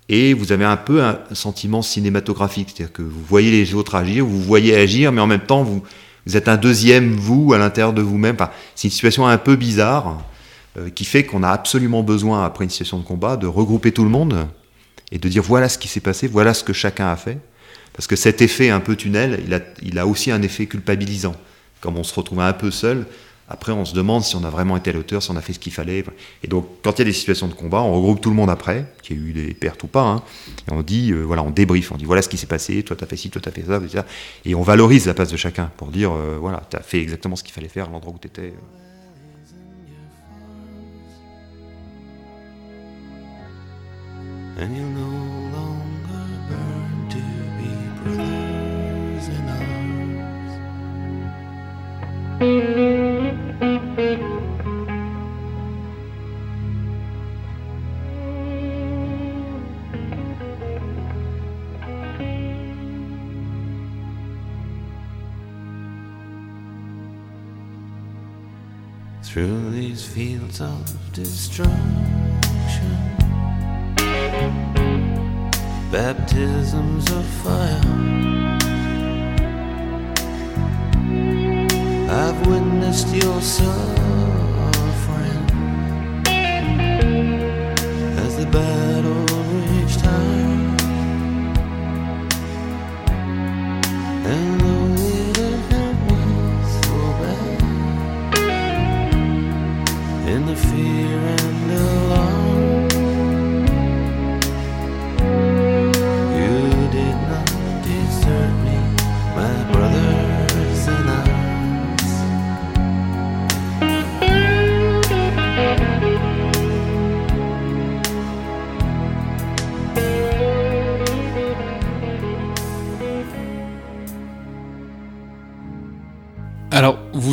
et 0.08 0.34
vous 0.34 0.50
avez 0.50 0.64
un 0.64 0.76
peu 0.76 1.00
un 1.00 1.20
sentiment 1.32 1.80
cinématographique, 1.80 2.70
c'est-à-dire 2.74 2.92
que 2.92 3.02
vous 3.02 3.22
voyez 3.22 3.52
les 3.52 3.72
autres 3.74 3.94
agir, 3.94 4.26
vous 4.26 4.42
voyez 4.42 4.74
agir, 4.74 5.12
mais 5.12 5.20
en 5.20 5.28
même 5.28 5.46
temps, 5.46 5.62
vous, 5.62 5.84
êtes 6.34 6.48
un 6.48 6.56
deuxième 6.56 7.12
vous 7.12 7.52
à 7.52 7.58
l'intérieur 7.58 7.92
de 7.92 8.02
vous-même. 8.02 8.36
C'est 8.74 8.88
une 8.88 8.90
situation 8.90 9.28
un 9.28 9.38
peu 9.38 9.54
bizarre 9.54 10.24
euh, 10.76 10.90
qui 10.90 11.04
fait 11.04 11.24
qu'on 11.24 11.44
a 11.44 11.50
absolument 11.50 12.02
besoin, 12.02 12.44
après 12.44 12.64
une 12.64 12.70
situation 12.70 12.98
de 12.98 13.04
combat, 13.04 13.36
de 13.36 13.46
regrouper 13.46 13.92
tout 13.92 14.02
le 14.02 14.10
monde 14.10 14.48
et 15.12 15.18
de 15.18 15.28
dire 15.28 15.44
voilà 15.44 15.68
ce 15.68 15.78
qui 15.78 15.86
s'est 15.86 16.00
passé, 16.00 16.26
voilà 16.26 16.52
ce 16.52 16.64
que 16.64 16.72
chacun 16.72 17.12
a 17.12 17.16
fait. 17.16 17.38
Parce 17.92 18.08
que 18.08 18.16
cet 18.16 18.42
effet 18.42 18.70
un 18.70 18.80
peu 18.80 18.96
tunnel, 18.96 19.40
il 19.46 19.54
a, 19.54 19.60
il 19.82 20.00
a 20.00 20.06
aussi 20.08 20.32
un 20.32 20.42
effet 20.42 20.66
culpabilisant. 20.66 21.36
Comme 21.80 21.96
on 21.96 22.02
se 22.02 22.12
retrouve 22.12 22.40
un 22.40 22.52
peu 22.52 22.72
seul, 22.72 23.06
après, 23.50 23.72
on 23.72 23.84
se 23.84 23.94
demande 23.94 24.22
si 24.22 24.36
on 24.36 24.44
a 24.44 24.48
vraiment 24.48 24.76
été 24.76 24.90
à 24.90 24.92
l'auteur, 24.92 25.22
si 25.22 25.30
on 25.32 25.36
a 25.36 25.40
fait 25.40 25.52
ce 25.52 25.58
qu'il 25.58 25.72
fallait. 25.72 26.04
Et 26.44 26.46
donc, 26.46 26.66
quand 26.82 26.92
il 26.92 26.98
y 27.00 27.02
a 27.02 27.04
des 27.06 27.12
situations 27.12 27.48
de 27.48 27.52
combat, 27.52 27.82
on 27.82 27.92
regroupe 27.94 28.20
tout 28.20 28.30
le 28.30 28.36
monde 28.36 28.48
après, 28.48 28.86
qu'il 29.02 29.16
y 29.16 29.20
a 29.20 29.22
eu 29.28 29.32
des 29.32 29.54
pertes 29.54 29.82
ou 29.82 29.88
pas, 29.88 30.04
hein, 30.04 30.22
et 30.68 30.72
on 30.72 30.82
dit, 30.82 31.10
euh, 31.10 31.22
voilà, 31.22 31.42
on 31.42 31.50
débrief, 31.50 31.90
on 31.90 31.96
dit, 31.96 32.04
voilà 32.04 32.22
ce 32.22 32.28
qui 32.28 32.36
s'est 32.36 32.46
passé, 32.46 32.82
toi 32.84 32.96
t'as 32.96 33.06
fait 33.06 33.16
ci, 33.16 33.28
toi 33.28 33.42
t'as 33.42 33.50
fait 33.50 33.64
ça, 33.66 33.78
etc. 33.78 34.04
Et 34.44 34.54
on 34.54 34.62
valorise 34.62 35.06
la 35.06 35.14
place 35.14 35.32
de 35.32 35.36
chacun 35.36 35.70
pour 35.76 35.88
dire, 35.88 36.12
euh, 36.12 36.38
voilà, 36.40 36.62
t'as 36.70 36.80
fait 36.80 37.00
exactement 37.00 37.34
ce 37.34 37.42
qu'il 37.42 37.52
fallait 37.52 37.68
faire 37.68 37.88
à 37.88 37.90
l'endroit 37.90 38.14
où 38.14 38.18
t'étais. 38.18 38.54
And 52.40 52.89
through 69.22 69.70
these 69.70 70.04
fields 70.04 70.60
of 70.60 71.12
destruction. 71.12 71.76
Baptisms 75.92 77.10
of 77.12 77.24
fire 77.44 78.00
just 82.92 83.14
your 83.14 83.40
son. 83.40 83.99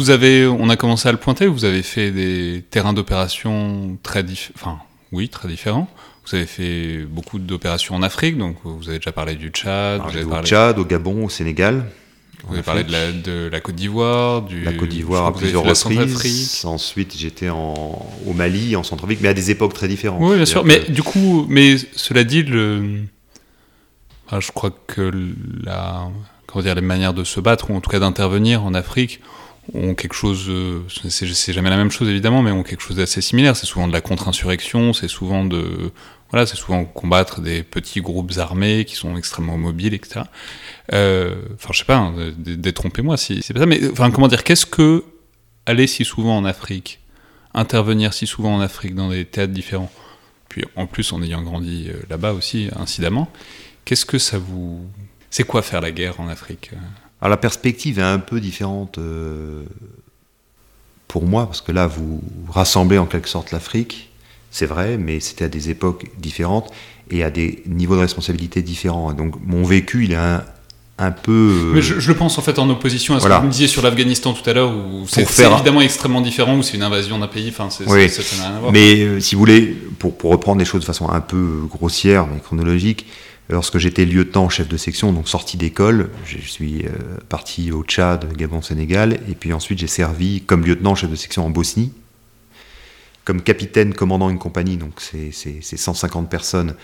Vous 0.07 0.13
avez, 0.13 0.47
on 0.47 0.69
a 0.69 0.77
commencé 0.77 1.09
à 1.09 1.11
le 1.11 1.17
pointer, 1.17 1.47
vous 1.47 1.65
avez 1.65 1.83
fait 1.83 2.11
des 2.11 2.63
terrains 2.69 2.93
d'opération 2.93 3.97
très 4.03 4.23
enfin, 4.55 4.79
oui, 5.11 5.27
très 5.27 5.49
différents. 5.49 5.89
Vous 6.25 6.35
avez 6.35 6.45
fait 6.45 6.99
beaucoup 6.99 7.39
d'opérations 7.39 7.93
en 7.93 8.01
Afrique, 8.01 8.37
donc 8.37 8.55
vous 8.63 8.87
avez 8.87 8.99
déjà 8.99 9.11
parlé 9.11 9.35
du 9.35 9.49
Tchad. 9.49 10.01
vous 10.01 10.09
avez 10.09 10.23
au 10.23 10.41
Tchad, 10.43 10.79
au 10.79 10.85
Gabon, 10.85 11.25
au 11.25 11.29
Sénégal. 11.29 11.87
Vous 12.47 12.53
avez 12.53 12.63
parlé 12.63 12.85
de 12.85 12.91
la, 12.91 13.11
de 13.11 13.49
la, 13.51 13.59
Côte 13.59 13.75
d'Ivoire, 13.75 14.43
du 14.43 14.61
la 14.61 14.71
Côte 14.71 14.87
d'Ivoire 14.87 15.25
à 15.25 15.33
plusieurs 15.33 15.63
reprises. 15.63 16.63
Ensuite, 16.63 17.17
j'étais 17.17 17.49
au 17.49 18.33
Mali, 18.33 18.77
en 18.77 18.83
Centrafrique, 18.83 19.19
mais 19.21 19.27
à 19.27 19.33
des 19.33 19.51
époques 19.51 19.73
très 19.73 19.89
différentes. 19.89 20.21
Oui, 20.21 20.37
bien 20.37 20.45
sûr. 20.45 20.63
Mais 20.63 20.79
du 20.87 21.03
coup, 21.03 21.45
mais 21.49 21.75
cela 21.97 22.23
dit, 22.23 22.43
le, 22.43 23.01
je 24.31 24.51
crois 24.53 24.71
que 24.87 25.11
la, 25.65 26.07
comment 26.45 26.63
dire, 26.63 26.75
les 26.75 26.81
manières 26.81 27.13
de 27.13 27.25
se 27.25 27.41
battre 27.41 27.71
ou 27.71 27.75
en 27.75 27.81
tout 27.81 27.89
cas 27.89 27.99
d'intervenir 27.99 28.63
en 28.63 28.73
Afrique 28.73 29.19
ont 29.73 29.95
quelque 29.95 30.13
chose, 30.13 30.45
euh, 30.49 30.81
c'est 31.09 31.53
jamais 31.53 31.69
la 31.69 31.77
même 31.77 31.91
chose 31.91 32.09
évidemment, 32.09 32.41
mais 32.41 32.51
ont 32.51 32.63
quelque 32.63 32.81
chose 32.81 32.97
d'assez 32.97 33.21
similaire. 33.21 33.55
C'est 33.55 33.65
souvent 33.65 33.87
de 33.87 33.93
la 33.93 34.01
contre-insurrection, 34.01 34.93
c'est 34.93 35.07
souvent 35.07 35.45
de, 35.45 35.91
voilà, 36.31 36.45
c'est 36.45 36.55
souvent 36.57 36.85
combattre 36.85 37.41
des 37.41 37.63
petits 37.63 38.01
groupes 38.01 38.31
armés 38.37 38.85
qui 38.85 38.95
sont 38.95 39.17
extrêmement 39.17 39.57
mobiles, 39.57 39.93
etc. 39.93 40.21
Euh, 40.93 41.35
enfin, 41.55 41.69
je 41.73 41.79
sais 41.79 41.85
pas, 41.85 41.97
hein, 41.97 42.13
détrompez-moi 42.37 43.17
si 43.17 43.41
c'est 43.41 43.53
pas 43.53 43.61
ça, 43.61 43.65
mais 43.65 43.79
enfin, 43.91 44.11
comment 44.11 44.27
dire, 44.27 44.43
qu'est-ce 44.43 44.65
que 44.65 45.03
aller 45.65 45.87
si 45.87 46.05
souvent 46.05 46.37
en 46.37 46.45
Afrique, 46.45 46.99
intervenir 47.53 48.13
si 48.13 48.27
souvent 48.27 48.55
en 48.55 48.61
Afrique 48.61 48.95
dans 48.95 49.09
des 49.09 49.25
théâtres 49.25 49.53
différents, 49.53 49.91
puis 50.49 50.63
en 50.75 50.87
plus 50.87 51.11
en 51.11 51.21
ayant 51.21 51.41
grandi 51.41 51.87
euh, 51.89 52.01
là-bas 52.09 52.33
aussi 52.33 52.69
incidemment, 52.77 53.29
qu'est-ce 53.85 54.05
que 54.05 54.17
ça 54.17 54.37
vous, 54.37 54.85
c'est 55.29 55.43
quoi 55.43 55.61
faire 55.61 55.81
la 55.81 55.91
guerre 55.91 56.19
en 56.19 56.27
Afrique 56.29 56.71
alors 57.21 57.29
la 57.31 57.37
perspective 57.37 57.99
est 57.99 58.03
un 58.03 58.19
peu 58.19 58.39
différente 58.39 58.97
euh, 58.97 59.63
pour 61.07 61.25
moi, 61.25 61.45
parce 61.45 61.61
que 61.61 61.71
là, 61.71 61.87
vous 61.87 62.21
rassemblez 62.49 62.97
en 62.97 63.05
quelque 63.05 63.29
sorte 63.29 63.51
l'Afrique, 63.51 64.09
c'est 64.51 64.65
vrai, 64.65 64.97
mais 64.97 65.19
c'était 65.19 65.45
à 65.45 65.49
des 65.49 65.69
époques 65.69 66.07
différentes 66.19 66.71
et 67.09 67.23
à 67.23 67.31
des 67.31 67.63
niveaux 67.65 67.95
de 67.95 68.01
responsabilité 68.01 68.61
différents. 68.61 69.13
Donc 69.13 69.35
mon 69.45 69.63
vécu, 69.63 70.05
il 70.05 70.11
est 70.11 70.15
un, 70.15 70.43
un 70.99 71.11
peu... 71.11 71.71
Mais 71.73 71.81
je, 71.81 72.07
le 72.07 72.15
pense 72.15 72.37
en 72.37 72.41
fait 72.41 72.59
en 72.59 72.69
opposition 72.69 73.15
à 73.15 73.19
ce 73.19 73.27
que 73.27 73.33
vous 73.33 73.45
me 73.45 73.51
disiez 73.51 73.67
sur 73.67 73.81
l'Afghanistan 73.81 74.33
tout 74.33 74.47
à 74.47 74.53
l'heure, 74.53 74.71
où 74.71 75.05
c'est 75.07 75.21
évidemment 75.21 75.81
extrêmement 75.81 76.21
différent, 76.21 76.57
où 76.57 76.63
c'est 76.63 76.77
une 76.77 76.83
invasion 76.83 77.17
d'un 77.19 77.27
pays, 77.27 77.49
enfin, 77.49 77.69
c'est, 77.69 77.87
oui. 77.87 78.09
ça 78.09 78.21
n'a 78.37 78.43
rien 78.43 78.57
à 78.57 78.59
voir. 78.59 78.71
Mais 78.71 78.99
euh, 79.01 79.19
si 79.19 79.35
vous 79.35 79.39
voulez, 79.39 79.75
pour, 79.99 80.15
pour, 80.17 80.31
reprendre 80.31 80.59
les 80.59 80.65
choses 80.65 80.81
de 80.81 80.85
façon 80.85 81.09
un 81.09 81.21
peu 81.21 81.61
grossière, 81.69 82.27
mais 82.27 82.39
chronologique, 82.39 83.05
Lorsque 83.49 83.77
j'étais 83.77 84.03
lieutenant 84.03 84.49
chef 84.49 84.67
de 84.67 84.75
section, 84.75 85.13
donc 85.13 85.29
sorti 85.29 85.55
d'école, 85.55 86.09
je 86.25 86.37
suis 86.37 86.85
euh, 86.85 87.17
parti 87.29 87.71
au 87.71 87.83
Tchad, 87.83 88.35
Gabon, 88.35 88.61
Sénégal, 88.61 89.19
et 89.29 89.35
puis 89.35 89.53
ensuite 89.53 89.79
j'ai 89.79 89.87
servi 89.87 90.41
comme 90.41 90.65
lieutenant 90.65 90.95
chef 90.95 91.09
de 91.09 91.15
section 91.15 91.45
en 91.45 91.49
Bosnie, 91.49 91.93
comme 93.23 93.41
capitaine 93.41 93.93
commandant 93.93 94.29
une 94.29 94.37
compagnie, 94.37 94.75
donc 94.75 94.99
c'est 94.99 95.31
150 95.31 96.29
personnes. 96.29 96.75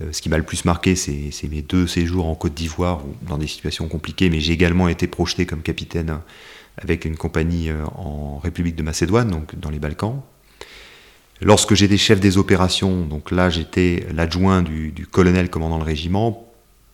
Euh, 0.00 0.08
ce 0.10 0.20
qui 0.20 0.28
m'a 0.28 0.38
le 0.38 0.42
plus 0.42 0.64
marqué, 0.64 0.96
c'est 0.96 1.48
mes 1.48 1.62
deux 1.62 1.86
séjours 1.86 2.26
en 2.26 2.34
Côte 2.34 2.54
d'Ivoire, 2.54 3.02
dans 3.28 3.38
des 3.38 3.46
situations 3.46 3.86
compliquées, 3.86 4.30
mais 4.30 4.40
j'ai 4.40 4.52
également 4.52 4.88
été 4.88 5.06
projeté 5.06 5.46
comme 5.46 5.62
capitaine 5.62 6.18
avec 6.76 7.04
une 7.04 7.16
compagnie 7.16 7.68
euh, 7.68 7.84
en 7.94 8.38
République 8.38 8.74
de 8.74 8.82
Macédoine, 8.82 9.30
donc 9.30 9.56
dans 9.58 9.70
les 9.70 9.78
Balkans, 9.78 10.20
Lorsque 11.42 11.74
j'étais 11.74 11.96
chef 11.96 12.20
des 12.20 12.36
opérations, 12.36 13.02
donc 13.06 13.30
là 13.30 13.48
j'étais 13.48 14.06
l'adjoint 14.14 14.62
du, 14.62 15.06
colonel 15.10 15.48
commandant 15.48 15.78
le 15.78 15.84
régiment 15.84 16.46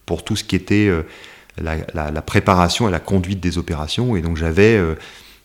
pour 0.06 0.24
tout 0.24 0.36
ce 0.36 0.44
qui 0.44 0.54
était 0.54 0.86
euh, 0.86 1.02
la, 1.58 2.22
préparation 2.22 2.88
et 2.88 2.92
la 2.92 3.00
conduite 3.00 3.40
des 3.40 3.58
opérations. 3.58 4.14
Et 4.16 4.20
donc 4.20 4.36
j'avais 4.36 4.76
euh, 4.76 4.94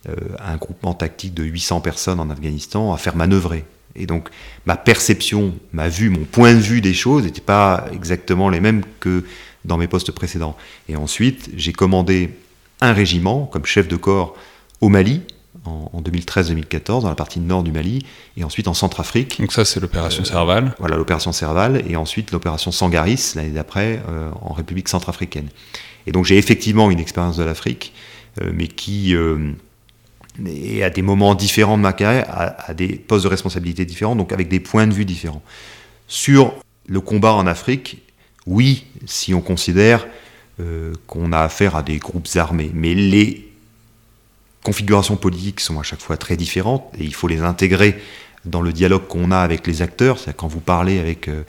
euh, 0.07 0.13
un 0.39 0.57
groupement 0.57 0.93
tactique 0.93 1.33
de 1.33 1.43
800 1.43 1.81
personnes 1.81 2.19
en 2.19 2.29
Afghanistan 2.29 2.93
à 2.93 2.97
faire 2.97 3.15
manœuvrer. 3.15 3.65
Et 3.95 4.05
donc 4.05 4.29
ma 4.67 4.77
perception, 4.77 5.55
ma 5.73 5.89
vue, 5.89 6.11
mon 6.11 6.25
point 6.25 6.53
de 6.53 6.59
vue 6.59 6.81
des 6.81 6.93
choses 6.93 7.23
n'était 7.23 7.41
pas 7.41 7.85
exactement 7.91 8.49
les 8.49 8.59
mêmes 8.59 8.83
que 8.99 9.25
dans 9.65 9.77
mes 9.77 9.87
postes 9.87 10.11
précédents. 10.11 10.55
Et 10.89 10.95
ensuite 10.95 11.49
j'ai 11.55 11.73
commandé 11.73 12.29
un 12.81 12.93
régiment 12.93 13.47
comme 13.47 13.65
chef 13.65 13.87
de 13.87 13.95
corps 13.95 14.35
au 14.79 14.89
Mali, 14.89 15.21
en, 15.65 16.01
2013-2014 16.01 17.01
dans 17.03 17.09
la 17.09 17.15
partie 17.15 17.39
nord 17.39 17.63
du 17.63 17.71
Mali 17.71 18.05
et 18.37 18.43
ensuite 18.43 18.67
en 18.67 18.73
Centrafrique. 18.73 19.39
Donc 19.39 19.51
ça 19.51 19.65
c'est 19.65 19.79
l'opération 19.79 20.23
Serval. 20.23 20.73
Voilà 20.79 20.97
l'opération 20.97 21.31
Serval 21.31 21.83
et 21.87 21.95
ensuite 21.95 22.31
l'opération 22.31 22.71
Sangaris 22.71 23.33
l'année 23.35 23.51
d'après 23.51 24.01
euh, 24.09 24.29
en 24.41 24.53
République 24.53 24.89
centrafricaine. 24.89 25.49
Et 26.07 26.11
donc 26.11 26.25
j'ai 26.25 26.37
effectivement 26.37 26.89
une 26.89 26.99
expérience 26.99 27.37
de 27.37 27.43
l'Afrique, 27.43 27.93
euh, 28.41 28.51
mais 28.53 28.67
qui 28.67 29.15
euh, 29.15 29.51
est 30.45 30.83
à 30.83 30.89
des 30.89 31.03
moments 31.03 31.35
différents 31.35 31.77
de 31.77 31.83
ma 31.83 31.93
carrière, 31.93 32.25
à, 32.29 32.73
des 32.73 32.95
postes 32.95 33.25
de 33.25 33.29
responsabilité 33.29 33.85
différents, 33.85 34.15
donc 34.15 34.31
avec 34.31 34.47
des 34.47 34.59
points 34.59 34.87
de 34.87 34.93
vue 34.93 35.05
différents. 35.05 35.43
Sur 36.07 36.53
le 36.87 37.01
combat 37.01 37.33
en 37.33 37.45
Afrique, 37.45 38.01
oui, 38.47 38.85
si 39.05 39.33
on 39.33 39.41
considère 39.41 40.07
qu'on 41.07 41.31
a 41.31 41.39
affaire 41.39 41.75
à 41.75 41.81
des 41.81 41.97
groupes 41.97 42.27
armés, 42.35 42.69
mais 42.73 42.93
les 42.93 43.50
configurations 44.63 45.15
politiques 45.15 45.59
sont 45.59 45.79
à 45.79 45.83
chaque 45.83 46.01
fois 46.01 46.17
très 46.17 46.37
différentes 46.37 46.85
et 46.97 47.03
il 47.03 47.13
faut 47.13 47.27
les 47.27 47.41
intégrer 47.41 47.99
dans 48.45 48.61
le 48.61 48.73
dialogue 48.73 49.07
qu'on 49.07 49.31
a 49.31 49.39
avec 49.39 49.67
les 49.67 49.81
acteurs. 49.81 50.19
C'est 50.19 50.35
quand 50.35 50.47
vous 50.47 50.59
parlez 50.59 50.99
avec 50.99 51.27
euh, 51.27 51.43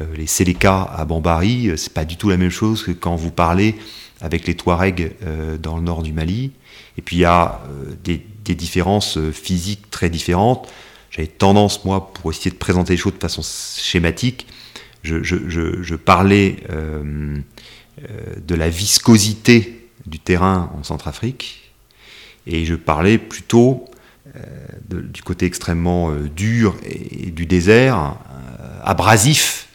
euh, 0.00 0.04
les 0.16 0.26
Séléka 0.26 0.82
à 0.82 1.04
Bambari, 1.04 1.68
euh, 1.68 1.76
c'est 1.76 1.92
pas 1.92 2.04
du 2.04 2.16
tout 2.16 2.28
la 2.28 2.36
même 2.36 2.50
chose 2.50 2.82
que 2.82 2.92
quand 2.92 3.16
vous 3.16 3.30
parlez 3.30 3.76
avec 4.20 4.46
les 4.46 4.54
Touaregs 4.54 5.16
dans 5.60 5.76
le 5.76 5.82
nord 5.82 6.04
du 6.04 6.12
Mali. 6.12 6.52
Et 6.96 7.02
puis 7.02 7.16
il 7.16 7.18
y 7.20 7.24
a 7.24 7.60
des, 8.04 8.22
différences 8.54 9.18
physiques 9.32 9.90
très 9.90 10.10
différentes. 10.10 10.68
J'avais 11.10 11.26
tendance, 11.26 11.84
moi, 11.84 12.12
pour 12.14 12.30
essayer 12.30 12.52
de 12.52 12.56
présenter 12.56 12.92
les 12.92 12.96
choses 12.98 13.14
de 13.14 13.18
façon 13.18 13.42
schématique, 13.42 14.46
je, 15.02 15.24
je 15.24 15.94
parlais 15.96 16.58
de 16.68 18.54
la 18.54 18.68
viscosité 18.68 19.88
du 20.06 20.20
terrain 20.20 20.70
en 20.78 20.84
Centrafrique, 20.84 21.61
et 22.46 22.64
je 22.64 22.74
parlais 22.74 23.18
plutôt 23.18 23.84
euh, 24.36 24.40
du 24.88 25.22
côté 25.22 25.46
extrêmement 25.46 26.10
euh, 26.10 26.28
dur 26.28 26.76
et, 26.84 27.30
du 27.30 27.44
désert, 27.44 28.16
euh, 28.60 28.80
abrasif 28.84 29.68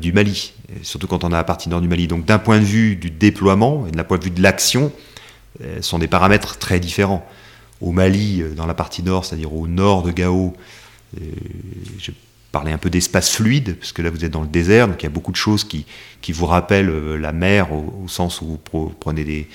du 0.00 0.14
Mali, 0.14 0.54
surtout 0.80 1.06
quand 1.06 1.22
on 1.22 1.32
a 1.32 1.36
la 1.36 1.44
partie 1.44 1.68
nord 1.68 1.82
du 1.82 1.88
Mali. 1.88 2.08
Donc 2.08 2.24
d'un 2.24 2.38
point 2.38 2.58
de 2.60 2.64
vue 2.64 2.96
du 2.96 3.10
déploiement 3.10 3.86
et 3.86 3.90
d'un 3.90 4.04
point 4.04 4.16
de 4.16 4.24
vue 4.24 4.30
de 4.30 4.40
l'action, 4.40 4.90
ce 5.60 5.82
sont 5.82 5.98
des 5.98 6.06
paramètres 6.06 6.56
très 6.56 6.80
différents. 6.80 7.28
Au 7.82 7.92
Mali, 7.92 8.42
dans 8.56 8.64
la 8.64 8.72
partie 8.72 9.02
nord, 9.02 9.26
c'est-à-dire 9.26 9.52
au 9.52 9.68
nord 9.68 10.02
de 10.02 10.12
Gao, 10.12 10.54
je 11.20 12.10
parlais 12.52 12.72
un 12.72 12.78
peu 12.78 12.88
d'espace 12.88 13.30
fluide, 13.30 13.76
parce 13.78 13.92
que 13.92 14.00
là 14.00 14.08
vous 14.08 14.24
êtes 14.24 14.32
dans 14.32 14.40
le 14.40 14.48
désert, 14.48 14.88
donc 14.88 15.02
il 15.02 15.04
y 15.04 15.08
a 15.08 15.10
beaucoup 15.10 15.30
de 15.30 15.36
choses 15.36 15.62
qui, 15.62 15.84
qui 16.22 16.32
vous 16.32 16.46
rappellent 16.46 17.16
la 17.16 17.32
mer 17.32 17.70
au 17.74 18.08
sens 18.08 18.40
où 18.40 18.58
vous 18.72 18.94
prenez 18.98 19.24
des, 19.24 19.46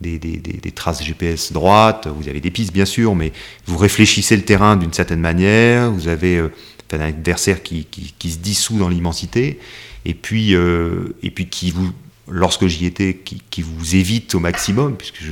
des, 0.00 0.72
traces 0.74 1.02
GPS 1.02 1.52
droites, 1.52 2.06
vous 2.06 2.28
avez 2.28 2.40
des 2.40 2.50
pistes 2.50 2.72
bien 2.72 2.84
sûr, 2.84 3.14
mais 3.14 3.32
vous 3.66 3.76
réfléchissez 3.76 4.36
le 4.36 4.42
terrain 4.42 4.76
d'une 4.76 4.92
certaine 4.92 5.20
manière, 5.20 5.90
vous 5.90 6.08
avez 6.08 6.36
euh, 6.36 6.52
un 6.92 7.00
adversaire 7.00 7.62
qui, 7.62 7.86
se 8.22 8.38
dissout 8.38 8.78
dans 8.78 8.88
l'immensité, 8.88 9.58
et 10.04 10.14
puis, 10.14 10.54
euh, 10.54 11.14
et 11.22 11.30
puis 11.30 11.48
qui 11.48 11.70
vous, 11.70 11.90
lorsque 12.28 12.66
j'y 12.66 12.86
étais, 12.86 13.14
qui, 13.14 13.62
vous 13.62 13.96
évite 13.96 14.34
au 14.34 14.40
maximum, 14.40 14.96
puisque 14.96 15.22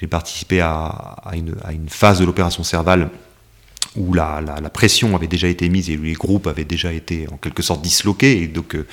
j'ai 0.00 0.06
participé 0.06 0.60
à, 0.60 1.16
une, 1.34 1.54
phase 1.88 2.20
de 2.20 2.24
l'opération 2.24 2.62
Serval 2.62 3.10
où 3.94 4.14
la, 4.14 4.40
la, 4.40 4.58
la, 4.60 4.70
pression 4.70 5.14
avait 5.14 5.26
déjà 5.26 5.48
été 5.48 5.68
mise 5.68 5.90
et 5.90 5.98
où 5.98 6.02
les 6.02 6.14
groupes 6.14 6.46
avaient 6.46 6.64
déjà 6.64 6.92
été 6.92 7.26
en 7.30 7.36
quelque 7.36 7.62
sorte 7.62 7.82
disloqués, 7.82 8.42
et 8.42 8.46
donc 8.46 8.74
euh, 8.74 8.86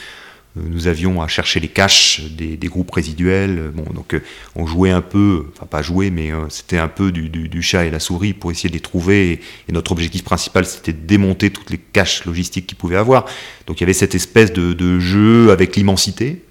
nous 0.70 0.88
avions 0.88 1.22
à 1.22 1.28
chercher 1.28 1.60
les 1.60 1.68
caches 1.68 2.22
des, 2.32 2.58
groupes 2.68 2.92
résiduels. 2.92 3.72
Bon, 3.74 3.86
donc 3.94 4.20
on 4.56 4.66
jouait 4.66 4.92
un 4.92 5.02
peu, 5.02 5.46
enfin 5.54 5.66
pas 5.66 5.82
jouer, 5.82 6.10
mais 6.10 6.32
c'était 6.50 6.78
un 6.78 6.88
peu 6.88 7.12
du, 7.12 7.62
chat 7.62 7.86
et 7.86 7.92
la 7.92 8.00
souris 8.00 8.34
pour 8.34 8.52
essayer 8.52 8.70
de 8.70 8.74
les 8.74 8.80
trouver. 8.80 9.42
Et, 9.68 9.72
notre 9.72 9.92
objectif 9.92 10.24
principal, 10.24 10.66
c'était 10.66 10.94
de 10.94 11.06
démonter 11.06 11.50
toutes 11.52 11.70
les 11.70 11.78
caches 11.78 12.26
logistiques 12.26 12.68
qu'ils 12.68 12.78
pouvaient 12.78 12.98
avoir. 12.98 13.26
Donc 13.68 13.80
il 13.80 13.82
y 13.82 13.84
avait 13.86 13.94
cette 13.94 14.16
espèce 14.16 14.52
de, 14.54 15.00
jeu 15.00 15.52
avec 15.52 15.76
l'immensité. 15.76 16.44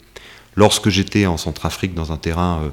Lorsque 0.56 0.88
j'étais 0.88 1.26
en 1.26 1.36
Centrafrique 1.36 1.94
dans 1.94 2.12
un 2.12 2.16
terrain 2.16 2.72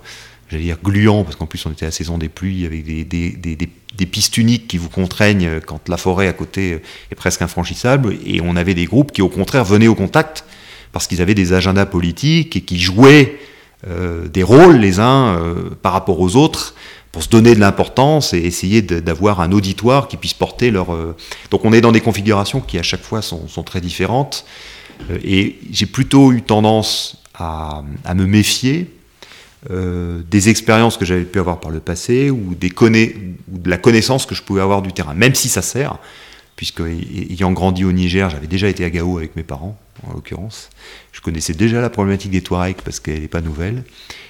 j'allais 0.49 0.63
dire 0.63 0.77
gluant, 0.83 1.23
parce 1.23 1.35
qu'en 1.35 1.45
plus 1.45 1.65
on 1.65 1.71
était 1.71 1.85
à 1.85 1.87
la 1.87 1.91
saison 1.91 2.17
des 2.17 2.29
pluies, 2.29 2.65
avec 2.65 2.83
des, 2.85 3.03
des, 3.03 3.31
des, 3.35 4.05
pistes 4.05 4.37
uniques 4.37 4.67
qui 4.67 4.77
vous 4.77 4.89
contraignent 4.89 5.59
quand 5.65 5.89
la 5.89 5.97
forêt 5.97 6.27
à 6.27 6.33
côté 6.33 6.81
est 7.11 7.15
presque 7.15 7.41
infranchissable, 7.41 8.17
et 8.25 8.41
on 8.41 8.55
avait 8.55 8.73
des 8.73 8.85
groupes 8.85 9.11
qui 9.11 9.21
au 9.21 9.29
contraire 9.29 9.65
venaient 9.65 9.87
au 9.87 9.95
contact, 9.95 10.45
parce 10.95 11.07
qu'ils 11.07 11.21
avaient 11.21 11.35
des 11.35 11.51
agendas 11.51 11.85
politiques 11.85 12.55
et 12.55 12.61
qui 12.61 12.79
jouaient 12.79 13.37
euh, 13.85 14.29
des 14.29 14.43
rôles 14.43 14.77
les 14.77 15.01
uns 15.01 15.35
euh, 15.35 15.71
par 15.81 15.91
rapport 15.91 16.21
aux 16.21 16.37
autres, 16.37 16.73
pour 17.11 17.21
se 17.21 17.27
donner 17.27 17.53
de 17.53 17.59
l'importance 17.59 18.33
et 18.33 18.37
essayer 18.37 18.81
d'avoir 18.81 19.41
un 19.41 19.51
auditoire 19.51 20.07
qui 20.07 20.15
puisse 20.15 20.33
porter 20.33 20.71
leur... 20.71 20.93
Euh, 20.93 21.13
donc 21.51 21.65
on 21.65 21.73
est 21.73 21.81
dans 21.81 21.91
des 21.91 21.99
configurations 21.99 22.61
qui 22.61 22.79
à 22.79 22.81
chaque 22.81 23.01
fois 23.01 23.21
sont, 23.21 23.45
très 23.65 23.81
différentes, 23.81 24.45
et 25.21 25.57
j'ai 25.69 25.85
plutôt 25.85 26.31
eu 26.31 26.41
tendance 26.41 27.21
à, 27.37 27.83
me 28.15 28.25
méfier 28.25 28.89
des 29.69 30.47
expériences 30.47 30.95
que 30.95 31.03
j'avais 31.03 31.25
pu 31.25 31.39
avoir 31.39 31.59
par 31.59 31.71
le 31.71 31.81
passé 31.81 32.29
ou, 32.29 32.51
ou 32.51 32.55
de 32.55 33.69
la 33.69 33.77
connaissance 33.77 34.25
que 34.25 34.33
je 34.33 34.43
pouvais 34.43 34.61
avoir 34.61 34.81
du 34.81 34.93
terrain, 34.93 35.13
même 35.13 35.35
si 35.35 35.49
ça 35.49 35.61
sert, 35.61 35.97
puisque 36.55 36.79
ayant 36.79 37.51
grandi 37.51 37.83
au 37.83 37.91
Niger, 37.91 38.29
j'avais 38.29 38.47
déjà 38.47 38.69
été 38.69 38.85
à 38.85 38.89
Gao 38.89 39.17
avec 39.17 39.35
mes 39.35 39.43
parents, 39.43 39.77
en 40.03 40.13
l'occurrence. 40.13 40.69
Je 41.11 41.21
connaissais 41.21 41.53
déjà 41.53 41.81
la 41.81 41.89
problématique 41.89 42.31
des 42.31 42.41
Touaregs 42.41 42.81
parce 42.83 42.99
qu'elle 42.99 43.21
n'est 43.21 43.27
pas 43.27 43.41
nouvelle. 43.41 43.83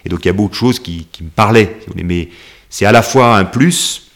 Et 0.05 0.09
donc 0.09 0.25
il 0.25 0.27
y 0.27 0.29
a 0.29 0.33
beaucoup 0.33 0.49
de 0.49 0.55
choses 0.55 0.79
qui, 0.79 1.07
me 1.21 1.29
parlaient. 1.29 1.77
Mais 1.95 2.29
c'est 2.69 2.85
à 2.85 2.91
la 2.91 3.01
fois 3.01 3.37
un 3.37 3.45
plus 3.45 4.11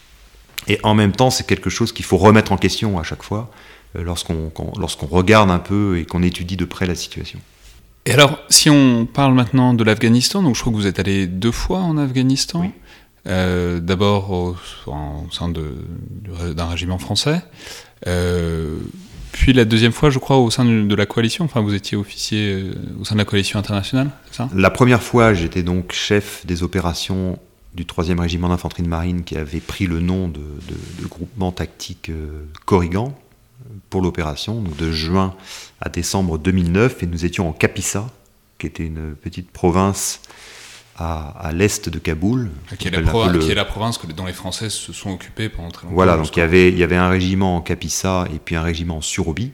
et 0.68 0.78
en 0.82 0.94
même 0.94 1.12
temps 1.12 1.30
c'est 1.30 1.46
quelque 1.46 1.70
chose 1.70 1.92
qu'il 1.92 2.04
faut 2.04 2.18
remettre 2.18 2.52
en 2.52 2.56
question 2.56 2.98
à 2.98 3.02
chaque 3.02 3.22
fois 3.22 3.50
euh, 3.96 4.02
lorsqu'on 4.02 4.52
lorsqu'on 4.78 5.06
regarde 5.06 5.50
un 5.50 5.58
peu 5.58 5.98
et 5.98 6.04
qu'on 6.04 6.22
étudie 6.22 6.56
de 6.56 6.64
près 6.64 6.86
la 6.86 6.94
situation. 6.94 7.40
Et 8.06 8.12
alors, 8.12 8.38
si 8.48 8.70
on 8.70 9.04
parle 9.04 9.34
maintenant 9.34 9.74
de 9.74 9.84
l'Afghanistan, 9.84 10.42
donc 10.42 10.56
je 10.56 10.60
crois 10.62 10.72
que 10.72 10.76
vous 10.76 10.86
êtes 10.86 10.98
allé 10.98 11.26
deux 11.26 11.52
fois 11.52 11.80
en 11.80 11.98
Afghanistan. 11.98 12.70
Euh, 13.26 13.80
d'abord 13.80 14.30
au, 14.30 14.56
sein 15.30 15.50
d'un 15.50 16.66
régiment 16.66 16.98
français, 16.98 17.42
euh, 18.06 18.78
puis 19.40 19.54
la 19.54 19.64
deuxième 19.64 19.92
fois, 19.92 20.10
je 20.10 20.18
crois, 20.18 20.36
au 20.36 20.50
sein 20.50 20.66
de, 20.66 20.94
la 20.94 21.06
coalition. 21.06 21.46
Enfin, 21.46 21.62
vous 21.62 21.72
étiez 21.72 21.96
officier 21.96 22.52
euh, 22.52 22.74
au 23.00 23.06
sein 23.06 23.14
de 23.14 23.20
la 23.20 23.24
coalition 23.24 23.58
internationale, 23.58 24.10
ça? 24.30 24.50
La 24.54 24.68
première 24.68 25.02
fois, 25.02 25.32
j'étais 25.32 25.62
donc 25.62 25.92
chef 25.92 26.44
des 26.44 26.62
opérations 26.62 27.38
du 27.74 27.84
3e 27.84 28.20
régiment 28.20 28.50
d'infanterie 28.50 28.82
de 28.82 28.88
marine 28.88 29.24
qui 29.24 29.36
avait 29.36 29.60
pris 29.60 29.86
le 29.86 30.00
nom 30.00 30.28
de, 30.28 30.42
groupement 31.08 31.52
tactique 31.52 32.10
Corrigan 32.66 33.16
pour 33.88 34.02
l'opération, 34.02 34.62
de 34.78 34.92
juin 34.92 35.34
à 35.80 35.88
décembre 35.88 36.36
2009, 36.36 37.02
et 37.02 37.06
nous 37.06 37.24
étions 37.24 37.48
en 37.48 37.52
Kapisa, 37.52 38.10
qui 38.58 38.66
était 38.66 38.84
une 38.84 39.14
petite 39.14 39.50
province 39.50 40.20
à, 40.96 41.50
l'est 41.54 41.88
de 41.88 41.98
Kaboul. 41.98 42.50
Qui 42.78 42.88
est, 42.88 42.90
la, 42.90 43.64
province 43.64 43.98
dont 44.14 44.26
les 44.26 44.32
Français 44.32 44.68
se 44.68 44.92
sont 44.92 45.10
occupés 45.10 45.48
pendant 45.48 45.70
très 45.70 45.84
longtemps. 45.84 45.94
Voilà, 45.94 46.16
donc 46.16 46.36
il 46.36 46.40
y, 46.40 46.42
avait, 46.42 46.68
il 46.68 46.78
y 46.78 46.82
avait 46.82 46.96
un 46.96 47.08
régiment 47.08 47.56
en 47.56 47.60
Kapisa 47.60 48.26
et 48.34 48.38
puis 48.38 48.54
un 48.56 48.62
régiment 48.62 48.98
en 48.98 49.00
Surobi. 49.00 49.52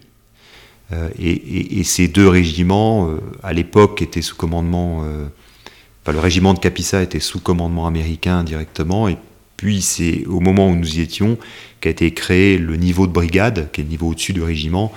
Euh, 0.92 1.08
et, 1.18 1.82
ces 1.84 2.08
deux 2.08 2.28
régiments, 2.28 3.10
euh, 3.10 3.20
à 3.42 3.52
l'époque, 3.52 4.02
étaient 4.02 4.22
sous 4.22 4.36
commandement. 4.36 5.02
Euh, 5.04 5.26
enfin, 6.02 6.12
le 6.12 6.20
régiment 6.20 6.54
de 6.54 6.58
Kapisa 6.58 7.02
était 7.02 7.20
sous 7.20 7.40
commandement 7.40 7.86
américain 7.86 8.44
directement, 8.44 9.08
et 9.08 9.18
puis 9.56 9.82
c'est 9.82 10.24
au 10.26 10.40
moment 10.40 10.68
où 10.68 10.76
nous 10.76 10.98
y 10.98 11.00
étions 11.00 11.38
qu'a 11.80 11.90
été 11.90 12.12
créé 12.12 12.58
le 12.58 12.76
niveau 12.76 13.06
de 13.06 13.12
brigade, 13.12 13.70
qui 13.72 13.80
est 13.80 13.84
le 13.84 13.90
niveau 13.90 14.10
au-dessus 14.10 14.32
du 14.32 14.42
régiment, 14.42 14.92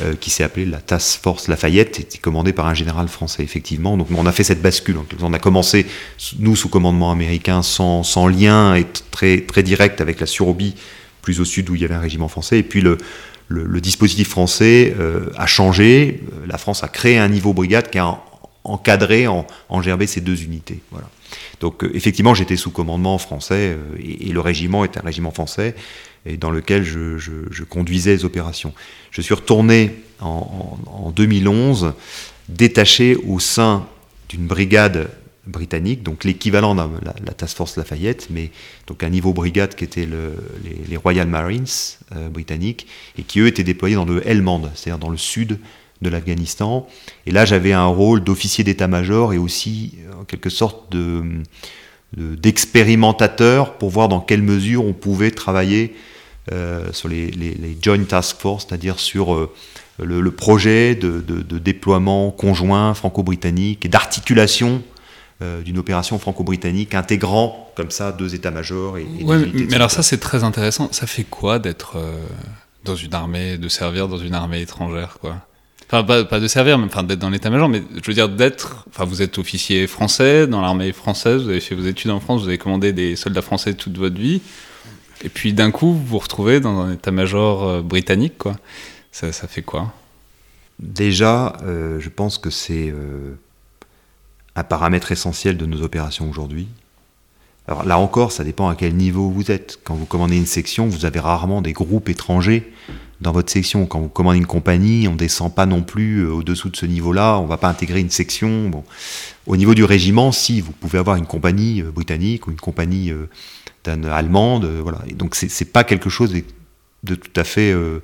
euh, 0.00 0.14
qui 0.18 0.30
s'est 0.30 0.42
appelé 0.42 0.64
la 0.64 0.78
Task 0.78 1.20
Force 1.22 1.48
Lafayette, 1.48 2.00
était 2.00 2.16
commandé 2.16 2.54
par 2.54 2.66
un 2.66 2.72
général 2.72 3.08
français, 3.08 3.42
effectivement. 3.42 3.98
Donc 3.98 4.08
on 4.10 4.24
a 4.24 4.32
fait 4.32 4.42
cette 4.42 4.62
bascule. 4.62 4.96
On 5.20 5.34
a 5.34 5.38
commencé, 5.38 5.84
nous, 6.38 6.56
sous 6.56 6.70
commandement 6.70 7.12
américain, 7.12 7.62
sans, 7.62 8.02
sans 8.02 8.26
lien 8.26 8.74
et 8.74 8.86
très, 9.10 9.42
très 9.42 9.62
direct 9.62 10.00
avec 10.00 10.18
la 10.18 10.24
Surobie, 10.24 10.76
plus 11.20 11.40
au 11.40 11.44
sud 11.44 11.68
où 11.68 11.74
il 11.74 11.82
y 11.82 11.84
avait 11.84 11.94
un 11.94 12.00
régiment 12.00 12.28
français. 12.28 12.58
Et 12.58 12.62
puis 12.62 12.80
le, 12.80 12.96
le, 13.48 13.80
dispositif 13.82 14.30
français 14.30 14.94
euh, 14.98 15.30
a 15.36 15.46
changé. 15.46 16.22
La 16.46 16.56
France 16.56 16.82
a 16.82 16.88
créé 16.88 17.18
un 17.18 17.28
niveau 17.28 17.52
brigade 17.52 17.90
qui 17.90 17.98
a 17.98 18.18
encadré, 18.64 19.26
en, 19.26 19.46
engerbé 19.68 20.06
ces 20.06 20.22
deux 20.22 20.42
unités. 20.42 20.78
Voilà. 20.90 21.10
Donc 21.60 21.84
euh, 21.84 21.90
effectivement, 21.94 22.32
j'étais 22.32 22.56
sous 22.56 22.70
commandement 22.70 23.18
français 23.18 23.76
et, 23.98 24.30
et, 24.30 24.32
le 24.32 24.40
régiment 24.40 24.86
était 24.86 25.00
un 25.00 25.04
régiment 25.04 25.32
français 25.32 25.74
et 26.26 26.36
dans 26.36 26.50
lequel 26.50 26.84
je, 26.84 27.64
conduisais 27.64 28.12
les 28.12 28.24
opérations. 28.24 28.72
Je 29.10 29.20
suis 29.20 29.34
retourné 29.34 29.96
en, 30.20 31.12
2011, 31.14 31.94
détaché 32.48 33.16
au 33.16 33.38
sein 33.40 33.86
d'une 34.28 34.46
brigade 34.46 35.10
britannique, 35.46 36.04
donc 36.04 36.22
l'équivalent 36.22 36.76
de 36.76 36.82
la, 37.04 37.32
Task 37.32 37.56
Force 37.56 37.76
Lafayette, 37.76 38.28
mais 38.30 38.50
donc 38.86 39.02
un 39.02 39.08
niveau 39.08 39.32
brigade 39.32 39.74
qui 39.74 39.82
était 39.82 40.08
les, 40.88 40.96
Royal 40.96 41.26
Marines 41.26 41.66
euh, 42.14 42.28
britanniques, 42.28 42.86
et 43.18 43.22
qui 43.22 43.40
eux 43.40 43.48
étaient 43.48 43.64
déployés 43.64 43.96
dans 43.96 44.04
le 44.04 44.26
Helmand, 44.26 44.62
c'est-à-dire 44.74 44.98
dans 44.98 45.10
le 45.10 45.16
sud 45.16 45.58
de 46.00 46.08
l'Afghanistan. 46.08 46.86
Et 47.26 47.32
là, 47.32 47.44
j'avais 47.44 47.72
un 47.72 47.86
rôle 47.86 48.22
d'officier 48.22 48.62
d'état-major 48.62 49.32
et 49.32 49.38
aussi, 49.38 49.94
en 50.20 50.24
quelque 50.24 50.50
sorte, 50.50 50.94
d'expérimentateur 52.16 53.78
pour 53.78 53.90
voir 53.90 54.08
dans 54.08 54.20
quelle 54.20 54.42
mesure 54.42 54.84
on 54.84 54.92
pouvait 54.92 55.30
travailler 55.32 55.94
euh, 55.94 56.11
sur 56.92 57.08
les, 57.08 57.78
Joint 57.80 58.04
Task 58.04 58.38
Force, 58.38 58.66
c'est-à-dire 58.68 58.98
sur 58.98 59.34
euh, 59.34 59.50
le, 59.98 60.30
projet 60.30 60.94
de, 60.94 61.20
déploiement 61.58 62.30
conjoint 62.30 62.94
franco-britannique 62.94 63.84
et 63.84 63.88
d'articulation 63.88 64.82
euh, 65.40 65.62
d'une 65.62 65.78
opération 65.78 66.18
franco-britannique 66.18 66.94
intégrant 66.94 67.72
comme 67.76 67.90
ça 67.90 68.12
deux 68.12 68.34
états-majors. 68.34 68.98
Et, 68.98 69.06
mais, 69.24 69.74
alors 69.74 69.90
ça 69.90 70.02
c'est 70.02 70.18
très 70.18 70.44
intéressant. 70.44 70.88
Ça 70.92 71.06
fait 71.06 71.24
quoi 71.24 71.58
d'être 71.58 71.96
dans 72.84 72.96
une 72.96 73.14
armée, 73.14 73.58
de 73.58 73.68
servir 73.68 74.08
dans 74.08 74.18
une 74.18 74.34
armée 74.34 74.60
étrangère 74.60 75.18
quoi? 75.20 75.36
Enfin, 75.92 76.24
pas, 76.24 76.40
de 76.40 76.48
servir, 76.48 76.78
mais 76.78 76.86
enfin, 76.86 77.02
d'être 77.02 77.18
dans 77.18 77.28
l'état-major, 77.28 77.68
mais 77.68 77.82
je 78.02 78.06
veux 78.06 78.14
dire 78.14 78.30
d'être. 78.30 78.86
Enfin, 78.88 79.04
vous 79.04 79.20
êtes 79.20 79.36
officier 79.36 79.86
français 79.86 80.46
dans 80.46 80.62
l'armée 80.62 80.90
française, 80.92 81.42
vous 81.42 81.50
avez 81.50 81.60
fait 81.60 81.74
vos 81.74 81.84
études 81.84 82.10
en 82.10 82.18
France, 82.18 82.40
vous 82.40 82.48
avez 82.48 82.56
commandé 82.56 82.94
des 82.94 83.14
soldats 83.14 83.42
français 83.42 83.74
toute 83.74 83.98
votre 83.98 84.16
vie. 84.16 84.40
Et 85.22 85.28
puis 85.28 85.52
d'un 85.52 85.70
coup, 85.70 85.92
vous 85.92 86.04
vous 86.04 86.18
retrouvez 86.18 86.60
dans 86.60 86.80
un 86.80 86.92
état-major 86.92 87.64
euh, 87.64 87.82
britannique, 87.82 88.38
quoi. 88.38 88.56
Ça, 89.12 89.30
fait 89.30 89.62
quoi? 89.62 89.92
Déjà, 90.78 91.56
euh, 91.64 92.00
je 92.00 92.08
pense 92.08 92.38
que 92.38 92.48
c'est 92.48 92.88
euh, 92.88 93.34
un 94.56 94.64
paramètre 94.64 95.12
essentiel 95.12 95.58
de 95.58 95.66
nos 95.66 95.82
opérations 95.82 96.28
aujourd'hui. 96.30 96.66
Alors 97.68 97.84
là 97.84 97.98
encore, 97.98 98.32
ça 98.32 98.42
dépend 98.42 98.68
à 98.68 98.74
quel 98.74 98.96
niveau 98.96 99.30
vous 99.30 99.50
êtes. 99.50 99.78
Quand 99.84 99.94
vous 99.94 100.06
commandez 100.06 100.36
une 100.36 100.46
section, 100.46 100.88
vous 100.88 101.04
avez 101.04 101.20
rarement 101.20 101.60
des 101.60 101.74
groupes 101.74 102.08
étrangers 102.08 102.72
dans 103.20 103.32
votre 103.32 103.52
section. 103.52 103.86
Quand 103.86 104.00
vous 104.00 104.08
commandez 104.08 104.38
une 104.38 104.46
compagnie, 104.46 105.06
on 105.06 105.12
ne 105.12 105.18
descend 105.18 105.54
pas 105.54 105.66
non 105.66 105.82
plus 105.82 106.26
au-dessous 106.26 106.70
de 106.70 106.76
ce 106.76 106.86
niveau-là. 106.86 107.38
On 107.38 107.44
ne 107.44 107.48
va 107.48 107.58
pas 107.58 107.68
intégrer 107.68 108.00
une 108.00 108.10
section. 108.10 108.70
Bon. 108.70 108.82
Au 109.46 109.56
niveau 109.56 109.74
du 109.74 109.84
régiment, 109.84 110.32
si, 110.32 110.60
vous 110.60 110.72
pouvez 110.72 110.98
avoir 110.98 111.16
une 111.16 111.26
compagnie 111.26 111.82
britannique 111.82 112.48
ou 112.48 112.50
une 112.50 112.60
compagnie 112.60 113.12
allemande. 113.86 114.64
Voilà. 114.64 115.00
Et 115.08 115.14
donc 115.14 115.34
c'est 115.34 115.72
pas 115.72 115.84
quelque 115.84 116.10
chose 116.10 116.32
de, 117.02 117.14
tout 117.14 117.40
à 117.40 117.44
fait 117.44 117.72
euh, 117.72 118.02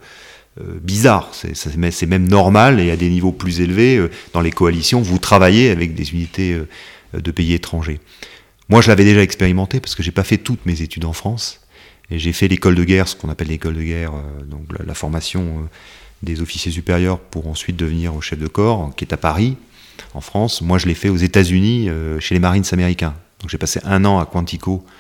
euh, 0.61 0.79
bizarre. 0.83 1.31
C'est 1.33 2.07
même 2.07 2.29
normal 2.29 2.81
et 2.81 2.91
à 2.91 2.97
des 2.97 3.09
niveaux 3.09 3.33
plus 3.33 3.61
élevés, 3.61 3.97
euh, 3.97 4.11
dans 4.33 4.41
les 4.41 4.51
coalitions, 4.51 5.01
vous 5.01 5.19
travaillez 5.19 5.71
avec 5.71 5.95
des 5.95 6.13
unités 6.13 6.61
de 7.15 7.31
pays 7.31 7.55
étrangers. 7.55 8.01
Moi, 8.69 8.83
je 8.83 8.89
l'avais 8.89 9.05
déjà 9.05 9.23
expérimenté 9.23 9.81
parce 9.81 9.95
que 9.95 10.03
j'ai 10.03 10.13
pas 10.13 10.25
fait 10.25 10.39
toutes 10.39 10.67
mes 10.67 10.83
études 10.83 11.05
en 11.05 11.13
France. 11.13 11.61
Et 12.11 12.19
j'ai 12.19 12.33
fait 12.33 12.49
l'école 12.49 12.75
de 12.75 12.85
guerre, 12.85 13.07
ce 13.07 13.17
qu'on 13.17 13.29
appelle 13.29 13.49
l'école 13.49 13.75
de 13.75 13.83
guerre, 13.83 14.13
donc 14.47 14.63
la, 14.83 14.95
formation 14.95 15.69
des 16.23 16.41
officiers 16.41 16.73
supérieurs 16.73 17.19
pour 17.19 17.49
ensuite 17.49 17.77
devenir 17.77 18.15
chef 18.23 18.39
de 18.39 18.47
corps, 18.47 18.95
qui 18.97 19.05
est 19.05 19.13
à 19.13 19.19
Paris, 19.19 19.59
en 20.15 20.23
France. 20.23 20.63
Moi, 20.63 20.79
je 20.79 20.87
l'ai 20.87 20.95
fait 20.95 21.11
aux 21.11 21.19
États-Unis, 21.19 21.91
chez 22.19 22.35
les 22.35 22.41
Marines 22.41 22.65
américains. 22.73 23.15
Donc 23.41 23.51
j'ai 23.51 23.59
passé 23.59 23.81
un 23.85 24.05
an 24.05 24.19
à 24.19 24.27
Quantico 24.27 24.85
euh, 24.85 24.91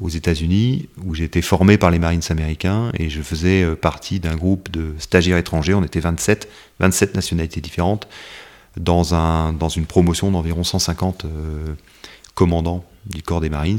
aux 0.00 0.08
États-Unis, 0.08 0.88
où 1.04 1.14
j'ai 1.14 1.24
été 1.24 1.40
formé 1.40 1.78
par 1.78 1.90
les 1.90 1.98
Marines 1.98 2.22
américains 2.30 2.90
et 2.98 3.08
je 3.08 3.22
faisais 3.22 3.62
euh, 3.62 3.76
partie 3.76 4.20
d'un 4.20 4.36
groupe 4.36 4.70
de 4.70 4.94
stagiaires 4.98 5.38
étrangers. 5.38 5.74
On 5.74 5.84
était 5.84 6.00
27, 6.00 6.48
27 6.80 7.14
nationalités 7.14 7.60
différentes, 7.60 8.08
dans, 8.76 9.14
un, 9.14 9.52
dans 9.52 9.68
une 9.68 9.86
promotion 9.86 10.30
d'environ 10.30 10.64
150 10.64 11.24
euh, 11.24 11.74
commandants 12.34 12.84
du 13.06 13.22
corps 13.22 13.40
des 13.40 13.48
Marines. 13.48 13.78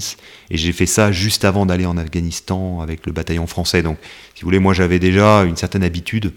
Et 0.50 0.58
j'ai 0.58 0.72
fait 0.72 0.86
ça 0.86 1.12
juste 1.12 1.44
avant 1.46 1.66
d'aller 1.66 1.86
en 1.86 1.98
Afghanistan 1.98 2.82
avec 2.82 3.06
le 3.06 3.12
bataillon 3.12 3.48
français. 3.48 3.82
Donc, 3.82 3.98
si 4.34 4.42
vous 4.42 4.48
voulez, 4.48 4.60
moi 4.60 4.74
j'avais 4.74 5.00
déjà 5.00 5.44
une 5.44 5.58
certaine 5.58 5.84
habitude 5.84 6.32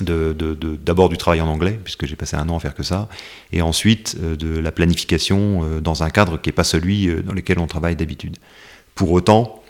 d'abord 0.00 1.08
du 1.08 1.16
travail 1.16 1.40
en 1.40 1.48
anglais, 1.48 1.78
puisque 1.82 2.06
j'ai 2.06 2.16
passé 2.16 2.36
un 2.36 2.48
an 2.48 2.56
à 2.56 2.60
faire 2.60 2.74
que 2.74 2.82
ça, 2.82 3.08
et 3.52 3.62
ensuite 3.62 4.20
de 4.20 4.58
la 4.58 4.72
planification 4.72 5.80
dans 5.80 6.02
un 6.02 6.10
cadre 6.10 6.40
qui 6.40 6.48
n'est 6.48 6.54
pas 6.54 6.64
celui 6.64 7.08
dans 7.22 7.32
lequel 7.32 7.58
on 7.58 7.66
travaille 7.66 7.96
d'habitude. 7.96 8.36
Pour 8.94 9.12
autant, 9.12 9.62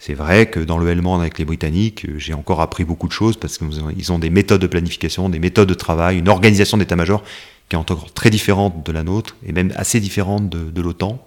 c'est 0.00 0.14
vrai 0.14 0.48
que 0.48 0.58
dans 0.58 0.78
le 0.78 0.88
Hellman 0.88 1.20
avec 1.20 1.38
les 1.38 1.44
Britanniques, 1.44 2.06
euh, 2.06 2.18
j'ai 2.18 2.32
encore 2.32 2.62
appris 2.62 2.84
beaucoup 2.84 3.06
de 3.06 3.12
choses 3.12 3.36
parce 3.36 3.58
qu'ils 3.58 4.12
ont 4.12 4.18
des 4.18 4.30
méthodes 4.30 4.62
de 4.62 4.66
planification, 4.66 5.28
des 5.28 5.38
méthodes 5.38 5.68
de 5.68 5.74
travail, 5.74 6.18
une 6.18 6.30
organisation 6.30 6.78
d'état-major 6.78 7.22
qui 7.68 7.76
est 7.76 7.78
encore 7.78 8.10
très 8.14 8.30
différente 8.30 8.84
de 8.84 8.92
la 8.92 9.02
nôtre 9.02 9.36
et 9.44 9.52
même 9.52 9.72
assez 9.76 10.00
différente 10.00 10.48
de, 10.48 10.80
l'OTAN. 10.80 11.22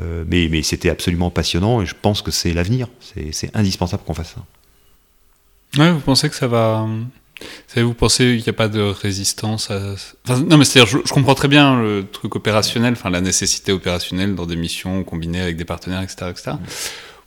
Euh, 0.00 0.24
mais, 0.26 0.48
mais 0.50 0.62
c'était 0.62 0.88
absolument 0.88 1.30
passionnant 1.30 1.82
et 1.82 1.86
je 1.86 1.94
pense 2.00 2.22
que 2.22 2.30
c'est 2.30 2.54
l'avenir. 2.54 2.88
C'est 3.30 3.54
indispensable 3.54 4.02
qu'on 4.04 4.14
fasse 4.14 4.34
ça. 4.34 5.82
Ouais, 5.82 5.92
vous 5.92 6.00
pensez 6.00 6.30
que 6.30 6.34
ça 6.34 6.48
va. 6.48 6.88
Vous 7.76 7.94
pensez 7.94 8.36
qu'il 8.36 8.42
n'y 8.42 8.48
a 8.48 8.54
pas 8.54 8.68
de 8.68 8.80
résistance 8.80 9.70
à... 9.70 9.94
Non, 10.34 10.56
mais 10.56 10.64
c'est-à-dire, 10.64 11.00
je, 11.04 11.12
comprends 11.12 11.34
très 11.34 11.48
bien 11.48 11.80
le 11.80 12.06
truc 12.10 12.34
opérationnel, 12.34 12.94
enfin 12.94 13.10
la 13.10 13.20
nécessité 13.20 13.72
opérationnelle 13.72 14.34
dans 14.34 14.46
des 14.46 14.56
missions 14.56 15.04
combinées 15.04 15.42
avec 15.42 15.56
des 15.56 15.66
partenaires, 15.66 16.02
etc. 16.02 16.30
etc. 16.30 16.52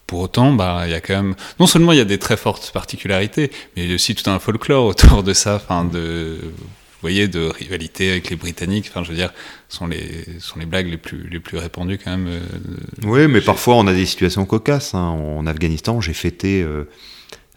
Pour 0.08 0.22
autant, 0.22 0.54
bah, 0.54 0.84
il 0.86 0.92
y 0.92 0.96
a 0.96 1.02
quand 1.02 1.16
même, 1.16 1.36
non 1.60 1.68
seulement 1.68 1.92
il 1.92 2.00
y 2.00 2.02
a 2.02 2.06
des 2.06 2.18
très 2.18 2.36
fortes 2.36 2.72
particularités, 2.74 3.52
mais 3.76 3.84
il 3.84 3.90
y 3.90 3.92
a 3.92 3.96
aussi 3.96 4.16
tout 4.16 4.28
un 4.30 4.40
folklore 4.40 4.86
autour 4.86 5.22
de 5.22 5.34
ça, 5.34 5.56
enfin, 5.56 5.86
de, 5.86 6.40
vous 7.00 7.08
voyez, 7.08 7.28
de 7.28 7.42
rivalité 7.42 8.12
avec 8.12 8.30
les 8.30 8.36
Britanniques, 8.36 8.88
enfin, 8.90 9.04
je 9.04 9.12
veux 9.12 9.16
dire, 9.16 9.32
sont 9.70 9.88
les, 9.88 10.26
sont 10.40 10.60
les 10.60 10.66
blagues 10.66 10.88
les 10.88 10.98
plus, 10.98 11.30
les 11.30 11.40
plus 11.40 11.58
répandues 11.58 11.98
quand 11.98 12.12
même. 12.12 12.28
Euh, 12.28 12.40
oui, 13.04 13.28
mais 13.28 13.40
parfois 13.40 13.76
on 13.76 13.88
a 13.88 13.94
des 13.94 14.06
situations 14.06 14.46
cocasses. 14.46 14.96
Hein. 14.96 15.00
En 15.00 15.46
Afghanistan, 15.46 16.02
j'ai 16.02 16.14
fêté 16.14 16.62
euh, 16.62 16.90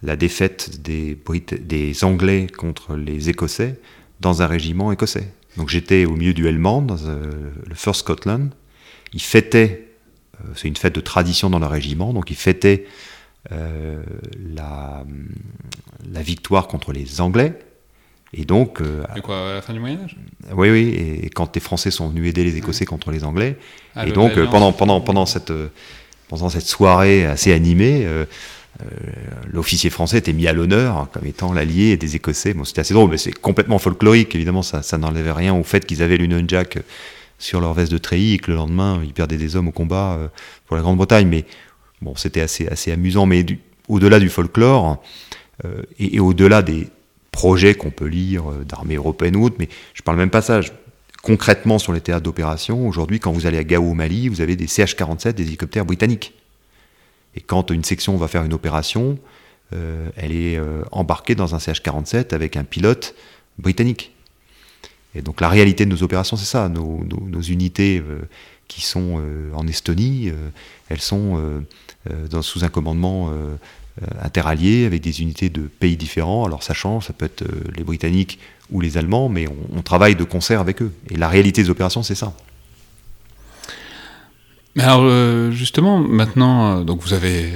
la 0.03 0.15
défaite 0.15 0.81
des, 0.81 1.17
des 1.61 2.03
Anglais 2.03 2.47
contre 2.47 2.95
les 2.95 3.29
Écossais 3.29 3.79
dans 4.19 4.41
un 4.41 4.47
régiment 4.47 4.91
écossais. 4.91 5.27
Donc 5.57 5.69
j'étais 5.69 6.05
au 6.05 6.15
milieu 6.15 6.33
du 6.33 6.47
Helmand, 6.47 6.81
dans 6.81 6.97
euh, 7.05 7.31
le 7.67 7.75
First 7.75 8.01
Scotland. 8.01 8.51
Ils 9.13 9.21
fêtaient 9.21 9.93
euh, 10.43 10.47
c'est 10.55 10.67
une 10.67 10.75
fête 10.75 10.95
de 10.95 11.01
tradition 11.01 11.49
dans 11.49 11.59
le 11.59 11.67
régiment, 11.67 12.13
donc 12.13 12.31
ils 12.31 12.37
fêtaient 12.37 12.85
euh, 13.51 14.01
la, 14.55 15.03
la, 16.11 16.21
victoire 16.21 16.67
contre 16.67 16.91
les 16.91 17.21
Anglais. 17.21 17.59
Et 18.33 18.45
donc. 18.45 18.81
Euh, 18.81 19.03
quoi, 19.21 19.51
à 19.51 19.53
la 19.55 19.61
fin 19.61 19.73
du 19.73 19.79
Moyen-Âge? 19.79 20.17
Oui, 20.55 20.69
oui, 20.69 21.19
et, 21.23 21.29
quand 21.29 21.53
les 21.55 21.61
Français 21.61 21.91
sont 21.91 22.09
venus 22.09 22.29
aider 22.29 22.43
les 22.43 22.57
Écossais 22.57 22.85
contre 22.85 23.11
les 23.11 23.23
Anglais. 23.23 23.57
Ah, 23.95 24.07
et 24.07 24.11
donc, 24.11 24.33
pendant, 24.49 24.71
pendant, 24.71 25.01
pendant, 25.01 25.25
cette, 25.25 25.53
pendant 26.29 26.49
cette 26.49 26.65
soirée 26.65 27.25
assez 27.25 27.53
animée, 27.53 28.07
l'officier 29.51 29.89
français 29.89 30.17
était 30.17 30.33
mis 30.33 30.47
à 30.47 30.53
l'honneur 30.53 31.07
comme 31.13 31.25
étant 31.25 31.53
l'allié 31.53 31.95
des 31.97 32.15
Écossais. 32.15 32.53
Bon, 32.53 32.63
c'était 32.63 32.81
assez 32.81 32.93
drôle, 32.93 33.11
mais 33.11 33.17
c'est 33.17 33.31
complètement 33.31 33.79
folklorique, 33.79 34.35
évidemment, 34.35 34.63
ça, 34.63 34.97
n'enlevait 34.97 35.31
rien 35.31 35.53
au 35.53 35.63
fait 35.63 35.85
qu'ils 35.85 36.01
avaient 36.01 36.17
l'Union 36.17 36.43
Jack 36.47 36.79
sur 37.39 37.59
leur 37.59 37.73
veste 37.73 37.91
de 37.91 37.97
treillis 37.97 38.35
et 38.35 38.37
que 38.37 38.51
le 38.51 38.57
lendemain, 38.57 39.01
ils 39.03 39.13
perdaient 39.13 39.37
des 39.37 39.55
hommes 39.55 39.67
au 39.67 39.71
combat 39.71 40.17
euh, 40.17 40.27
pour 40.65 40.75
la 40.75 40.81
Grande-Bretagne. 40.81 41.27
Mais 41.27 41.45
bon, 42.01 42.15
c'était 42.15 42.41
assez, 42.41 42.67
assez 42.67 42.91
amusant. 42.91 43.25
Mais 43.25 43.45
au-delà 43.89 44.19
du 44.19 44.29
folklore 44.29 45.03
euh, 45.65 45.81
et, 45.99 46.19
au-delà 46.19 46.61
des 46.61 46.87
projets 47.31 47.75
qu'on 47.75 47.89
peut 47.89 48.07
lire 48.07 48.49
euh, 48.49 48.63
d'armée 48.63 48.95
européenne 48.95 49.35
ou 49.35 49.43
autre, 49.43 49.55
mais 49.59 49.67
je 49.93 50.01
parle 50.01 50.17
même 50.17 50.29
pas 50.29 50.41
ça. 50.41 50.61
concrètement, 51.21 51.79
sur 51.79 51.91
les 51.91 52.01
théâtres 52.01 52.23
d'opération, 52.23 52.87
aujourd'hui, 52.87 53.19
quand 53.19 53.31
vous 53.31 53.45
allez 53.45 53.57
à 53.57 53.63
Gao 53.63 53.83
au 53.83 53.93
Mali, 53.93 54.29
vous 54.29 54.41
avez 54.41 54.55
des 54.55 54.67
CH-47, 54.67 55.33
des 55.33 55.43
hélicoptères 55.43 55.85
britanniques. 55.85 56.33
Et 57.35 57.41
quand 57.41 57.71
une 57.71 57.83
section 57.83 58.15
va 58.17 58.27
faire 58.27 58.43
une 58.43 58.53
opération, 58.53 59.17
elle 59.71 60.31
est 60.31 60.59
embarquée 60.91 61.33
dans 61.33 61.55
un 61.55 61.57
CH-47 61.57 62.35
avec 62.35 62.57
un 62.57 62.63
pilote 62.63 63.15
britannique. 63.57 64.13
Et 65.15 65.21
donc 65.21 65.41
la 65.41 65.49
réalité 65.49 65.85
de 65.85 65.91
nos 65.91 66.03
opérations, 66.03 66.37
c'est 66.37 66.45
ça. 66.45 66.69
Nos, 66.69 67.41
unités 67.41 67.99
euh, 67.99 68.21
qui 68.67 68.81
sont 68.81 69.19
euh, 69.19 69.51
en 69.53 69.67
Estonie, 69.67 70.29
euh, 70.29 70.49
elles 70.89 71.01
sont 71.01 71.39
sous 72.41 72.63
un 72.63 72.69
commandement 72.69 73.31
interallié 74.21 74.85
avec 74.85 75.01
des 75.01 75.21
unités 75.21 75.49
de 75.49 75.61
pays 75.61 75.97
différents. 75.97 76.45
Alors 76.45 76.63
ça 76.63 76.73
change, 76.73 77.07
ça 77.07 77.13
peut 77.13 77.25
être 77.25 77.43
les 77.75 77.83
Britanniques 77.83 78.39
ou 78.71 78.81
les 78.81 78.97
Allemands, 78.97 79.29
mais 79.29 79.45
on, 79.73 79.81
travaille 79.81 80.15
de 80.15 80.23
concert 80.23 80.59
avec 80.59 80.81
eux. 80.81 80.91
Et 81.09 81.15
la 81.15 81.29
réalité 81.29 81.63
des 81.63 81.69
opérations, 81.69 82.03
c'est 82.03 82.15
ça. 82.15 82.33
Mais 84.75 84.83
alors 84.83 85.51
justement, 85.51 85.99
maintenant, 85.99 86.81
donc 86.81 87.01
vous 87.01 87.13
avez, 87.13 87.51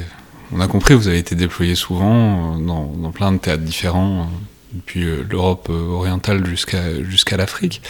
on 0.52 0.60
a 0.60 0.68
compris, 0.68 0.94
vous 0.94 1.08
avez 1.08 1.18
été 1.18 1.36
déployé 1.36 1.76
souvent 1.76 2.58
dans, 2.58 2.86
dans 2.96 3.12
plein 3.12 3.32
de 3.32 3.38
théâtres 3.38 3.64
différents 3.64 4.30
depuis 4.74 5.06
euh, 5.06 5.24
l'Europe 5.30 5.68
euh, 5.70 5.90
orientale 5.90 6.46
jusqu'à 6.46 7.04
jusqu'à 7.04 7.38
l'Afrique. 7.38 7.82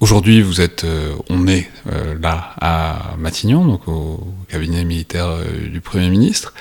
Aujourd'hui, 0.00 0.42
vous 0.42 0.60
êtes, 0.60 0.84
euh, 0.84 1.14
on 1.30 1.46
est 1.46 1.70
là 2.20 2.54
à 2.60 3.14
Matignon, 3.16 3.64
donc 3.64 3.88
au 3.88 4.34
cabinet 4.48 4.84
militaire 4.84 5.30
du 5.70 5.80
Premier 5.80 6.10
ministre. 6.10 6.52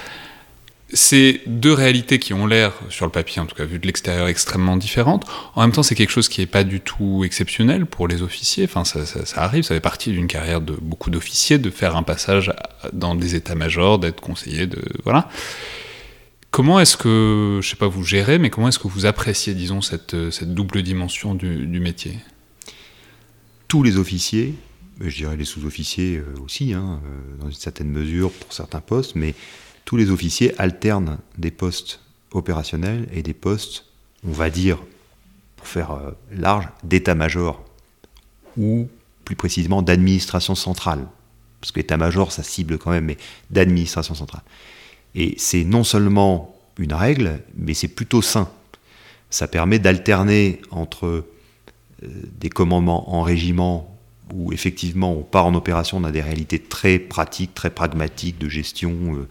C'est 0.95 1.41
deux 1.47 1.73
réalités 1.73 2.19
qui 2.19 2.35
ont 2.35 2.45
l'air, 2.45 2.71
sur 2.89 3.05
le 3.07 3.11
papier 3.11 3.41
en 3.41 3.47
tout 3.47 3.55
cas 3.55 3.65
vu 3.65 3.79
de 3.79 3.87
l'extérieur, 3.87 4.27
extrêmement 4.27 4.77
différentes. 4.77 5.25
En 5.55 5.61
même 5.61 5.71
temps, 5.71 5.81
c'est 5.81 5.95
quelque 5.95 6.11
chose 6.11 6.29
qui 6.29 6.41
n'est 6.41 6.47
pas 6.47 6.63
du 6.63 6.81
tout 6.81 7.23
exceptionnel 7.23 7.87
pour 7.87 8.07
les 8.07 8.21
officiers. 8.21 8.65
Enfin, 8.65 8.85
ça, 8.85 9.01
arrive, 9.35 9.63
ça 9.63 9.73
fait 9.73 9.81
partie 9.81 10.11
d'une 10.11 10.27
carrière 10.27 10.61
de 10.61 10.77
beaucoup 10.79 11.09
d'officiers 11.09 11.57
de 11.57 11.71
faire 11.71 11.95
un 11.95 12.03
passage 12.03 12.53
dans 12.93 13.15
des 13.15 13.33
états-majors, 13.33 13.97
d'être 13.97 14.21
conseiller, 14.21 14.67
de 14.67 14.83
voilà. 15.03 15.29
Comment 16.51 16.79
est-ce 16.79 16.95
que, 16.95 17.59
je 17.63 17.67
sais 17.67 17.75
pas, 17.75 17.87
vous 17.87 18.03
gérez, 18.03 18.37
mais 18.37 18.51
comment 18.51 18.67
est-ce 18.67 18.77
que 18.77 18.87
vous 18.87 19.07
appréciez, 19.07 19.55
disons, 19.55 19.81
cette, 19.81 20.13
double 20.43 20.83
dimension 20.83 21.33
du, 21.33 21.79
métier? 21.79 22.19
Tous 23.67 23.81
les 23.81 23.97
officiers, 23.97 24.53
je 25.01 25.15
dirais 25.15 25.35
les 25.35 25.45
sous-officiers 25.45 26.17
euh, 26.17 26.39
aussi, 26.45 26.73
hein, 26.73 27.01
euh, 27.03 27.41
dans 27.41 27.47
une 27.47 27.55
certaine 27.55 27.89
mesure 27.89 28.31
pour 28.31 28.53
certains 28.53 28.81
postes, 28.81 29.15
mais 29.15 29.33
tous 29.85 29.97
les 29.97 30.11
officiers 30.11 30.59
alternent 30.59 31.19
des 31.37 31.51
postes 31.51 31.99
opérationnels 32.31 33.07
et 33.13 33.21
des 33.21 33.33
postes, 33.33 33.85
on 34.27 34.31
va 34.31 34.49
dire, 34.49 34.79
pour 35.57 35.67
faire 35.67 35.91
euh, 35.91 36.11
large, 36.31 36.67
d'état-major 36.83 37.63
ou 38.57 38.87
plus 39.25 39.35
précisément 39.35 39.81
d'administration 39.81 40.55
centrale. 40.55 41.05
Parce 41.61 41.71
que 41.71 41.79
état-major, 41.79 42.31
ça 42.31 42.43
cible 42.43 42.77
quand 42.77 42.91
même, 42.91 43.05
mais 43.05 43.17
d'administration 43.49 44.15
centrale. 44.15 44.43
Et 45.15 45.35
c'est 45.37 45.63
non 45.63 45.83
seulement 45.83 46.55
une 46.77 46.93
règle, 46.93 47.41
mais 47.55 47.73
c'est 47.73 47.87
plutôt 47.87 48.21
sain. 48.21 48.49
Ça 49.29 49.47
permet 49.47 49.79
d'alterner 49.79 50.61
entre 50.71 51.05
euh, 51.05 51.25
des 52.01 52.49
commandements 52.49 53.15
en 53.15 53.21
régiment 53.21 53.89
où 54.33 54.51
effectivement 54.51 55.13
on 55.13 55.21
part 55.21 55.45
en 55.45 55.53
opération, 55.53 55.97
on 55.97 56.03
a 56.03 56.11
des 56.11 56.21
réalités 56.21 56.59
très 56.59 56.99
pratiques, 56.99 57.53
très 57.53 57.69
pragmatiques 57.69 58.37
de 58.37 58.49
gestion. 58.49 59.15
Euh, 59.15 59.27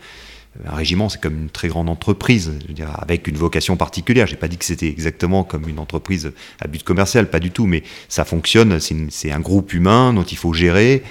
un 0.67 0.75
régiment, 0.75 1.09
c'est 1.09 1.21
comme 1.21 1.39
une 1.45 1.51
très 1.51 1.69
grande 1.69 1.89
entreprise, 1.89 2.53
je 2.63 2.69
veux 2.69 2.75
dire, 2.75 2.91
avec 3.01 3.27
une 3.27 3.37
vocation 3.37 3.77
particulière. 3.77 4.27
J'ai 4.27 4.37
pas 4.37 4.49
dit 4.49 4.59
que 4.59 4.65
c'était 4.65 4.89
exactement 4.89 5.45
comme 5.45 5.69
une 5.69 5.79
entreprise 5.79 6.33
à 6.61 6.69
but 6.69 6.83
commercial, 6.83 7.31
pas 7.31 7.41
du 7.41 7.51
tout, 7.51 7.67
mais 7.67 7.83
ça 8.09 8.25
fonctionne. 8.25 8.79
C'est 8.79 9.33
un 9.33 9.41
groupe 9.41 9.73
humain 9.73 10.13
dont 10.13 10.25
il 10.25 10.37
faut 10.37 10.53
gérer. 10.53 11.03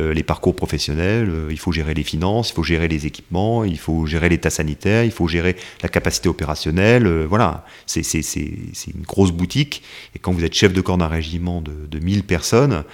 Euh, 0.00 0.14
les 0.14 0.22
parcours 0.22 0.56
professionnels, 0.56 1.28
euh, 1.28 1.48
il 1.50 1.58
faut 1.58 1.72
gérer 1.72 1.92
les 1.92 2.02
finances, 2.02 2.50
il 2.50 2.54
faut 2.54 2.62
gérer 2.62 2.88
les 2.88 3.04
équipements, 3.04 3.62
il 3.64 3.78
faut 3.78 4.06
gérer 4.06 4.30
l'état 4.30 4.48
sanitaire, 4.48 5.04
il 5.04 5.10
faut 5.10 5.28
gérer 5.28 5.56
la 5.82 5.88
capacité 5.88 6.28
opérationnelle. 6.28 7.06
Euh, 7.06 7.26
voilà, 7.28 7.66
c'est 7.86 8.00
une 8.02 9.02
grosse 9.02 9.32
boutique. 9.32 9.82
Et 10.14 10.18
quand 10.18 10.32
vous 10.32 10.44
êtes 10.44 10.54
chef 10.54 10.72
de 10.72 10.80
corps 10.80 10.98
d'un 10.98 11.08
régiment 11.08 11.60
de, 11.60 11.72
de 11.90 11.98
1000 11.98 12.24
personnes, 12.24 12.84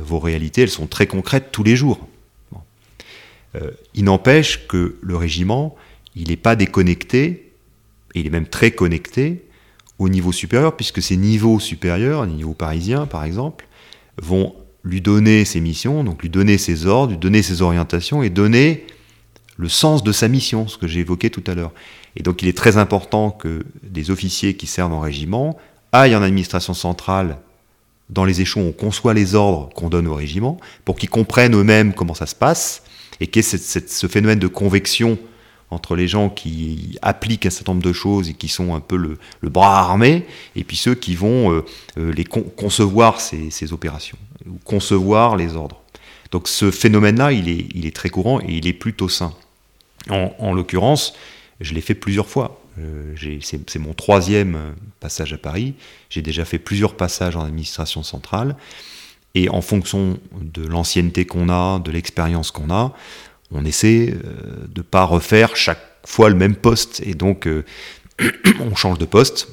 vos 0.00 0.18
réalités, 0.18 0.62
elles 0.62 0.70
sont 0.70 0.86
très 0.86 1.06
concrètes 1.06 1.48
tous 1.52 1.62
les 1.62 1.76
jours. 1.76 2.08
Il 3.94 4.04
n'empêche 4.04 4.66
que 4.66 4.96
le 5.00 5.16
régiment, 5.16 5.76
il 6.16 6.28
n'est 6.28 6.36
pas 6.36 6.56
déconnecté, 6.56 7.52
et 8.14 8.20
il 8.20 8.26
est 8.26 8.30
même 8.30 8.46
très 8.46 8.70
connecté 8.70 9.44
au 9.98 10.08
niveau 10.08 10.32
supérieur, 10.32 10.76
puisque 10.76 11.02
ces 11.02 11.16
niveaux 11.16 11.60
supérieurs, 11.60 12.26
les 12.26 12.32
niveaux 12.32 12.54
parisiens 12.54 13.06
par 13.06 13.24
exemple, 13.24 13.66
vont 14.20 14.54
lui 14.82 15.00
donner 15.00 15.44
ses 15.44 15.60
missions, 15.60 16.04
donc 16.04 16.22
lui 16.22 16.30
donner 16.30 16.58
ses 16.58 16.86
ordres, 16.86 17.12
lui 17.12 17.18
donner 17.18 17.42
ses 17.42 17.62
orientations 17.62 18.22
et 18.22 18.30
donner 18.30 18.86
le 19.56 19.68
sens 19.68 20.02
de 20.02 20.12
sa 20.12 20.28
mission, 20.28 20.68
ce 20.68 20.78
que 20.78 20.86
j'ai 20.86 21.00
évoqué 21.00 21.30
tout 21.30 21.44
à 21.46 21.54
l'heure. 21.54 21.72
Et 22.16 22.22
donc 22.22 22.42
il 22.42 22.48
est 22.48 22.56
très 22.56 22.76
important 22.76 23.30
que 23.30 23.64
des 23.82 24.10
officiers 24.10 24.54
qui 24.54 24.66
servent 24.66 24.92
en 24.92 25.00
régiment 25.00 25.56
aillent 25.92 26.16
en 26.16 26.22
administration 26.22 26.74
centrale 26.74 27.38
dans 28.10 28.24
les 28.24 28.40
échelons 28.40 28.68
on 28.68 28.72
conçoit 28.72 29.14
les 29.14 29.34
ordres 29.34 29.70
qu'on 29.74 29.88
donne 29.88 30.06
au 30.06 30.14
régiment, 30.14 30.58
pour 30.84 30.96
qu'ils 30.96 31.08
comprennent 31.08 31.56
eux-mêmes 31.56 31.94
comment 31.94 32.14
ça 32.14 32.26
se 32.26 32.34
passe, 32.34 32.83
et 33.20 33.30
ait 33.38 33.42
ce 33.42 34.06
phénomène 34.06 34.38
de 34.38 34.48
convection 34.48 35.18
entre 35.70 35.96
les 35.96 36.08
gens 36.08 36.30
qui 36.30 36.98
appliquent 37.02 37.46
un 37.46 37.50
certain 37.50 37.72
nombre 37.72 37.84
de 37.84 37.92
choses 37.92 38.30
et 38.30 38.34
qui 38.34 38.48
sont 38.48 38.74
un 38.74 38.80
peu 38.80 38.96
le, 38.96 39.18
bras 39.42 39.80
armé, 39.80 40.26
et 40.56 40.64
puis 40.64 40.76
ceux 40.76 40.94
qui 40.94 41.14
vont 41.14 41.52
euh, 41.52 41.64
euh, 41.98 42.12
les 42.12 42.24
concevoir 42.24 43.20
ces, 43.20 43.72
opérations, 43.72 44.18
ou 44.46 44.58
concevoir 44.64 45.36
les 45.36 45.56
ordres. 45.56 45.82
Donc 46.30 46.48
ce 46.48 46.70
phénomène-là, 46.70 47.32
il 47.32 47.48
est, 47.48 47.66
il 47.74 47.86
est, 47.86 47.94
très 47.94 48.08
courant 48.08 48.40
et 48.40 48.54
il 48.54 48.66
est 48.66 48.72
plutôt 48.72 49.08
sain. 49.08 49.34
En, 50.10 50.52
l'occurrence, 50.52 51.14
je 51.60 51.72
l'ai 51.72 51.80
fait 51.80 51.94
plusieurs 51.94 52.28
fois. 52.28 52.60
c'est 53.40 53.78
mon 53.78 53.94
troisième 53.94 54.74
passage 55.00 55.32
à 55.32 55.38
Paris. 55.38 55.74
J'ai 56.10 56.20
déjà 56.20 56.44
fait 56.44 56.58
plusieurs 56.58 56.94
passages 56.94 57.36
en 57.36 57.44
administration 57.44 58.02
centrale. 58.02 58.56
Et 59.34 59.48
en 59.48 59.60
fonction 59.60 60.18
de 60.40 60.66
l'ancienneté 60.66 61.24
qu'on 61.26 61.48
a, 61.48 61.80
de 61.80 61.90
l'expérience 61.90 62.50
qu'on 62.50 62.70
a, 62.70 62.92
on 63.50 63.64
essaie 63.64 64.06
de 64.06 64.68
ne 64.76 64.82
pas 64.82 65.04
refaire 65.04 65.56
chaque 65.56 65.82
fois 66.04 66.28
le 66.30 66.36
même 66.36 66.54
poste. 66.54 67.02
Et 67.04 67.14
donc, 67.14 67.48
on 68.60 68.74
change 68.74 68.98
de 68.98 69.04
poste. 69.04 69.48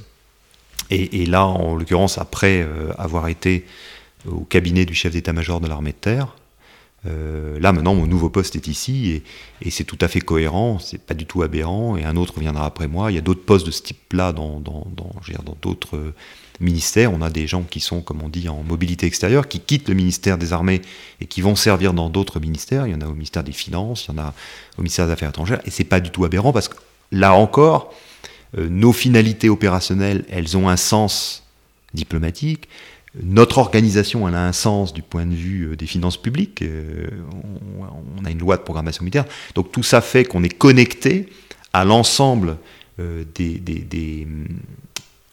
Et, 0.89 1.25
là, 1.25 1.45
en 1.45 1.75
l'occurrence, 1.75 2.17
après 2.17 2.67
avoir 2.97 3.29
été 3.29 3.65
au 4.27 4.41
cabinet 4.41 4.85
du 4.85 4.93
chef 4.93 5.13
d'état-major 5.13 5.61
de 5.61 5.67
l'armée 5.67 5.91
de 5.91 5.97
terre, 5.97 6.35
euh, 7.07 7.59
là 7.59 7.73
maintenant 7.73 7.95
mon 7.95 8.05
nouveau 8.05 8.29
poste 8.29 8.55
est 8.55 8.67
ici 8.67 9.23
et, 9.61 9.71
c'est 9.71 9.83
tout 9.83 9.97
à 10.01 10.07
fait 10.07 10.21
cohérent, 10.21 10.77
c'est 10.79 11.01
pas 11.01 11.15
du 11.15 11.25
tout 11.25 11.41
aberrant 11.41 11.97
et 11.97 12.03
un 12.03 12.15
autre 12.15 12.39
viendra 12.39 12.65
après 12.65 12.87
moi. 12.87 13.11
Il 13.11 13.15
y 13.15 13.17
a 13.17 13.21
d'autres 13.21 13.43
postes 13.43 13.65
de 13.65 13.71
ce 13.71 13.81
type-là 13.81 14.33
dans 14.33 14.59
d'autres 15.61 15.97
euh, 15.97 16.13
ministères. 16.59 17.11
On 17.11 17.21
a 17.21 17.29
des 17.29 17.47
gens 17.47 17.63
qui 17.63 17.79
sont, 17.79 18.01
comme 18.01 18.21
on 18.21 18.29
dit, 18.29 18.47
en 18.49 18.63
mobilité 18.63 19.05
extérieure, 19.05 19.47
qui 19.47 19.59
quittent 19.59 19.89
le 19.89 19.95
ministère 19.95 20.37
des 20.37 20.53
Armées 20.53 20.81
et 21.19 21.25
qui 21.25 21.41
vont 21.41 21.55
servir 21.55 21.93
dans 21.93 22.09
d'autres 22.09 22.39
ministères. 22.39 22.87
Il 22.87 22.93
y 22.93 22.95
en 22.95 23.01
a 23.01 23.07
au 23.07 23.13
ministère 23.13 23.43
des 23.43 23.51
Finances, 23.51 24.05
il 24.07 24.15
y 24.15 24.19
en 24.19 24.23
a 24.23 24.33
au 24.77 24.81
ministère 24.81 25.07
des 25.07 25.13
Affaires 25.13 25.29
étrangères 25.29 25.61
et 25.65 25.71
c'est 25.71 25.83
pas 25.83 25.99
du 25.99 26.11
tout 26.11 26.23
aberrant 26.23 26.53
parce 26.53 26.67
que 26.67 26.75
là 27.11 27.33
encore, 27.33 27.93
euh, 28.57 28.69
nos 28.69 28.93
finalités 28.93 29.49
opérationnelles, 29.49 30.25
elles 30.29 30.55
ont 30.57 30.69
un 30.69 30.77
sens 30.77 31.43
diplomatique, 31.93 32.69
notre 33.19 33.57
organisation, 33.57 34.27
elle 34.27 34.35
a 34.35 34.45
un 34.45 34.53
sens 34.53 34.93
du 34.93 35.01
point 35.01 35.25
de 35.25 35.33
vue 35.33 35.71
euh, 35.71 35.75
des 35.75 35.85
finances 35.85 36.15
publiques. 36.15 36.61
Euh, 36.61 37.09
on, 38.17 38.23
a 38.23 38.31
une 38.31 38.39
loi 38.39 38.55
de 38.55 38.61
programmation 38.61 39.03
militaire. 39.03 39.25
Donc 39.55 39.71
tout 39.71 39.83
ça 39.83 39.99
fait 39.99 40.23
qu'on 40.23 40.43
est 40.43 40.49
connecté 40.49 41.29
à 41.73 41.83
l'ensemble 41.83 42.57
euh, 42.99 43.23
des, 43.35 43.59
des, 43.59 43.85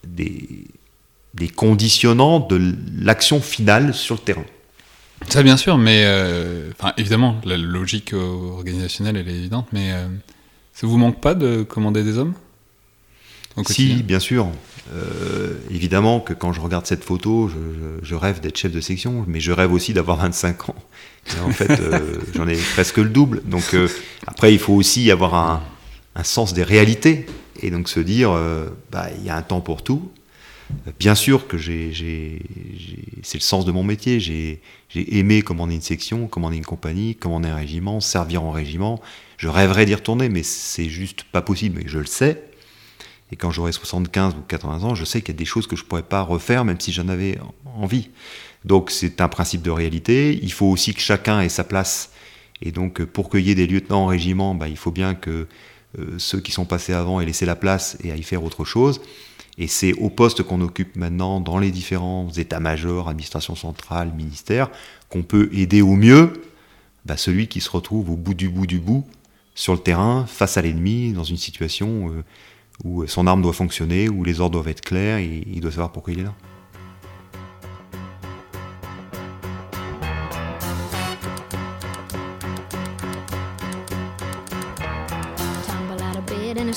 des, 0.05 1.49
conditionnants 1.55 2.41
de 2.41 2.74
l'action 3.01 3.41
finale 3.41 3.95
sur 3.95 4.16
le 4.16 4.20
terrain. 4.20 4.45
Ça, 5.29 5.43
bien 5.43 5.57
sûr, 5.57 5.79
mais 5.79 6.05
évidemment, 6.97 7.41
la 7.45 7.57
logique 7.57 8.12
organisationnelle, 8.12 9.16
elle 9.16 9.29
est 9.29 9.37
évidente, 9.37 9.68
mais 9.72 9.93
ça 10.72 10.87
vous 10.87 10.97
manque 10.97 11.20
pas 11.20 11.35
de 11.35 11.62
commander 11.62 12.05
des 12.05 12.18
hommes 12.18 12.35
si, 13.66 14.03
bien 14.03 14.20
sûr. 14.20 14.49
Euh, 14.95 15.55
évidemment 15.70 16.20
que 16.20 16.32
quand 16.32 16.53
je 16.53 16.61
regarde 16.61 16.86
cette 16.86 17.05
photo, 17.05 17.51
je, 18.03 18.14
rêve 18.14 18.41
d'être 18.41 18.57
chef 18.57 18.72
de 18.72 18.80
section, 18.80 19.24
mais 19.26 19.41
je 19.41 19.53
rêve 19.53 19.72
aussi 19.72 19.93
d'avoir 19.93 20.18
25 20.18 20.70
ans. 20.70 20.74
en 21.45 21.51
fait, 21.51 21.70
euh, 21.80 22.20
j'en 22.34 22.49
ai 22.49 22.57
presque 22.57 22.97
le 22.99 23.09
double. 23.09 23.43
Donc 23.45 23.74
euh, 23.74 23.89
après, 24.26 24.53
il 24.53 24.59
faut 24.59 24.74
aussi 24.74 25.11
avoir 25.11 25.34
un, 25.34 25.62
sens 26.24 26.53
des 26.53 26.64
réalités 26.64 27.26
et 27.62 27.70
donc 27.70 27.89
se 27.89 28.01
dire, 28.01 28.36
bah, 28.91 29.07
il 29.18 29.24
y 29.24 29.30
a 29.30 29.36
un 29.36 29.43
temps 29.43 29.61
pour 29.61 29.84
tout. 29.84 30.11
Bien 30.99 31.14
sûr 31.14 31.47
que 31.47 31.57
j'ai, 31.57 31.93
c'est 33.22 33.39
le 33.39 33.43
sens 33.43 33.64
de 33.64 33.70
mon 33.70 33.84
métier. 33.84 34.18
J'ai, 34.18 34.61
aimé 34.97 35.43
commander 35.43 35.76
une 35.76 35.80
section, 35.80 36.26
commander 36.26 36.57
une 36.57 36.64
compagnie, 36.64 37.14
commander 37.14 37.51
un 37.51 37.55
régiment, 37.55 38.01
servir 38.01 38.43
en 38.43 38.51
régiment. 38.51 39.01
Je 39.36 39.47
rêverais 39.47 39.86
d'y 39.86 39.95
retourner, 39.95 40.28
mais 40.28 40.43
c'est 40.43 40.89
juste 40.89 41.22
pas 41.22 41.41
possible. 41.41 41.80
Mais 41.80 41.89
je 41.89 42.01
le 42.01 42.07
sais. 42.07 42.47
Et 43.33 43.37
quand 43.37 43.51
j'aurai 43.51 43.72
75 43.72 44.35
ou 44.35 44.41
80 44.47 44.85
ans, 44.85 44.95
je 44.95 45.05
sais 45.05 45.20
qu'il 45.20 45.35
y 45.35 45.37
a 45.37 45.39
des 45.39 45.45
choses 45.45 45.66
que 45.66 45.76
je 45.76 45.83
ne 45.83 45.89
pourrais 45.89 46.03
pas 46.03 46.22
refaire, 46.22 46.64
même 46.64 46.81
si 46.81 46.93
j'en 46.93 47.09
avais 47.09 47.39
envie. 47.76 48.11
Donc 48.64 48.91
c'est 48.91 49.20
un 49.20 49.29
principe 49.29 49.62
de 49.62 49.70
réalité. 49.70 50.39
Il 50.43 50.53
faut 50.53 50.66
aussi 50.66 50.95
que 50.95 51.01
chacun 51.01 51.41
ait 51.41 51.49
sa 51.49 51.64
place. 51.64 52.11
Et 52.62 52.72
donc 52.72 53.05
pour 53.05 53.31
qu'il 53.31 53.47
y 53.47 53.51
ait 53.51 53.55
des 53.55 53.66
lieutenants 53.66 54.05
en 54.05 54.07
régiment, 54.07 54.55
bah, 54.55 54.68
il 54.68 54.76
faut 54.76 54.91
bien 54.91 55.14
que 55.14 55.47
euh, 55.99 56.18
ceux 56.18 56.41
qui 56.41 56.53
sont 56.53 56.64
passés 56.64 56.93
avant 56.93 57.20
aient 57.20 57.26
laissé 57.26 57.47
la 57.47 57.57
place 57.57 57.97
et 58.03 58.12
aillent 58.12 58.22
faire 58.22 58.45
autre 58.45 58.64
chose. 58.64 59.01
Et 59.59 59.66
c'est 59.66 59.93
au 59.95 60.09
poste 60.09 60.43
qu'on 60.43 60.61
occupe 60.61 60.97
maintenant 60.97 61.41
dans 61.41 61.59
les 61.59 61.70
différents 61.70 62.31
états-majors, 62.31 63.09
administration 63.09 63.57
centrale, 63.57 64.12
ministère, 64.16 64.70
qu'on 65.09 65.22
peut 65.22 65.51
aider 65.53 65.83
au 65.83 65.95
mieux 65.95 66.33
bah, 67.05 67.16
celui 67.16 67.49
qui 67.49 67.61
se 67.61 67.70
retrouve 67.70 68.11
au 68.11 68.16
bout 68.16 68.35
du 68.35 68.49
bout 68.49 68.66
du 68.66 68.79
bout, 68.79 69.05
sur 69.55 69.72
le 69.72 69.81
terrain, 69.81 70.24
face 70.26 70.57
à 70.57 70.62
l'ennemi, 70.62 71.12
dans 71.12 71.24
une 71.24 71.37
situation 71.37 72.11
euh, 72.11 72.22
où 72.85 73.07
son 73.07 73.26
arme 73.26 73.43
doit 73.43 73.53
fonctionner, 73.53 74.09
où 74.09 74.24
les 74.24 74.41
ordres 74.41 74.55
doivent 74.55 74.68
être 74.68 74.83
clairs, 74.83 75.18
et 75.18 75.45
il 75.47 75.61
doit 75.61 75.70
savoir 75.70 75.93
pourquoi 75.93 76.12
il 76.12 76.20
est 76.20 76.24
là. 76.24 76.35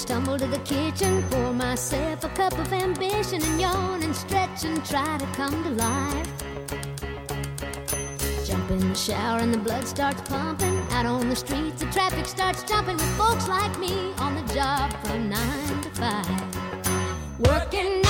stumble 0.01 0.39
to 0.39 0.47
the 0.47 0.57
kitchen, 0.65 1.23
pour 1.29 1.53
myself 1.53 2.23
a 2.23 2.29
cup 2.29 2.57
of 2.57 2.73
ambition 2.73 3.39
and 3.43 3.61
yawn 3.61 4.01
and 4.01 4.15
stretch 4.15 4.63
and 4.63 4.83
try 4.83 5.17
to 5.17 5.25
come 5.37 5.63
to 5.63 5.69
life. 5.69 6.27
Jump 8.47 8.71
in 8.71 8.79
the 8.79 8.95
shower 8.95 9.39
and 9.39 9.53
the 9.53 9.59
blood 9.59 9.87
starts 9.87 10.21
pumping. 10.21 10.80
Out 11.01 11.07
on 11.07 11.29
the 11.29 11.35
streets, 11.35 11.79
the 11.79 11.87
traffic 11.87 12.27
starts 12.27 12.61
jumping 12.61 12.95
with 12.95 13.17
folks 13.17 13.47
like 13.47 13.75
me 13.79 14.13
on 14.19 14.35
the 14.35 14.53
job 14.53 14.93
from 15.03 15.29
nine 15.29 15.81
to 15.81 15.89
five. 15.89 17.39
Working 17.39 18.00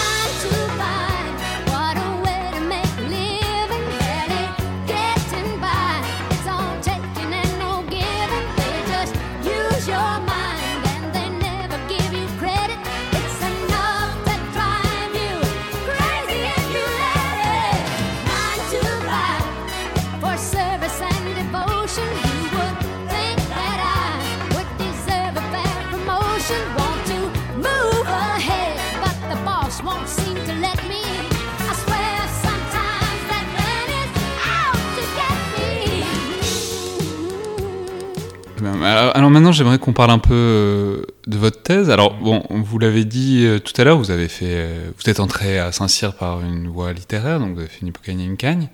Alors, 38.83 39.29
maintenant, 39.29 39.51
j'aimerais 39.51 39.79
qu'on 39.79 39.93
parle 39.93 40.11
un 40.11 40.19
peu 40.19 40.33
euh, 40.33 41.01
de 41.27 41.37
votre 41.37 41.61
thèse. 41.61 41.89
Alors 41.89 42.17
bon, 42.17 42.43
vous 42.49 42.79
l'avez 42.79 43.05
dit 43.05 43.45
euh, 43.45 43.59
tout 43.59 43.79
à 43.79 43.83
l'heure, 43.83 43.97
vous 43.97 44.11
avez 44.11 44.27
fait, 44.27 44.45
euh, 44.47 44.91
vous 44.97 45.09
êtes 45.09 45.19
entré 45.19 45.59
à 45.59 45.71
Saint-Cyr 45.71 46.15
par 46.15 46.41
une 46.41 46.67
voie 46.67 46.91
littéraire, 46.93 47.39
donc 47.39 47.53
vous 47.53 47.59
avez 47.59 47.69
fait 47.69 47.81
une 47.81 47.89
Hippocagne 47.89 48.19
et 48.19 48.25
une 48.25 48.37
Cagne. 48.37 48.69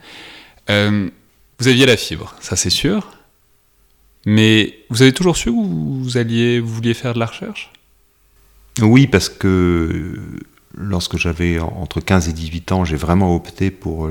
vous 0.67 1.67
aviez 1.67 1.85
la 1.85 1.97
fibre, 1.97 2.35
ça 2.39 2.55
c'est 2.55 2.69
sûr. 2.69 3.11
Mais 4.25 4.79
vous 4.89 5.01
avez 5.01 5.13
toujours 5.13 5.37
su 5.37 5.51
que 5.51 5.55
vous 5.55 6.17
alliez, 6.17 6.59
vous 6.59 6.73
vouliez 6.73 6.93
faire 6.93 7.13
de 7.13 7.19
la 7.19 7.27
recherche? 7.27 7.71
Oui, 8.81 9.07
parce 9.07 9.29
que 9.29 10.19
lorsque 10.75 11.17
j'avais 11.17 11.59
entre 11.59 12.01
15 12.01 12.29
et 12.29 12.33
18 12.33 12.71
ans, 12.73 12.85
j'ai 12.85 12.97
vraiment 12.97 13.33
opté 13.33 13.71
pour 13.71 14.09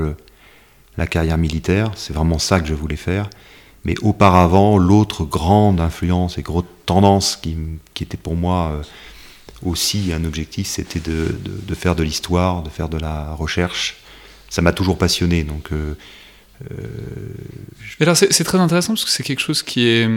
la 0.96 1.06
carrière 1.06 1.36
militaire. 1.36 1.92
C'est 1.96 2.14
vraiment 2.14 2.38
ça 2.38 2.60
que 2.60 2.66
je 2.66 2.74
voulais 2.74 2.96
faire. 2.96 3.28
Mais 3.86 3.94
auparavant, 4.02 4.78
l'autre 4.78 5.24
grande 5.24 5.80
influence 5.80 6.38
et 6.38 6.42
grosse 6.42 6.64
tendance 6.86 7.36
qui, 7.36 7.56
était 8.00 8.16
pour 8.16 8.34
moi 8.34 8.72
euh, 8.72 8.82
aussi 9.64 10.12
un 10.12 10.24
objectif, 10.24 10.66
c'était 10.66 10.98
de, 10.98 11.28
faire 11.76 11.94
de 11.94 12.02
l'histoire, 12.02 12.64
de 12.64 12.68
faire 12.68 12.88
de 12.88 12.98
la 12.98 13.32
recherche. 13.34 13.98
Ça 14.50 14.60
m'a 14.60 14.72
toujours 14.72 14.98
passionné. 14.98 15.44
Donc, 15.44 15.70
euh, 15.70 15.96
euh, 16.72 18.16
c'est 18.16 18.42
très 18.42 18.58
intéressant 18.58 18.94
parce 18.94 19.04
que 19.04 19.10
c'est 19.10 19.22
quelque 19.22 19.38
chose 19.38 19.62
qui 19.62 19.86
est, 19.86 20.08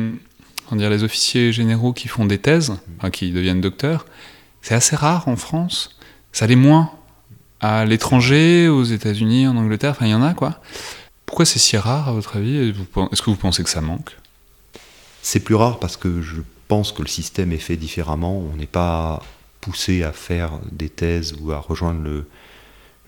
on 0.72 0.76
dire, 0.76 0.90
les 0.90 1.04
officiers 1.04 1.54
généraux 1.54 1.94
qui 1.94 2.08
font 2.08 2.26
des 2.26 2.40
thèses, 2.40 2.74
qui 3.14 3.30
deviennent 3.30 3.62
docteurs, 3.62 4.08
c'est 4.64 4.74
assez 4.74 4.96
rare 4.96 5.28
en 5.28 5.36
France. 5.36 5.96
Ça 6.32 6.48
l'est 6.48 6.56
moins 6.56 6.90
à 7.60 7.86
l'étranger, 7.86 8.68
aux 8.68 8.84
États-Unis, 8.84 9.48
en 9.48 9.58
Angleterre. 9.58 9.92
Enfin, 9.92 10.08
il 10.08 10.12
y 10.12 10.16
en 10.16 10.24
a 10.24 10.34
quoi. 10.34 10.60
Pourquoi 11.30 11.46
c'est 11.46 11.60
si 11.60 11.78
rare 11.78 12.10
à 12.10 12.12
votre 12.12 12.38
avis? 12.38 12.74
Est-ce 13.12 13.22
que 13.22 13.30
vous 13.30 13.36
pensez 13.36 13.64
que 13.64 13.70
ça 13.70 13.82
manque? 13.82 14.18
C'est 15.22 15.40
plus 15.40 15.54
rare 15.54 15.78
parce 15.78 15.96
que 15.96 16.24
je 16.24 16.42
pense 16.68 16.92
que 16.92 17.04
le 17.04 17.08
système 17.08 17.52
est 17.52 17.60
fait 17.60 17.78
différemment. 17.78 18.40
On 18.52 18.56
n'est 18.56 18.66
pas 18.66 19.22
poussé 19.62 20.02
à 20.02 20.12
faire 20.12 20.54
des 20.72 20.90
thèses 20.90 21.36
ou 21.40 21.52
à 21.52 21.60
rejoindre 21.60 22.02
le, 22.02 22.26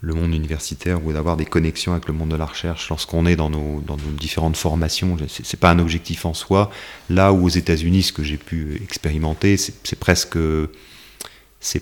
le 0.01 0.13
monde 0.13 0.35
universitaire 0.35 1.03
ou 1.03 1.11
d'avoir 1.13 1.35
des 1.35 1.47
connexions 1.47 1.93
avec 1.93 2.07
le 2.07 2.13
monde 2.13 2.29
de 2.29 2.35
la 2.35 2.45
recherche 2.45 2.89
lorsqu'on 2.89 3.25
est 3.25 3.35
dans 3.35 3.49
nos, 3.49 3.81
dans 3.81 3.97
différentes 4.19 4.55
formations. 4.55 5.17
Ce 5.27 5.41
n'est 5.41 5.59
pas 5.59 5.71
un 5.71 5.79
objectif 5.79 6.23
en 6.27 6.35
soi. 6.35 6.69
Là 7.09 7.33
où 7.33 7.45
aux 7.45 7.49
États-Unis, 7.49 8.03
ce 8.03 8.13
que 8.13 8.23
j'ai 8.23 8.37
pu 8.37 8.79
expérimenter, 8.83 9.57
c'est 9.57 9.99
presque, 9.99 10.37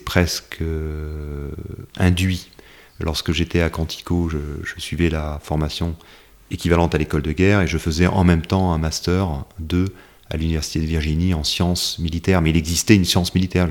presque 0.06 0.62
euh, 0.62 1.50
induit. 1.98 2.48
Lorsque 3.02 3.34
j'étais 3.34 3.60
à 3.60 3.70
Quantico, 3.70 4.30
je, 4.30 4.38
je, 4.64 4.80
suivais 4.80 5.10
la 5.10 5.40
formation 5.44 5.98
équivalente 6.52 6.95
à 6.95 6.97
l'école 6.97 7.22
de 7.22 7.32
guerre 7.32 7.62
et 7.62 7.68
je 7.68 7.78
faisais 7.78 8.08
en 8.08 8.24
même 8.24 8.41
temps 8.41 8.74
un 8.74 8.78
master 8.78 9.45
2 9.60 9.86
à 10.32 10.38
l'université 10.38 10.80
de 10.80 10.86
Virginie 10.86 11.34
en 11.34 11.43
sciences 11.43 11.97
militaires, 11.97 12.41
mais 12.41 12.52
il 12.52 12.58
existait 12.58 12.95
une 12.95 13.06
science 13.06 13.34
militaire. 13.34 13.68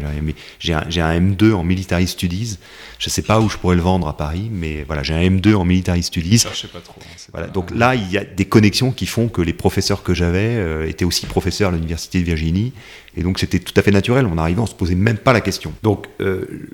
J'ai 0.58 0.72
un, 0.72 0.80
un, 0.80 1.20
M2 1.20 1.52
en 1.52 1.62
military 1.62 2.08
studies. 2.08 2.58
Je 2.98 3.06
ne 3.06 3.10
sais 3.10 3.22
pas 3.22 3.40
où 3.40 3.48
je 3.48 3.56
pourrais 3.56 3.76
le 3.76 3.82
vendre 3.82 4.08
à 4.08 4.16
Paris, 4.16 4.48
mais 4.50 4.82
voilà, 4.82 5.04
j'ai 5.04 5.14
un 5.14 5.20
M2 5.20 5.54
en 5.54 5.64
military 5.64 6.02
studies. 6.02 6.38
Je 6.38 6.66
pas 6.66 6.80
trop. 6.80 7.00
Hein, 7.00 7.28
voilà, 7.32 7.46
donc 7.46 7.70
là, 7.70 7.94
il 7.94 8.10
y 8.10 8.18
a 8.18 8.24
des 8.24 8.44
connexions 8.46 8.90
qui 8.90 9.06
font 9.06 9.28
que 9.28 9.40
les 9.40 9.52
professeurs 9.52 10.02
que 10.02 10.14
j'avais 10.14 10.56
euh, 10.56 10.88
étaient 10.88 11.04
aussi 11.04 11.26
professeurs 11.26 11.68
à 11.68 11.72
l'université 11.72 12.18
de 12.18 12.24
Virginie, 12.24 12.72
et 13.16 13.22
donc 13.22 13.38
c'était 13.38 13.60
tout 13.60 13.74
à 13.76 13.82
fait 13.82 13.92
naturel. 13.92 14.26
On 14.26 14.36
arrivait, 14.36 14.60
on 14.60 14.66
se 14.66 14.74
posait 14.74 14.96
même 14.96 15.18
pas 15.18 15.32
la 15.32 15.40
question. 15.40 15.72
Donc 15.84 16.08
euh, 16.20 16.68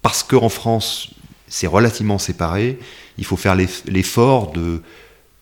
parce 0.00 0.22
qu'en 0.22 0.48
France, 0.48 1.10
c'est 1.48 1.66
relativement 1.66 2.18
séparé, 2.18 2.78
il 3.20 3.24
faut 3.24 3.36
faire 3.36 3.54
l'effort 3.54 4.50
de 4.50 4.82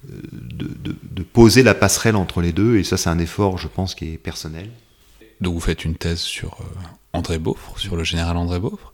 de, 0.04 1.22
poser 1.22 1.62
la 1.62 1.74
passerelle 1.74 2.16
entre 2.16 2.40
les 2.40 2.52
deux, 2.52 2.78
et 2.78 2.84
ça 2.84 2.96
c'est 2.96 3.10
un 3.10 3.18
effort, 3.18 3.58
je 3.58 3.68
pense, 3.68 3.94
qui 3.94 4.14
est 4.14 4.18
personnel. 4.18 4.70
Donc 5.40 5.54
vous 5.54 5.60
faites 5.60 5.84
une 5.84 5.94
thèse 5.94 6.20
sur 6.20 6.58
euh, 6.60 6.64
André 7.12 7.38
Beaufre, 7.38 7.78
sur 7.78 7.96
le 7.96 8.04
général 8.04 8.36
André 8.36 8.58
Beaufre. 8.58 8.92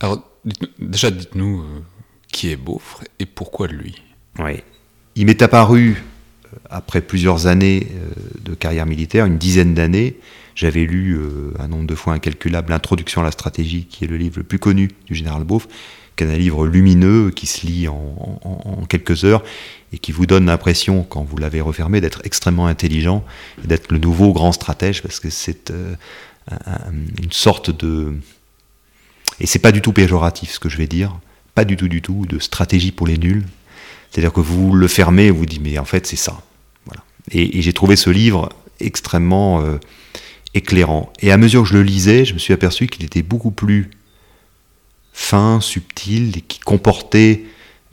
Alors 0.00 0.22
déjà 0.78 1.10
dites-nous 1.10 1.60
euh, 1.60 1.80
qui 2.30 2.50
est 2.50 2.56
Beaufre 2.56 3.02
et 3.18 3.26
pourquoi 3.26 3.68
lui? 3.68 4.02
Oui. 4.38 4.62
Il 5.14 5.26
m'est 5.26 5.42
apparu, 5.42 6.02
euh, 6.46 6.56
après 6.70 7.00
plusieurs 7.00 7.46
années 7.46 7.88
de 8.40 8.54
carrière 8.54 8.86
militaire, 8.86 9.26
une 9.26 9.38
dizaine 9.38 9.74
d'années, 9.74 10.18
j'avais 10.54 10.84
lu 10.84 11.18
un 11.58 11.66
nombre 11.66 11.86
de 11.86 11.94
fois 11.94 12.12
incalculable 12.12 12.70
L'introduction 12.70 13.22
à 13.22 13.24
la 13.24 13.30
stratégie, 13.30 13.86
qui 13.86 14.04
est 14.04 14.06
le 14.06 14.18
livre 14.18 14.38
le 14.38 14.44
plus 14.44 14.58
connu 14.58 14.90
du 15.06 15.14
général 15.14 15.44
Beaufre, 15.44 15.68
un 16.30 16.36
livre 16.36 16.66
lumineux 16.66 17.30
qui 17.30 17.46
se 17.46 17.66
lit 17.66 17.88
en, 17.88 18.84
quelques 18.88 19.24
heures 19.24 19.42
et 19.92 19.98
qui 19.98 20.12
vous 20.12 20.26
donne 20.26 20.46
l'impression, 20.46 21.02
quand 21.02 21.22
vous 21.22 21.36
l'avez 21.36 21.60
refermé, 21.60 22.00
d'être 22.00 22.20
extrêmement 22.24 22.66
intelligent 22.66 23.24
et 23.62 23.66
d'être 23.66 23.92
le 23.92 23.98
nouveau 23.98 24.32
grand 24.32 24.52
stratège 24.52 25.02
parce 25.02 25.20
que 25.20 25.30
c'est 25.30 25.70
euh, 25.70 25.94
une 27.22 27.32
sorte 27.32 27.70
de. 27.70 28.14
Et 29.40 29.46
c'est 29.46 29.58
pas 29.58 29.72
du 29.72 29.80
tout 29.80 29.92
péjoratif 29.92 30.50
ce 30.52 30.58
que 30.58 30.68
je 30.68 30.76
vais 30.76 30.86
dire, 30.86 31.18
pas 31.54 31.64
du 31.64 31.76
tout, 31.76 31.88
du 31.88 32.02
tout, 32.02 32.26
de 32.26 32.38
stratégie 32.38 32.92
pour 32.92 33.06
les 33.06 33.18
nuls. 33.18 33.44
C'est-à-dire 34.10 34.32
que 34.32 34.40
vous 34.40 34.74
le 34.74 34.88
fermez 34.88 35.26
et 35.26 35.30
vous 35.30 35.46
dites, 35.46 35.62
mais 35.62 35.78
en 35.78 35.84
fait, 35.84 36.06
c'est 36.06 36.16
ça. 36.16 36.42
Voilà. 36.84 37.02
Et, 37.30 37.62
j'ai 37.62 37.72
trouvé 37.72 37.96
ce 37.96 38.10
livre 38.10 38.50
extrêmement 38.78 39.62
euh, 39.62 39.78
éclairant. 40.54 41.12
Et 41.20 41.32
à 41.32 41.36
mesure 41.38 41.62
que 41.62 41.68
je 41.68 41.74
le 41.74 41.82
lisais, 41.82 42.24
je 42.24 42.34
me 42.34 42.38
suis 42.38 42.52
aperçu 42.52 42.86
qu'il 42.86 43.04
était 43.04 43.22
beaucoup 43.22 43.50
plus 43.50 43.90
fin, 45.12 45.60
subtil, 45.60 46.36
et 46.36 46.40
qui 46.40 46.58
comportait 46.58 47.44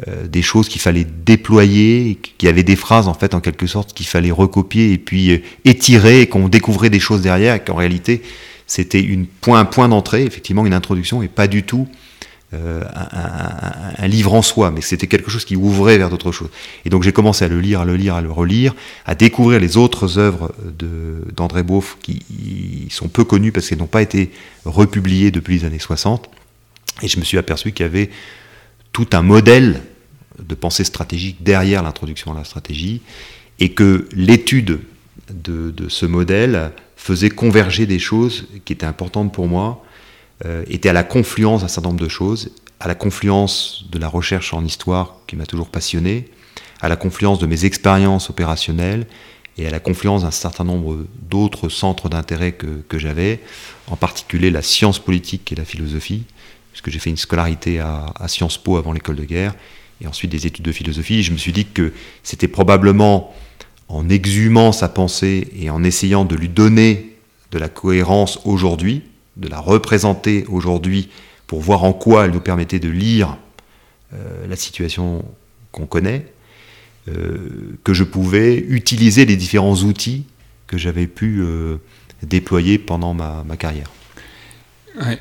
euh, 0.08 0.28
des 0.28 0.42
choses 0.42 0.70
qu'il 0.70 0.80
fallait 0.80 1.06
déployer, 1.06 2.18
qui 2.38 2.48
avait 2.48 2.64
des 2.64 2.78
phrases 2.78 3.10
en 3.10 3.14
fait 3.14 3.34
en 3.34 3.42
quelque 3.42 3.68
sorte 3.68 3.94
qu'il 3.94 4.06
fallait 4.06 4.32
recopier 4.32 4.94
et 4.94 4.98
puis 4.98 5.32
euh, 5.32 5.42
étirer, 5.66 6.22
et 6.22 6.28
qu'on 6.28 6.48
découvrait 6.48 6.90
des 6.90 7.02
choses 7.02 7.22
derrière, 7.22 7.56
et 7.56 7.60
qu'en 7.60 7.76
réalité 7.76 8.22
c'était 8.66 9.02
une 9.02 9.26
point, 9.26 9.60
un 9.60 9.66
point 9.66 9.90
d'entrée, 9.90 10.24
effectivement 10.24 10.66
une 10.66 10.74
introduction, 10.74 11.22
et 11.22 11.28
pas 11.28 11.48
du 11.48 11.64
tout 11.64 11.88
euh, 12.54 12.84
un, 13.98 14.08
livre 14.08 14.34
en 14.34 14.42
soi, 14.42 14.72
mais 14.72 14.80
c'était 14.80 15.08
quelque 15.08 15.30
chose 15.30 15.44
qui 15.44 15.58
ouvrait 15.58 15.98
vers 15.98 16.10
d'autres 16.10 16.32
choses. 16.32 16.50
Et 16.86 16.90
donc 16.90 17.04
j'ai 17.04 17.12
commencé 17.12 17.44
à 17.44 17.50
le 17.50 17.60
lire, 17.60 17.82
à 17.82 17.86
le 17.86 17.98
lire, 17.98 18.16
à 18.16 18.22
le 18.22 18.32
relire, 18.32 18.76
à 19.06 19.16
découvrir 19.16 19.60
les 19.60 19.76
autres 19.76 20.18
œuvres 20.18 20.54
d'André 21.36 21.64
Beauf 21.64 21.98
qui 22.02 22.88
sont 22.90 23.10
peu 23.10 23.26
connues 23.26 23.52
parce 23.52 23.68
qu'elles 23.68 23.80
n'ont 23.80 23.86
pas 23.86 24.02
été 24.02 24.32
republiées 24.64 25.30
depuis 25.30 25.60
les 25.60 25.66
années 25.66 25.78
60. 25.78 26.30
Et 27.02 27.08
je 27.08 27.20
me 27.20 27.24
suis 27.24 27.38
aperçu 27.38 27.72
qu'il 27.72 27.86
y 27.86 27.90
avait 27.90 28.10
tout 28.92 29.08
un 29.14 29.22
modèle 29.22 29.82
de 30.40 30.56
pensée 30.56 30.84
stratégique 30.84 31.44
derrière 31.44 31.84
l'introduction 31.84 32.32
à 32.32 32.36
la 32.36 32.44
stratégie, 32.44 33.02
et 33.60 33.74
que 33.74 34.08
l'étude 34.14 34.80
de, 35.30 35.74
ce 35.90 36.06
modèle 36.06 36.72
faisait 36.96 37.30
converger 37.30 37.86
des 37.86 38.00
choses 38.00 38.48
qui 38.66 38.74
étaient 38.74 38.86
importantes 38.86 39.34
pour 39.34 39.48
moi, 39.48 39.84
euh, 40.46 40.64
était 40.68 40.90
à 40.90 40.94
la 40.94 41.04
confluence 41.04 41.62
d'un 41.62 41.68
certain 41.68 41.90
nombre 41.90 42.02
de 42.02 42.10
choses, 42.10 42.52
à 42.80 42.88
la 42.88 42.96
confluence 42.96 43.86
de 43.92 44.00
la 44.00 44.08
recherche 44.08 44.54
en 44.54 44.64
histoire 44.64 45.18
qui 45.28 45.36
m'a 45.36 45.46
toujours 45.46 45.70
passionné, 45.70 46.30
à 46.82 46.88
la 46.88 46.96
confluence 46.96 47.40
de 47.40 47.46
mes 47.46 47.66
expériences 47.66 48.30
opérationnelles 48.30 49.06
et 49.58 49.68
à 49.68 49.70
la 49.70 49.82
confluence 49.82 50.22
d'un 50.22 50.32
certain 50.32 50.64
nombre 50.64 51.06
d'autres 51.30 51.68
centres 51.68 52.08
d'intérêt 52.08 52.54
que, 52.54 52.82
que 52.88 52.98
j'avais, 52.98 53.42
en 53.88 53.98
particulier 53.98 54.50
la 54.50 54.62
science 54.62 55.00
politique 55.00 55.52
et 55.52 55.56
la 55.56 55.66
philosophie, 55.66 56.24
puisque 56.82 56.94
j'ai 56.94 57.00
fait 57.00 57.10
une 57.10 57.18
scolarité 57.18 57.80
à, 57.80 58.14
Sciences 58.28 58.58
Po 58.58 58.78
avant 58.78 58.94
l'école 58.94 59.18
de 59.18 59.26
guerre, 59.26 59.54
et 60.02 60.08
ensuite 60.08 60.32
des 60.32 60.48
études 60.48 60.64
de 60.64 60.72
philosophie. 60.72 61.24
Je 61.24 61.34
me 61.34 61.38
suis 61.38 61.52
dit 61.52 61.66
que 61.66 61.92
c'était 62.24 62.48
probablement 62.48 63.34
en 63.90 64.08
exhumant 64.08 64.72
sa 64.72 64.88
pensée 64.88 65.50
et 65.60 65.70
en 65.70 65.84
essayant 65.84 66.24
de 66.24 66.36
lui 66.36 66.48
donner 66.48 67.18
de 67.52 67.60
la 67.60 67.68
cohérence 67.68 68.40
aujourd'hui, 68.46 69.02
de 69.36 69.50
la 69.50 69.60
représenter 69.60 70.46
aujourd'hui 70.48 71.10
pour 71.48 71.60
voir 71.60 71.84
en 71.84 71.92
quoi 71.92 72.26
elle 72.26 72.32
nous 72.32 72.40
permettait 72.40 72.80
de 72.80 72.90
lire 72.90 73.38
euh, 74.14 74.48
la 74.48 74.56
situation 74.56 75.26
qu'on 75.74 75.86
connaît, 75.86 76.28
euh, 77.10 77.78
que 77.84 77.94
je 77.94 78.06
pouvais 78.06 78.56
utiliser 78.58 79.26
les 79.26 79.36
différents 79.36 79.76
outils 79.76 80.24
que 80.66 80.78
j'avais 80.78 81.08
pu 81.08 81.42
euh, 81.42 81.76
déployer 82.24 82.78
pendant 82.78 83.14
ma 83.14 83.58
carrière. 83.58 83.90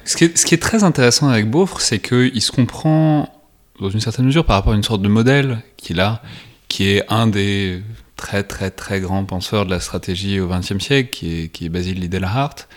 Ce, 0.05 0.16
qui 0.16 0.24
est, 0.55 0.62
très 0.62 0.85
intéressant 0.85 1.29
avec 1.29 1.49
Beaufre, 1.51 1.81
c'est 1.81 2.01
qu'il 2.01 2.43
se 2.43 2.51
comprend 2.51 3.33
dans 3.81 3.91
une 3.91 4.01
certaine 4.01 4.26
mesure 4.26 4.45
par 4.45 4.57
rapport 4.57 4.72
à 4.72 4.76
une 4.76 4.83
sorte 4.83 5.03
de 5.03 5.09
modèle 5.09 5.62
qu'il 5.76 6.01
a, 6.01 6.22
qui 6.68 6.89
est 6.89 7.05
un 7.09 7.26
des 7.26 7.83
très 8.16 8.43
très 8.43 8.70
très 8.70 9.01
grands 9.01 9.24
penseurs 9.24 9.64
de 9.64 9.70
la 9.70 9.81
stratégie 9.81 10.41
au 10.41 10.49
XXe 10.49 10.83
siècle, 10.85 11.11
qui 11.11 11.43
est, 11.43 11.49
qui 11.49 11.66
est 11.66 11.68
Basil 11.68 12.01
Liddell-Hart. 12.01 12.68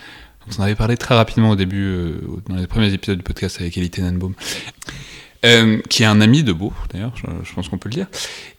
On 0.47 0.61
en 0.61 0.65
avait 0.65 0.75
parlé 0.75 0.97
très 0.97 1.15
rapidement 1.15 1.51
au 1.51 1.55
début, 1.55 1.85
euh, 1.85 2.21
dans 2.49 2.55
les 2.55 2.67
premiers 2.67 2.93
épisodes 2.93 3.17
du 3.17 3.23
podcast 3.23 3.59
avec 3.59 3.75
Elie 3.77 3.89
Tenenbaum. 3.89 4.33
Euh, 5.43 5.81
qui 5.89 6.03
est 6.03 6.05
un 6.05 6.21
ami 6.21 6.43
de 6.43 6.53
Beaufre, 6.53 6.85
d'ailleurs, 6.93 7.13
je, 7.15 7.53
pense 7.55 7.67
qu'on 7.67 7.79
peut 7.79 7.89
le 7.89 7.95
dire, 7.95 8.07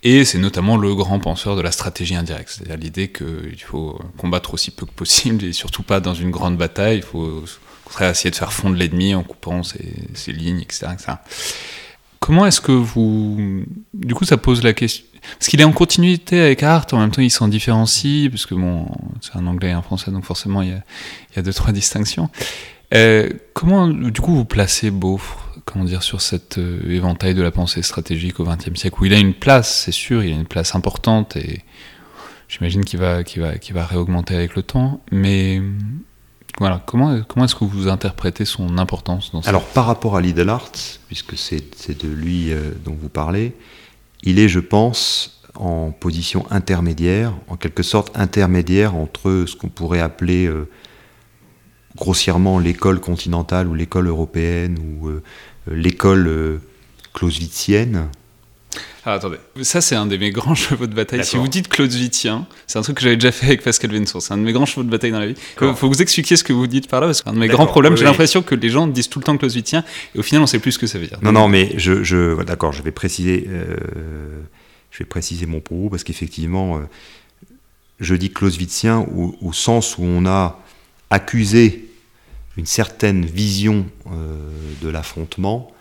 et 0.02 0.24
c'est 0.24 0.38
notamment 0.38 0.76
le 0.76 0.96
grand 0.96 1.20
penseur 1.20 1.54
de 1.54 1.60
la 1.60 1.70
stratégie 1.70 2.16
indirecte, 2.16 2.48
c'est-à-dire 2.48 2.76
l'idée 2.76 3.08
qu'il 3.12 3.62
faut 3.64 4.00
combattre 4.16 4.52
aussi 4.54 4.72
peu 4.72 4.84
que 4.84 4.90
possible, 4.90 5.44
et 5.44 5.52
surtout 5.52 5.84
pas 5.84 6.00
dans 6.00 6.14
une 6.14 6.32
grande 6.32 6.56
bataille, 6.56 6.96
il 6.96 7.04
faut 7.04 7.44
contraire 7.92 8.10
essayer 8.10 8.30
de 8.30 8.36
faire 8.36 8.52
fondre 8.52 8.76
l'ennemi 8.76 9.14
en 9.14 9.22
coupant 9.22 9.62
ses, 9.62 10.32
lignes, 10.32 10.60
etc., 10.60 10.86
Comment 12.20 12.46
est-ce 12.46 12.60
que 12.60 12.70
vous... 12.70 13.64
Du 13.92 14.14
coup, 14.14 14.24
ça 14.24 14.36
pose 14.36 14.62
la 14.62 14.72
question... 14.72 15.04
Parce 15.38 15.48
qu'il 15.48 15.60
est 15.60 15.64
en 15.64 15.72
continuité 15.72 16.40
avec 16.40 16.62
Hart, 16.62 16.92
en 16.92 17.00
même 17.00 17.10
temps 17.10 17.22
il 17.22 17.30
s'en 17.30 17.48
différencie, 17.48 18.28
parce 18.30 18.46
que 18.46 18.54
bon, 18.54 18.88
c'est 19.20 19.36
un 19.36 19.46
anglais 19.46 19.70
et 19.70 19.72
un 19.72 19.82
français, 19.82 20.10
donc 20.12 20.24
forcément 20.24 20.62
il 20.62 20.68
y 20.68 20.72
a, 20.72 20.82
il 21.30 21.36
y 21.36 21.38
a 21.40 21.42
deux, 21.42 21.52
trois 21.52 21.72
distinctions. 21.72 22.28
Euh, 22.94 23.28
comment, 23.54 23.88
du 23.88 24.20
coup, 24.20 24.34
vous 24.34 24.44
placez 24.44 24.90
Beaufre 24.90 25.52
comment 25.64 25.84
dire, 25.84 26.02
sur 26.02 26.20
cet 26.20 26.58
euh, 26.58 26.80
éventail 26.90 27.34
de 27.34 27.42
la 27.42 27.50
pensée 27.50 27.82
stratégique 27.82 28.40
au 28.40 28.44
XXe 28.44 28.78
siècle, 28.78 28.96
où 29.00 29.04
il 29.04 29.14
a 29.14 29.18
une 29.18 29.34
place, 29.34 29.82
c'est 29.84 29.92
sûr, 29.92 30.22
il 30.24 30.32
a 30.32 30.36
une 30.36 30.46
place 30.46 30.74
importante, 30.74 31.36
et 31.36 31.60
j'imagine 32.48 32.84
qu'il 32.84 32.98
va, 32.98 33.24
qu'il 33.24 33.42
va, 33.42 33.58
qu'il 33.58 33.74
va 33.74 33.84
réaugmenter 33.86 34.34
avec 34.34 34.54
le 34.54 34.62
temps, 34.62 35.00
mais 35.10 35.60
voilà, 36.58 36.82
comment, 36.86 37.14
est-ce 37.16 37.54
que 37.54 37.64
vous 37.64 37.88
interprétez 37.88 38.44
son 38.44 38.78
importance 38.78 39.32
dans 39.32 39.40
Alors, 39.40 39.64
par 39.64 39.86
rapport 39.86 40.16
à 40.16 40.20
Lidl 40.20 40.52
puisque 41.06 41.36
c'est 41.36 41.98
de 41.98 42.08
lui 42.08 42.52
euh, 42.52 42.72
dont 42.84 42.96
vous 43.00 43.08
parlez, 43.08 43.54
il 44.22 44.38
est, 44.38 44.48
je 44.48 44.60
pense, 44.60 45.40
en 45.54 45.90
position 45.90 46.46
intermédiaire, 46.50 47.32
en 47.48 47.56
quelque 47.56 47.82
sorte 47.82 48.16
intermédiaire 48.16 48.94
entre 48.94 49.44
ce 49.46 49.56
qu'on 49.56 49.68
pourrait 49.68 50.00
appeler 50.00 50.46
euh, 50.46 50.68
grossièrement 51.96 52.58
l'école 52.58 53.00
continentale 53.00 53.66
ou 53.66 53.74
l'école 53.74 54.08
européenne 54.08 54.78
ou 54.78 55.08
euh, 55.08 55.22
l'école 55.70 56.60
clausewitzienne, 57.14 58.08
ah, 59.04 59.14
attendez, 59.14 59.38
ça 59.62 59.80
c'est 59.80 59.96
un 59.96 60.06
de 60.06 60.16
mes 60.16 60.30
grands 60.30 60.54
chevaux 60.56 60.86
de 60.86 60.94
bataille. 60.94 61.24
Si 61.24 61.36
vous 61.36 61.48
dites 61.48 61.68
Claudewitzien, 61.68 62.46
c'est 62.66 62.78
un 62.78 62.82
truc 62.82 62.96
que 62.96 63.02
j'avais 63.02 63.16
déjà 63.16 63.32
fait 63.32 63.46
avec 63.46 63.62
Pascal 63.62 63.92
Venson, 63.92 64.20
c'est 64.20 64.32
un 64.32 64.36
de 64.36 64.42
mes 64.42 64.52
grands 64.52 64.66
chevaux 64.66 64.84
de 64.84 64.90
bataille 64.90 65.10
dans 65.10 65.18
la 65.18 65.26
vie. 65.26 65.34
Il 65.60 65.74
faut 65.74 65.88
vous 65.88 66.02
expliquer 66.02 66.36
ce 66.36 66.44
que 66.44 66.52
vous 66.52 66.66
dites 66.66 66.88
par 66.88 67.00
là, 67.00 67.06
parce 67.08 67.22
qu'un 67.22 67.32
de 67.32 67.38
mes 67.38 67.48
grands 67.48 67.66
problèmes, 67.66 67.96
j'ai 67.96 68.04
l'impression 68.04 68.42
que 68.42 68.54
les 68.54 68.68
gens 68.68 68.86
disent 68.86 69.08
tout 69.08 69.18
le 69.18 69.24
temps 69.24 69.36
Claudewitzien, 69.36 69.84
et 70.14 70.18
au 70.18 70.22
final 70.22 70.42
on 70.42 70.46
sait 70.46 70.60
plus 70.60 70.72
ce 70.72 70.78
que 70.78 70.86
ça 70.86 70.98
veut 70.98 71.06
dire. 71.06 71.18
Non, 71.22 71.32
non, 71.32 71.48
mais 71.48 71.72
je, 71.76 72.04
je 72.04 72.40
d'accord, 72.44 72.72
je 72.72 72.82
vais 72.82 72.92
préciser, 72.92 73.46
euh, 73.48 73.76
je 74.90 74.98
vais 75.00 75.04
préciser 75.04 75.46
mon 75.46 75.60
propos, 75.60 75.88
parce 75.88 76.04
qu'effectivement, 76.04 76.76
euh, 76.76 76.80
je 77.98 78.14
dis 78.14 78.30
Claudewitzien 78.32 79.00
au, 79.00 79.36
au, 79.42 79.52
sens 79.52 79.98
où 79.98 80.02
on 80.02 80.26
a 80.26 80.60
accusé 81.10 81.88
une 82.56 82.66
certaine 82.66 83.24
vision 83.24 83.86
euh, 84.06 84.36
de 84.80 84.88
l'affrontement 84.88 85.71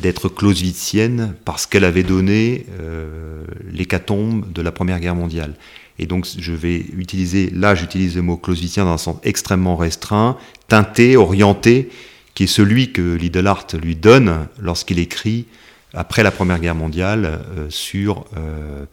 d'être 0.00 0.28
clausewitzienne 0.28 1.34
parce 1.44 1.66
qu'elle 1.66 1.84
avait 1.84 2.02
donné 2.02 2.66
euh, 2.80 3.44
l'hécatombe 3.70 4.50
de 4.52 4.62
la 4.62 4.72
Première 4.72 5.00
Guerre 5.00 5.14
mondiale. 5.14 5.54
Et 5.98 6.06
donc 6.06 6.26
je 6.38 6.52
vais 6.52 6.78
utiliser, 6.96 7.50
là 7.50 7.74
j'utilise 7.74 8.16
le 8.16 8.22
mot 8.22 8.36
clausewitzien 8.36 8.84
dans 8.84 8.92
un 8.92 8.98
sens 8.98 9.18
extrêmement 9.22 9.76
restreint, 9.76 10.38
teinté, 10.68 11.16
orienté, 11.16 11.90
qui 12.34 12.44
est 12.44 12.48
celui 12.48 12.92
que 12.92 13.14
Lidlart 13.14 13.66
lui 13.82 13.96
donne 13.96 14.46
lorsqu'il 14.60 14.98
écrit 14.98 15.46
après 15.92 16.22
la 16.22 16.30
Première 16.30 16.58
Guerre 16.58 16.74
mondiale 16.74 17.42
euh, 17.56 17.66
sur 17.68 18.24
euh, 18.36 18.86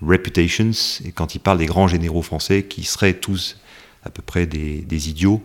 reputations, 0.00 0.70
et 1.04 1.12
quand 1.12 1.34
il 1.34 1.40
parle 1.40 1.58
des 1.58 1.66
grands 1.66 1.88
généraux 1.88 2.22
français 2.22 2.64
qui 2.64 2.84
seraient 2.84 3.14
tous 3.14 3.56
à 4.04 4.10
peu 4.10 4.22
près 4.22 4.46
des, 4.46 5.08
idiots 5.08 5.42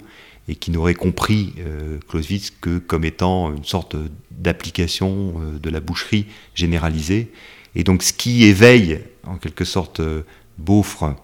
et 0.47 0.55
qui 0.55 0.71
n'auraient 0.71 0.93
compris 0.93 1.53
euh, 1.59 1.99
Clausewitz 2.07 2.51
que 2.61 2.77
comme 2.77 3.03
étant 3.03 3.53
une 3.53 3.65
sorte 3.65 3.95
d'application 4.31 5.41
euh, 5.41 5.59
de 5.59 5.69
la 5.69 5.79
boucherie 5.79 6.25
généralisée. 6.55 7.31
Et 7.75 7.83
donc 7.83 8.03
ce 8.03 8.13
qui 8.13 8.45
éveille 8.45 9.01
en 9.25 9.37
quelque 9.37 9.65
sorte 9.65 9.99
euh, 9.99 10.23
Beaufre 10.57 11.15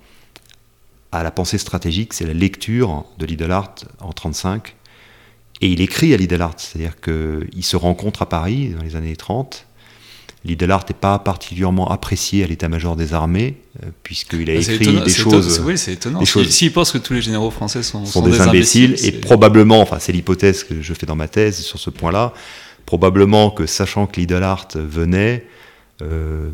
à 1.11 1.23
la 1.23 1.31
pensée 1.31 1.57
stratégique, 1.57 2.13
c'est 2.13 2.25
la 2.25 2.33
lecture 2.33 3.05
de 3.17 3.49
Art 3.49 3.75
en 3.99 4.09
1935. 4.09 4.75
Et 5.61 5.67
il 5.67 5.79
écrit 5.79 6.13
à 6.13 6.43
Art, 6.43 6.55
c'est-à-dire 6.57 6.99
qu'il 6.99 7.63
se 7.63 7.77
rencontre 7.77 8.23
à 8.23 8.29
Paris 8.29 8.69
dans 8.69 8.83
les 8.83 8.95
années 8.95 9.15
30 9.15 9.67
Art 10.69 10.85
n'est 10.89 10.95
pas 10.95 11.19
particulièrement 11.19 11.89
apprécié 11.89 12.43
à 12.43 12.47
l'état-major 12.47 12.95
des 12.95 13.13
armées, 13.13 13.55
euh, 13.81 13.87
puisqu'il 14.03 14.49
a 14.49 14.53
ah, 14.53 14.57
écrit 14.57 15.01
des 15.01 15.09
choses. 15.09 15.61
Oui, 15.65 15.77
c'est 15.77 15.93
étonnant. 15.93 16.23
S'il 16.25 16.73
pense 16.73 16.91
que 16.91 16.97
tous 16.97 17.13
les 17.13 17.21
généraux 17.21 17.51
français 17.51 17.83
sont, 17.83 18.05
sont, 18.05 18.21
des, 18.21 18.41
imbéciles, 18.41 18.95
et 19.03 19.11
probablement, 19.11 19.81
enfin, 19.81 19.99
c'est 19.99 20.11
l'hypothèse 20.11 20.63
que 20.63 20.81
je 20.81 20.93
fais 20.93 21.05
dans 21.05 21.15
ma 21.15 21.27
thèse 21.27 21.59
sur 21.59 21.79
ce 21.79 21.89
point-là, 21.89 22.33
probablement 22.85 23.51
que 23.51 23.65
sachant 23.65 24.05
que 24.05 24.33
Art 24.41 24.67
venait, 24.75 25.45
euh, 26.01 26.49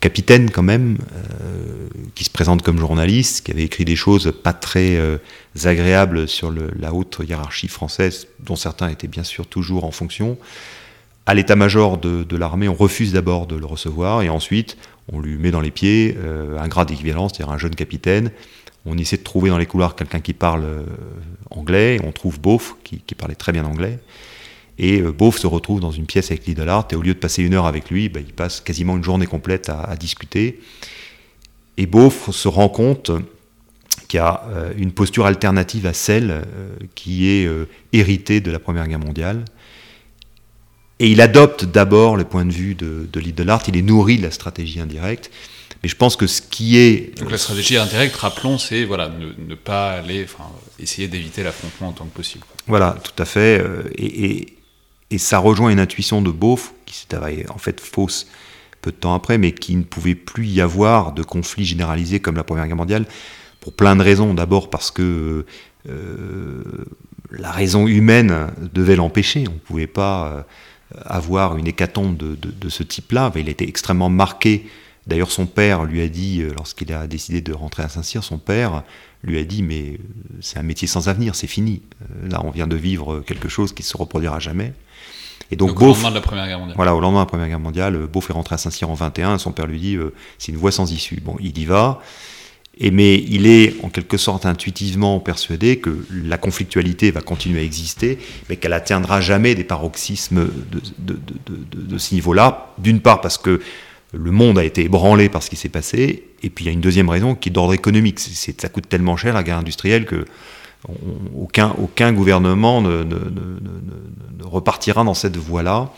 capitaine 0.00 0.50
quand 0.50 0.62
même, 0.62 0.98
euh, 1.14 1.88
qui 2.14 2.24
se 2.24 2.30
présente 2.30 2.62
comme 2.62 2.78
journaliste, 2.78 3.46
qui 3.46 3.52
avait 3.52 3.64
écrit 3.64 3.86
des 3.86 3.96
choses 3.96 4.34
pas 4.42 4.52
très 4.52 4.98
agréables 5.64 6.28
sur 6.28 6.50
le, 6.50 6.70
la 6.78 6.92
haute 6.92 7.20
hiérarchie 7.26 7.68
française, 7.68 8.26
dont 8.40 8.56
certains 8.56 8.88
étaient 8.88 9.08
bien 9.08 9.24
sûr 9.24 9.46
toujours 9.46 9.84
en 9.84 9.92
fonction 9.92 10.36
à 11.28 11.34
l'état-major 11.34 11.98
de, 11.98 12.36
l'armée, 12.38 12.70
on 12.70 12.74
refuse 12.74 13.12
d'abord 13.12 13.46
de 13.46 13.54
le 13.54 13.66
recevoir 13.66 14.22
et 14.22 14.30
ensuite 14.30 14.78
on 15.12 15.20
lui 15.20 15.36
met 15.36 15.50
dans 15.50 15.60
les 15.60 15.70
pieds 15.70 16.16
euh, 16.16 16.58
un 16.58 16.68
grade 16.68 16.88
d'équivalence, 16.88 17.32
c'est-à-dire 17.34 17.52
un 17.52 17.58
jeune 17.58 17.74
capitaine. 17.74 18.30
On 18.86 18.96
essaie 18.96 19.18
de 19.18 19.22
trouver 19.22 19.50
dans 19.50 19.58
les 19.58 19.66
couloirs 19.66 19.94
quelqu'un 19.94 20.20
qui 20.20 20.32
parle 20.32 20.64
euh, 20.64 20.82
anglais, 21.50 22.00
on 22.02 22.12
trouve 22.12 22.40
Beauf 22.40 22.76
qui, 22.82 23.14
parlait 23.14 23.34
très 23.34 23.52
bien 23.52 23.66
anglais. 23.66 23.98
Et 24.78 25.02
euh, 25.02 25.12
Beauf 25.12 25.36
se 25.36 25.46
retrouve 25.46 25.80
dans 25.80 25.90
une 25.90 26.06
pièce 26.06 26.30
avec 26.30 26.46
Lidlart 26.46 26.88
et 26.92 26.96
au 26.96 27.02
lieu 27.02 27.12
de 27.12 27.18
passer 27.18 27.42
une 27.42 27.52
heure 27.52 27.66
avec 27.66 27.90
lui, 27.90 28.08
bah, 28.08 28.20
il 28.20 28.32
passe 28.32 28.62
quasiment 28.62 28.96
une 28.96 29.04
journée 29.04 29.26
complète 29.26 29.68
à, 29.68 29.96
discuter. 29.96 30.60
Et 31.76 31.84
Beauf 31.84 32.30
se 32.30 32.48
rend 32.48 32.70
compte 32.70 33.10
qu'il 34.08 34.16
y 34.16 34.20
a 34.20 34.44
une 34.78 34.92
posture 34.92 35.26
alternative 35.26 35.84
à 35.84 35.92
celle 35.92 36.46
qui 36.94 37.28
est 37.28 37.46
héritée 37.92 38.40
de 38.40 38.50
la 38.50 38.58
Première 38.58 38.88
Guerre 38.88 38.98
mondiale 39.00 39.44
et 41.00 41.10
il 41.10 41.20
adopte 41.20 41.64
d'abord 41.64 42.16
le 42.16 42.24
point 42.24 42.44
de 42.44 42.52
vue 42.52 42.74
de, 42.74 43.08
de 43.10 43.42
l'art, 43.42 43.62
il 43.68 43.76
est 43.76 43.82
nourri 43.82 44.18
de 44.18 44.22
la 44.22 44.30
stratégie 44.30 44.80
indirecte. 44.80 45.30
Mais 45.82 45.88
je 45.88 45.94
pense 45.94 46.16
que 46.16 46.26
ce 46.26 46.42
qui 46.42 46.76
est. 46.76 47.18
Donc 47.20 47.30
la 47.30 47.38
stratégie 47.38 47.76
indirecte, 47.76 48.16
rappelons, 48.16 48.58
c'est 48.58 48.84
voilà, 48.84 49.10
ne, 49.10 49.54
pas 49.54 49.92
aller, 49.92 50.24
enfin, 50.24 50.50
essayer 50.80 51.06
d'éviter 51.06 51.44
l'affrontement 51.44 51.88
en 51.88 51.92
tant 51.92 52.04
que 52.04 52.14
possible. 52.14 52.44
Voilà, 52.66 52.96
tout 53.02 53.22
à 53.22 53.24
fait. 53.24 53.60
Euh, 53.60 53.84
et, 53.96 54.56
et, 55.10 55.18
ça 55.18 55.38
rejoint 55.38 55.70
une 55.70 55.78
intuition 55.78 56.20
de 56.20 56.30
Beauf, 56.30 56.72
qui 56.84 56.96
s'est 56.96 57.48
en 57.48 57.58
fait 57.58 57.80
fausse 57.80 58.26
peu 58.82 58.90
de 58.90 58.96
temps 58.96 59.14
après, 59.14 59.38
mais 59.38 59.52
qui 59.52 59.76
ne 59.76 59.84
pouvait 59.84 60.16
plus 60.16 60.46
y 60.46 60.60
avoir 60.60 61.12
de 61.12 61.22
conflit 61.22 61.64
généralisé 61.64 62.18
comme 62.18 62.36
la 62.36 62.44
Première 62.44 62.66
Guerre 62.66 62.76
mondiale, 62.76 63.06
pour 63.60 63.72
plein 63.72 63.94
de 63.94 64.02
raisons. 64.02 64.34
D'abord 64.34 64.70
parce 64.70 64.90
que 64.90 65.46
euh, 65.88 66.62
la 67.30 67.52
raison 67.52 67.86
humaine 67.86 68.48
devait 68.74 68.96
l'empêcher. 68.96 69.44
On 69.48 69.54
ne 69.54 69.58
pouvait 69.58 69.86
pas. 69.86 70.32
Euh, 70.32 70.42
avoir 71.04 71.56
une 71.56 71.66
hécatombe 71.66 72.16
de, 72.16 72.68
ce 72.68 72.82
type-là. 72.82 73.32
Il 73.36 73.48
était 73.48 73.68
extrêmement 73.68 74.10
marqué. 74.10 74.66
D'ailleurs, 75.06 75.30
son 75.30 75.46
père 75.46 75.84
lui 75.84 76.02
a 76.02 76.08
dit, 76.08 76.42
euh, 76.42 76.52
lorsqu'il 76.56 76.92
a 76.92 77.06
décidé 77.06 77.40
de 77.40 77.52
rentrer 77.54 77.82
à 77.82 77.88
Saint-Cyr, 77.88 78.22
son 78.22 78.36
père 78.36 78.82
lui 79.22 79.38
a 79.38 79.44
dit 79.44 79.62
Mais 79.62 79.92
euh, 79.92 79.98
c'est 80.40 80.58
un 80.58 80.62
métier 80.62 80.86
sans 80.86 81.08
avenir, 81.08 81.34
c'est 81.34 81.46
fini. 81.46 81.80
Euh, 82.02 82.28
là, 82.28 82.42
on 82.44 82.50
vient 82.50 82.66
de 82.66 82.76
vivre 82.76 83.20
quelque 83.20 83.48
chose 83.48 83.72
qui 83.72 83.82
se 83.82 83.96
reproduira 83.96 84.38
jamais. 84.38 84.74
Et 85.50 85.56
donc, 85.56 85.80
au 85.80 85.86
lendemain 85.86 86.10
de 86.10 86.14
la 86.14 86.20
Première 86.20 86.46
Guerre 86.46 86.58
mondiale. 86.58 86.76
Voilà, 86.76 86.94
au 86.94 87.00
lendemain 87.00 87.20
de 87.20 87.22
la 87.22 87.26
Première 87.26 87.48
Guerre 87.48 87.58
mondiale, 87.58 88.06
Beauf 88.06 88.28
est 88.28 88.34
rentré 88.34 88.54
à 88.54 88.58
Saint-Cyr 88.58 88.90
en 88.90 88.94
21, 88.94 89.38
son 89.38 89.52
père 89.52 89.66
lui 89.66 89.80
dit 89.80 89.96
C'est 90.38 90.52
une 90.52 90.58
voie 90.58 90.72
sans 90.72 90.92
issue. 90.92 91.20
Bon, 91.22 91.36
il 91.40 91.56
y 91.56 91.64
va. 91.64 92.02
Mais 92.80 93.16
il 93.16 93.46
est 93.46 93.74
en 93.82 93.88
quelque 93.88 94.16
sorte 94.16 94.46
intuitivement 94.46 95.18
persuadé 95.18 95.78
que 95.78 96.06
la 96.10 96.38
conflictualité 96.38 97.10
va 97.10 97.20
continuer 97.20 97.60
à 97.60 97.62
exister, 97.62 98.18
mais 98.48 98.56
qu'elle 98.56 98.72
atteindra 98.72 99.20
jamais 99.20 99.54
des 99.54 99.64
paroxysmes 99.64 100.48
de, 100.70 101.98
ce 101.98 102.14
niveau-là. 102.14 102.72
D'une 102.78 103.00
part 103.00 103.20
parce 103.20 103.36
que 103.36 103.60
le 104.12 104.30
monde 104.30 104.58
a 104.58 104.64
été 104.64 104.84
ébranlé 104.84 105.28
par 105.28 105.42
ce 105.42 105.50
qui 105.50 105.56
s'est 105.56 105.68
passé, 105.68 106.24
et 106.42 106.50
puis 106.50 106.64
il 106.64 106.68
y 106.68 106.70
a 106.70 106.72
une 106.72 106.80
deuxième 106.80 107.08
raison 107.08 107.34
qui 107.34 107.48
est 107.48 107.52
d'ordre 107.52 107.74
économique. 107.74 108.20
C'est, 108.20 108.60
ça 108.60 108.68
coûte 108.68 108.88
tellement 108.88 109.16
cher 109.16 109.34
la 109.34 109.42
guerre 109.42 109.58
industrielle 109.58 110.06
que 110.06 110.24
aucun, 111.34 112.12
gouvernement 112.12 112.80
ne, 112.80 113.02
ne, 113.02 114.44
repartira 114.44 115.02
dans 115.02 115.14
cette 115.14 115.36
voie-là. 115.36 115.92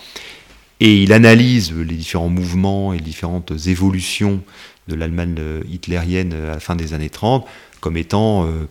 Et 0.80 1.02
il 1.02 1.12
analyse 1.12 1.74
les 1.74 1.94
différents 1.94 2.30
mouvements 2.30 2.94
et 2.94 2.96
les 2.96 3.04
différentes 3.04 3.52
évolutions 3.66 4.40
de 4.88 4.94
l'Allemagne 4.94 5.36
euh, 5.38 5.62
hitlérienne 5.70 6.32
euh, 6.34 6.50
à 6.50 6.54
la 6.54 6.60
fin 6.60 6.76
des 6.76 6.94
années 6.94 7.10
30 7.10 7.46
comme 7.80 7.96
étant 7.96 8.44
euh, 8.44 8.68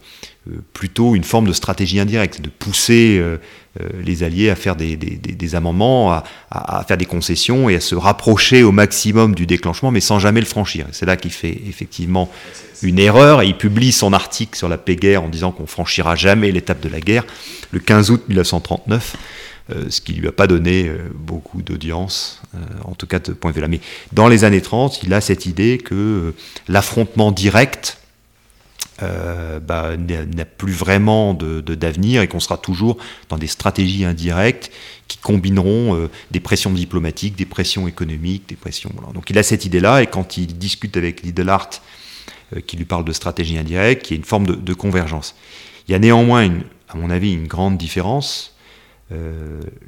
plutôt 0.72 1.16
une 1.16 1.24
forme 1.24 1.47
de 1.47 1.53
stratégie 1.53 1.99
indirecte, 1.99 2.41
de 2.41 2.49
pousser 2.49 3.20
les 4.03 4.22
Alliés 4.24 4.51
à 4.51 4.55
faire 4.55 4.76
des, 4.76 5.55
amendements, 5.55 6.12
à, 6.51 6.84
faire 6.88 6.95
des 6.95 7.05
concessions 7.05 7.70
et 7.70 7.76
à 7.76 7.80
se 7.80 7.95
rapprocher 7.95 8.62
au 8.62 8.72
maximum 8.72 9.34
du 9.34 9.47
déclenchement, 9.47 9.89
mais 9.89 9.99
sans 9.99 10.20
jamais 10.20 10.41
le 10.41 10.45
franchir. 10.45 10.86
C'est 10.91 11.07
là 11.07 11.18
qu'il 11.18 11.32
fait 11.32 11.60
effectivement 11.68 12.30
une 12.84 12.99
erreur 12.99 13.41
et 13.41 13.47
il 13.47 13.57
publie 13.57 13.91
son 13.91 14.14
article 14.14 14.55
sur 14.55 14.70
la 14.70 14.78
paix 14.78 14.95
guerre 14.95 15.24
en 15.24 15.30
disant 15.30 15.51
qu'on 15.51 15.66
franchira 15.66 16.16
jamais 16.16 16.51
l'étape 16.51 16.82
de 16.82 16.89
la 16.89 16.99
guerre 16.99 17.26
le 17.72 17.80
15 17.80 18.12
août 18.12 18.24
1939. 18.28 19.16
Euh, 19.72 19.90
ce 19.90 20.02
qui 20.02 20.14
lui 20.14 20.28
a 20.28 20.32
pas 20.32 20.48
donné 20.48 20.88
euh, 20.88 20.98
beaucoup 21.14 21.62
d'audience, 21.62 22.42
euh, 22.56 22.60
en 22.86 22.96
tout 22.96 23.06
cas 23.06 23.20
de 23.20 23.34
point 23.34 23.52
de 23.52 23.56
vue 23.56 23.62
là. 23.62 23.68
Mais 23.68 23.82
dans 24.14 24.28
les 24.28 24.44
années 24.44 24.62
30, 24.62 25.04
il 25.04 25.14
a 25.14 25.22
cette 25.22 25.46
idée 25.46 25.78
que 25.78 26.34
l'affrontement 26.68 27.32
direct 27.32 27.98
bah, 29.02 29.96
n'a 29.96 30.44
plus 30.44 30.74
vraiment 30.74 31.34
d'avenir 31.34 32.22
et 32.22 32.28
qu'on 32.28 32.42
sera 32.42 32.58
toujours 32.58 32.98
dans 33.30 33.38
des 33.38 33.48
stratégies 33.48 34.04
indirectes 34.04 34.72
qui 35.08 35.18
combineront 35.18 36.10
des 36.32 36.42
pressions 36.42 36.72
diplomatiques, 36.72 37.38
des 37.38 37.46
pressions 37.46 37.88
économiques, 37.88 38.50
des 38.50 38.58
pressions. 38.58 38.92
Donc 39.14 39.30
il 39.30 39.38
a 39.38 39.44
cette 39.44 39.64
idée-là 39.64 40.02
et 40.02 40.08
quand 40.08 40.36
il 40.36 40.58
discute 40.58 40.98
avec 40.98 41.24
Lidlart, 41.24 41.70
qui 42.68 42.76
lui 42.76 42.84
parle 42.84 43.06
de 43.06 43.14
stratégie 43.14 43.58
indirecte, 43.58 44.10
il 44.10 44.16
y 44.16 44.16
a 44.16 44.18
une 44.18 44.26
forme 44.26 44.48
de, 44.48 44.56
de 44.56 44.74
convergence. 44.74 45.34
Il 45.88 45.94
y 45.94 45.96
a 45.96 46.00
néanmoins, 46.00 46.50
à 46.90 46.98
mon 46.98 47.10
avis, 47.10 47.32
une 47.32 47.48
grande 47.48 47.78
différence 47.78 48.52
euh, 48.52 48.59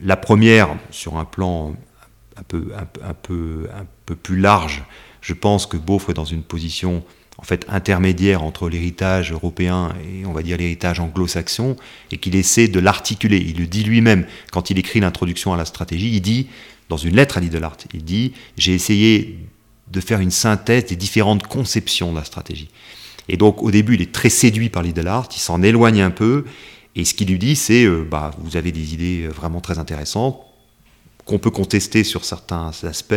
la 0.01 0.17
première, 0.17 0.76
sur 0.89 1.17
un 1.17 1.26
plan 1.26 1.76
un 2.38 2.43
peu, 2.43 2.72
un, 2.76 3.13
peu, 3.13 3.67
un 3.74 3.86
peu 4.05 4.15
plus 4.15 4.39
large, 4.39 4.84
je 5.22 5.34
pense 5.34 5.65
que 5.65 5.78
Beaufort 5.78 6.11
est 6.11 6.15
dans 6.15 6.26
une 6.26 6.43
position 6.43 7.03
en 7.38 7.43
fait 7.43 7.65
intermédiaire 7.69 8.43
entre 8.43 8.69
l'héritage 8.69 9.32
européen 9.32 9.93
et 10.03 10.26
on 10.26 10.32
va 10.32 10.43
dire 10.43 10.57
l'héritage 10.57 10.99
anglo-saxon 10.99 11.76
et 12.11 12.17
qu'il 12.17 12.36
essaie 12.36 12.67
de 12.67 12.80
l'articuler. 12.80 13.38
Il 13.38 13.57
le 13.57 13.67
dit 13.67 13.84
lui-même 13.84 14.26
quand 14.51 14.69
il 14.69 14.78
écrit 14.78 14.99
l'introduction 14.99 15.53
à 15.53 15.57
la 15.57 15.65
stratégie, 15.65 16.11
il 16.13 16.22
dit 16.22 16.47
dans 16.89 16.97
une 16.97 17.15
lettre 17.15 17.38
à 17.38 17.41
Lidlart, 17.41 17.78
il 17.93 18.03
dit 18.03 18.34
j'ai 18.57 18.74
essayé 18.74 19.39
de 19.91 20.01
faire 20.01 20.19
une 20.19 20.32
synthèse 20.32 20.86
des 20.86 20.95
différentes 20.95 21.47
conceptions 21.47 22.11
de 22.11 22.17
la 22.17 22.24
stratégie. 22.24 22.69
Et 23.28 23.38
donc 23.38 23.61
au 23.63 23.72
début, 23.72 23.95
il 23.95 24.01
est 24.01 24.11
très 24.11 24.30
séduit 24.30 24.69
par 24.69 24.84
Lidlart, 24.84 25.30
il 25.36 25.39
s'en 25.39 25.63
éloigne 25.63 26.01
un 26.01 26.11
peu 26.11 26.45
et 26.96 27.06
ce 27.06 27.14
qu'il 27.14 27.30
lui 27.30 27.39
dit, 27.39 27.56
c'est 27.56 27.86
euh, 27.86 28.06
bah, 28.10 28.32
vous 28.39 28.58
avez 28.58 28.72
des 28.72 28.94
idées 28.94 29.24
euh, 29.24 29.30
vraiment 29.30 29.62
très 29.62 29.80
intéressantes, 29.80 30.39
qu'on 31.26 31.39
peut 31.39 31.52
contester 31.52 32.04
sur 32.04 32.26
certains 32.26 32.72
aspects, 32.84 33.14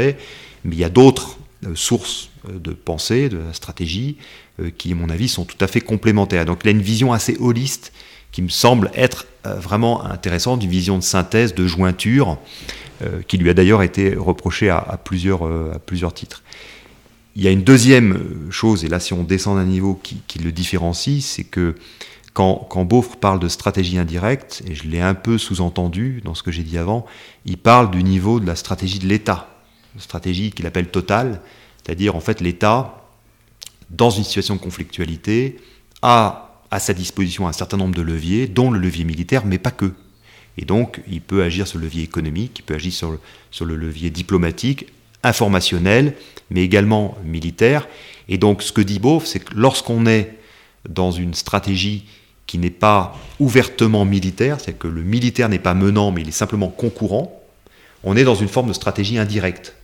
mais 0.64 0.74
il 0.74 0.78
y 0.78 0.84
a 0.84 0.90
d'autres 0.90 1.38
euh, 1.66 1.74
sources 1.74 2.30
de 2.48 2.72
pensée, 2.72 3.28
de 3.28 3.40
stratégie, 3.52 4.18
qui, 4.78 4.92
à 4.92 4.94
mon 4.94 5.08
avis, 5.08 5.28
sont 5.28 5.44
tout 5.44 5.56
à 5.60 5.66
fait 5.66 5.80
complémentaires. 5.80 6.44
Donc 6.44 6.60
il 6.62 6.68
a 6.68 6.70
une 6.70 6.82
vision 6.82 7.12
assez 7.12 7.36
holiste 7.40 7.92
qui 8.30 8.42
me 8.42 8.50
semble 8.50 8.90
être 8.94 9.26
vraiment 9.44 10.04
intéressante, 10.04 10.62
une 10.62 10.70
vision 10.70 10.98
de 10.98 11.02
synthèse, 11.02 11.54
de 11.54 11.66
jointure, 11.66 12.38
qui 13.26 13.38
lui 13.38 13.48
a 13.48 13.54
d'ailleurs 13.54 13.82
été 13.82 14.14
reprochée 14.14 14.68
à, 14.68 15.00
plusieurs, 15.02 15.44
à 15.44 15.78
plusieurs 15.78 16.12
titres. 16.12 16.42
Il 17.34 17.42
y 17.42 17.48
a 17.48 17.50
une 17.50 17.64
deuxième 17.64 18.50
chose, 18.50 18.84
et 18.84 18.88
là 18.88 19.00
si 19.00 19.14
on 19.14 19.24
descend 19.24 19.56
d'un 19.56 19.64
niveau 19.64 19.98
qui 20.02 20.38
le 20.38 20.52
différencie, 20.52 21.24
c'est 21.24 21.44
que 21.44 21.74
quand, 22.34 22.66
quand 22.68 22.84
parle 23.20 23.38
de 23.38 23.48
stratégie 23.48 23.96
indirecte, 23.96 24.62
et 24.66 24.74
je 24.74 24.88
l'ai 24.88 25.00
un 25.00 25.14
peu 25.14 25.38
sous-entendu 25.38 26.20
dans 26.24 26.34
ce 26.34 26.42
que 26.42 26.50
j'ai 26.50 26.64
dit 26.64 26.76
avant, 26.76 27.06
il 27.46 27.56
parle 27.56 27.90
du 27.90 28.02
niveau 28.02 28.40
de 28.40 28.46
la 28.46 28.56
stratégie 28.56 28.98
de 28.98 29.06
l'État, 29.06 29.48
stratégie 29.98 30.50
qu'il 30.50 30.66
appelle 30.66 30.88
totale, 30.88 31.40
c'est-à-dire 31.82 32.16
en 32.16 32.20
fait 32.20 32.40
l'État, 32.40 33.08
dans 33.88 34.10
une 34.10 34.24
situation 34.24 34.56
de 34.56 34.60
conflictualité, 34.60 35.58
a 36.02 36.60
à 36.70 36.80
sa 36.80 36.92
disposition 36.92 37.46
un 37.46 37.52
certain 37.52 37.76
nombre 37.76 37.94
de 37.94 38.02
leviers, 38.02 38.48
dont 38.48 38.70
le 38.70 38.80
levier 38.80 39.04
militaire, 39.04 39.46
mais 39.46 39.58
pas 39.58 39.70
que. 39.70 39.94
Et 40.58 40.64
donc, 40.64 41.00
il 41.08 41.20
peut 41.20 41.44
agir 41.44 41.68
sur 41.68 41.78
le 41.78 41.84
levier 41.84 42.02
économique, 42.02 42.58
il 42.58 42.62
peut 42.62 42.74
agir 42.74 42.92
sur 42.92 43.12
le, 43.12 43.20
sur 43.52 43.64
le 43.64 43.76
levier 43.76 44.10
diplomatique, 44.10 44.86
informationnel, 45.22 46.16
mais 46.50 46.62
également 46.62 47.16
militaire. 47.24 47.88
Et 48.28 48.38
donc 48.38 48.62
ce 48.62 48.72
que 48.72 48.80
dit 48.80 48.98
Beauf, 48.98 49.24
c'est 49.24 49.40
que 49.40 49.54
lorsqu'on 49.54 50.06
est 50.06 50.36
dans 50.88 51.10
une 51.10 51.34
stratégie 51.34 52.04
qui 52.46 52.58
n'est 52.58 52.70
pas 52.70 53.16
ouvertement 53.40 54.04
militaire, 54.04 54.58
c'est 54.60 54.78
que 54.78 54.88
le 54.88 55.02
militaire 55.02 55.48
n'est 55.48 55.58
pas 55.58 55.74
menant, 55.74 56.12
mais 56.12 56.20
il 56.22 56.28
est 56.28 56.32
simplement 56.32 56.68
concurrent, 56.68 57.40
on 58.02 58.16
est 58.16 58.24
dans 58.24 58.34
une 58.34 58.48
forme 58.48 58.68
de 58.68 58.72
stratégie 58.72 59.18
indirecte. 59.18 59.74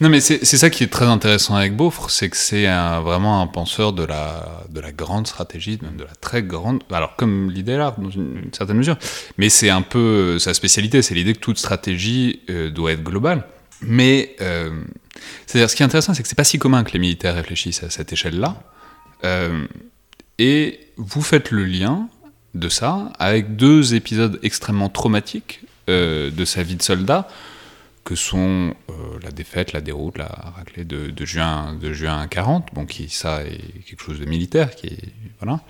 Non, 0.00 0.08
mais 0.08 0.20
c'est 0.20 0.44
ça 0.44 0.70
qui 0.70 0.84
est 0.84 0.92
très 0.92 1.06
intéressant 1.06 1.56
avec 1.56 1.74
Beaufre, 1.74 2.08
c'est 2.08 2.30
que 2.30 2.36
c'est 2.36 2.66
vraiment 2.66 3.42
un 3.42 3.48
penseur 3.48 3.92
de 3.92 4.04
la, 4.04 4.62
de 4.70 4.78
la 4.78 4.92
grande 4.92 5.26
stratégie, 5.26 5.76
même 5.82 5.96
de 5.96 6.04
la 6.04 6.14
très 6.20 6.44
grande. 6.44 6.84
Alors, 6.92 7.16
comme 7.16 7.50
l'idée 7.50 7.76
là, 7.76 7.96
dans 7.98 8.10
une, 8.10 8.48
certaine 8.52 8.76
mesure, 8.76 8.96
mais 9.38 9.48
c'est 9.48 9.70
un 9.70 9.82
peu 9.82 10.38
sa 10.38 10.54
spécialité, 10.54 11.02
c'est 11.02 11.14
l'idée 11.14 11.32
que 11.32 11.40
toute 11.40 11.58
stratégie 11.58 12.42
euh, 12.48 12.70
doit 12.70 12.92
être 12.92 13.02
globale. 13.02 13.44
Mais, 13.82 14.36
euh, 14.40 14.70
c'est-à-dire, 15.46 15.68
ce 15.68 15.74
qui 15.74 15.82
est 15.82 15.86
intéressant, 15.86 16.14
c'est 16.14 16.22
que 16.22 16.28
c'est 16.28 16.36
pas 16.36 16.44
si 16.44 16.60
commun 16.60 16.84
que 16.84 16.92
les 16.92 17.00
militaires 17.00 17.34
réfléchissent 17.34 17.82
à 17.82 17.90
cette 17.90 18.12
échelle-là. 18.12 18.62
Euh, 19.24 19.66
et 20.38 20.80
vous 20.96 21.22
faites 21.22 21.50
le 21.50 21.64
lien 21.64 22.08
de 22.54 22.68
ça 22.68 23.12
avec 23.18 23.56
deux 23.56 23.94
épisodes 23.94 24.38
extrêmement 24.42 24.88
traumatiques 24.88 25.60
de 25.86 26.44
sa 26.44 26.62
vie 26.62 26.76
de 26.76 26.82
soldat 26.82 27.28
que 28.08 28.14
sont 28.14 28.74
euh, 28.88 29.18
la 29.22 29.30
défaite, 29.30 29.74
la 29.74 29.82
déroute, 29.82 30.16
la 30.16 30.52
raclée 30.56 30.86
de, 30.86 31.12
juin, 31.26 31.74
de 31.74 31.92
juin 31.92 32.26
40, 32.26 32.68
bon, 32.72 32.86
qui 32.86 33.10
ça 33.10 33.44
est 33.44 33.60
quelque 33.84 34.02
chose 34.02 34.18
de 34.18 34.24
militaire, 34.24 34.74
qui 34.74 34.86
est 34.86 35.12
voilà. 35.40 35.60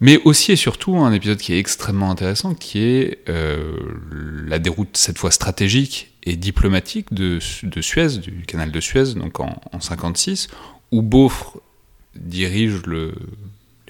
Mais 0.00 0.20
aussi 0.26 0.52
et 0.52 0.56
surtout 0.56 0.98
un 0.98 1.10
épisode 1.10 1.38
qui 1.38 1.54
est 1.54 1.58
extrêmement 1.58 2.10
intéressant, 2.10 2.54
qui 2.54 2.80
est 2.80 3.20
euh, 3.30 3.78
la 4.46 4.58
déroute 4.58 4.98
cette 4.98 5.16
fois 5.16 5.30
stratégique 5.30 6.12
et 6.22 6.36
diplomatique 6.36 7.14
de, 7.14 7.38
de, 7.62 7.80
Suez, 7.80 8.18
du 8.18 8.44
canal 8.46 8.70
de 8.70 8.80
Suez, 8.80 9.14
donc 9.14 9.40
en, 9.40 9.58
en 9.72 9.80
56, 9.80 10.48
où 10.92 11.00
Beaufre 11.00 11.62
dirige 12.14 12.82
le, 12.84 13.14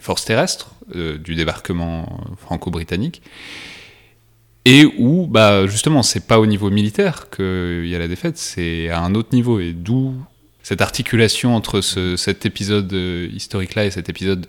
forces 0.08 0.24
terrestres 0.24 0.70
euh, 0.96 1.18
du 1.18 1.34
débarquement 1.34 2.24
franco-britannique 2.38 3.20
et 4.64 4.86
où, 4.98 5.26
bah, 5.26 5.66
justement, 5.66 6.02
c'est 6.02 6.26
pas 6.26 6.40
au 6.40 6.46
niveau 6.46 6.70
militaire 6.70 7.28
qu'il 7.28 7.86
y 7.86 7.94
a 7.94 7.98
la 7.98 8.08
défaite, 8.08 8.38
c'est 8.38 8.88
à 8.88 9.00
un 9.02 9.14
autre 9.14 9.34
niveau, 9.34 9.60
et 9.60 9.72
d'où 9.74 10.14
cette 10.62 10.80
articulation 10.80 11.54
entre 11.54 11.82
cet 11.82 12.46
épisode 12.46 12.90
euh, 12.94 13.28
historique-là 13.34 13.84
et 13.84 13.90
cet 13.90 14.08
épisode, 14.08 14.46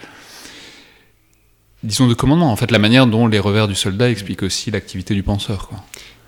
disons, 1.84 2.08
de 2.08 2.14
commandement. 2.14 2.52
En 2.52 2.56
fait, 2.56 2.72
la 2.72 2.80
manière 2.80 3.06
dont 3.06 3.28
les 3.28 3.40
revers 3.40 3.68
du 3.68 3.76
soldat 3.76 4.10
expliquent 4.10 4.44
aussi 4.44 4.72
l'activité 4.72 5.14
du 5.14 5.24
penseur. 5.24 5.68
Quoi. 5.68 5.84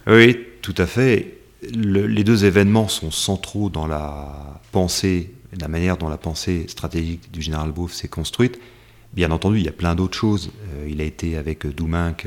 Oui, 0.08 0.38
tout 0.62 0.76
à 0.78 0.88
fait. 0.88 1.38
les 1.74 2.24
deux 2.26 2.44
événements 2.44 2.90
sont 2.90 3.12
centraux 3.12 3.70
dans 3.70 3.88
la 3.88 4.62
pensée, 4.74 5.32
la 5.58 5.70
manière 5.70 5.96
dont 5.98 6.10
la 6.10 6.18
pensée 6.18 6.66
stratégique 6.68 7.32
du 7.32 7.42
général 7.42 7.72
Beauf 7.72 7.94
s'est 7.94 8.10
construite. 8.10 8.60
Bien 9.14 9.32
entendu, 9.32 9.58
il 9.60 9.66
y 9.66 9.70
a 9.70 9.74
plein 9.74 9.96
d'autres 9.96 10.18
choses. 10.18 10.52
Euh, 10.74 10.88
il 10.90 11.02
a 11.02 11.04
été 11.04 11.38
avec 11.38 11.68
Douminc 11.68 12.26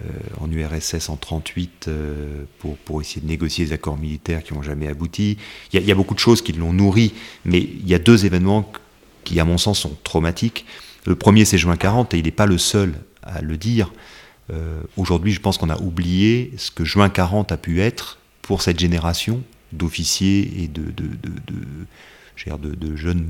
euh, 0.00 0.08
en 0.40 0.50
URSS 0.50 1.10
en 1.10 1.16
38 1.16 1.84
euh, 1.86 2.44
pour, 2.58 2.78
pour 2.78 3.02
essayer 3.02 3.20
de 3.20 3.26
négocier 3.26 3.66
des 3.66 3.72
accords 3.74 3.98
militaires 3.98 4.42
qui 4.42 4.54
n'ont 4.54 4.62
jamais 4.62 4.88
abouti. 4.88 5.36
Il 5.70 5.82
y, 5.82 5.92
a, 5.92 5.94
beaucoup 5.94 6.14
de 6.14 6.18
choses 6.18 6.40
qui 6.40 6.54
l'ont 6.54 6.72
nourri, 6.72 7.12
mais 7.44 7.60
il 7.60 7.86
y 7.86 7.94
a 7.94 7.98
deux 7.98 8.24
événements 8.24 8.72
qui, 9.24 9.38
à 9.38 9.44
mon 9.44 9.58
sens, 9.58 9.80
sont 9.80 9.94
traumatiques. 10.02 10.64
Le 11.04 11.14
premier, 11.14 11.44
c'est 11.44 11.58
juin 11.58 11.76
40, 11.76 12.14
et 12.14 12.18
il 12.18 12.24
n'est 12.24 12.30
pas 12.30 12.46
le 12.46 12.56
seul 12.56 12.94
à 13.22 13.42
le 13.42 13.58
dire. 13.58 13.92
Euh, 14.50 14.80
aujourd'hui, 14.96 15.32
je 15.32 15.40
pense 15.40 15.58
qu'on 15.58 15.68
a 15.68 15.78
oublié 15.78 16.54
ce 16.56 16.70
que 16.70 16.86
juin 16.86 17.10
40 17.10 17.52
a 17.52 17.58
pu 17.58 17.82
être 17.82 18.18
pour 18.40 18.62
cette 18.62 18.78
génération 18.78 19.42
d'officiers 19.72 20.62
et 20.62 20.68
de, 20.68 20.84
de, 20.84 21.06
de, 21.06 21.32
de 22.46 22.96
jeunes 22.96 23.26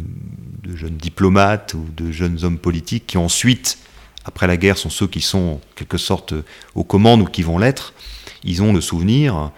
diplomates 0.96 1.74
ou 1.74 1.86
de 1.96 2.10
jeunes 2.10 2.44
hommes 2.44 2.58
politiques 2.58 3.06
qui 3.06 3.18
ensuite 3.18 3.78
après 4.24 4.46
la 4.46 4.56
guerre 4.56 4.78
sont 4.78 4.90
ceux 4.90 5.06
qui 5.06 5.20
sont 5.20 5.38
en 5.38 5.60
quelque 5.74 5.98
sorte 5.98 6.34
aux 6.74 6.84
commandes 6.84 7.22
ou 7.22 7.24
qui 7.24 7.42
vont 7.42 7.58
l'être, 7.58 7.92
ils 8.44 8.62
ont 8.62 8.72
le 8.72 8.80
souvenir 8.80 9.50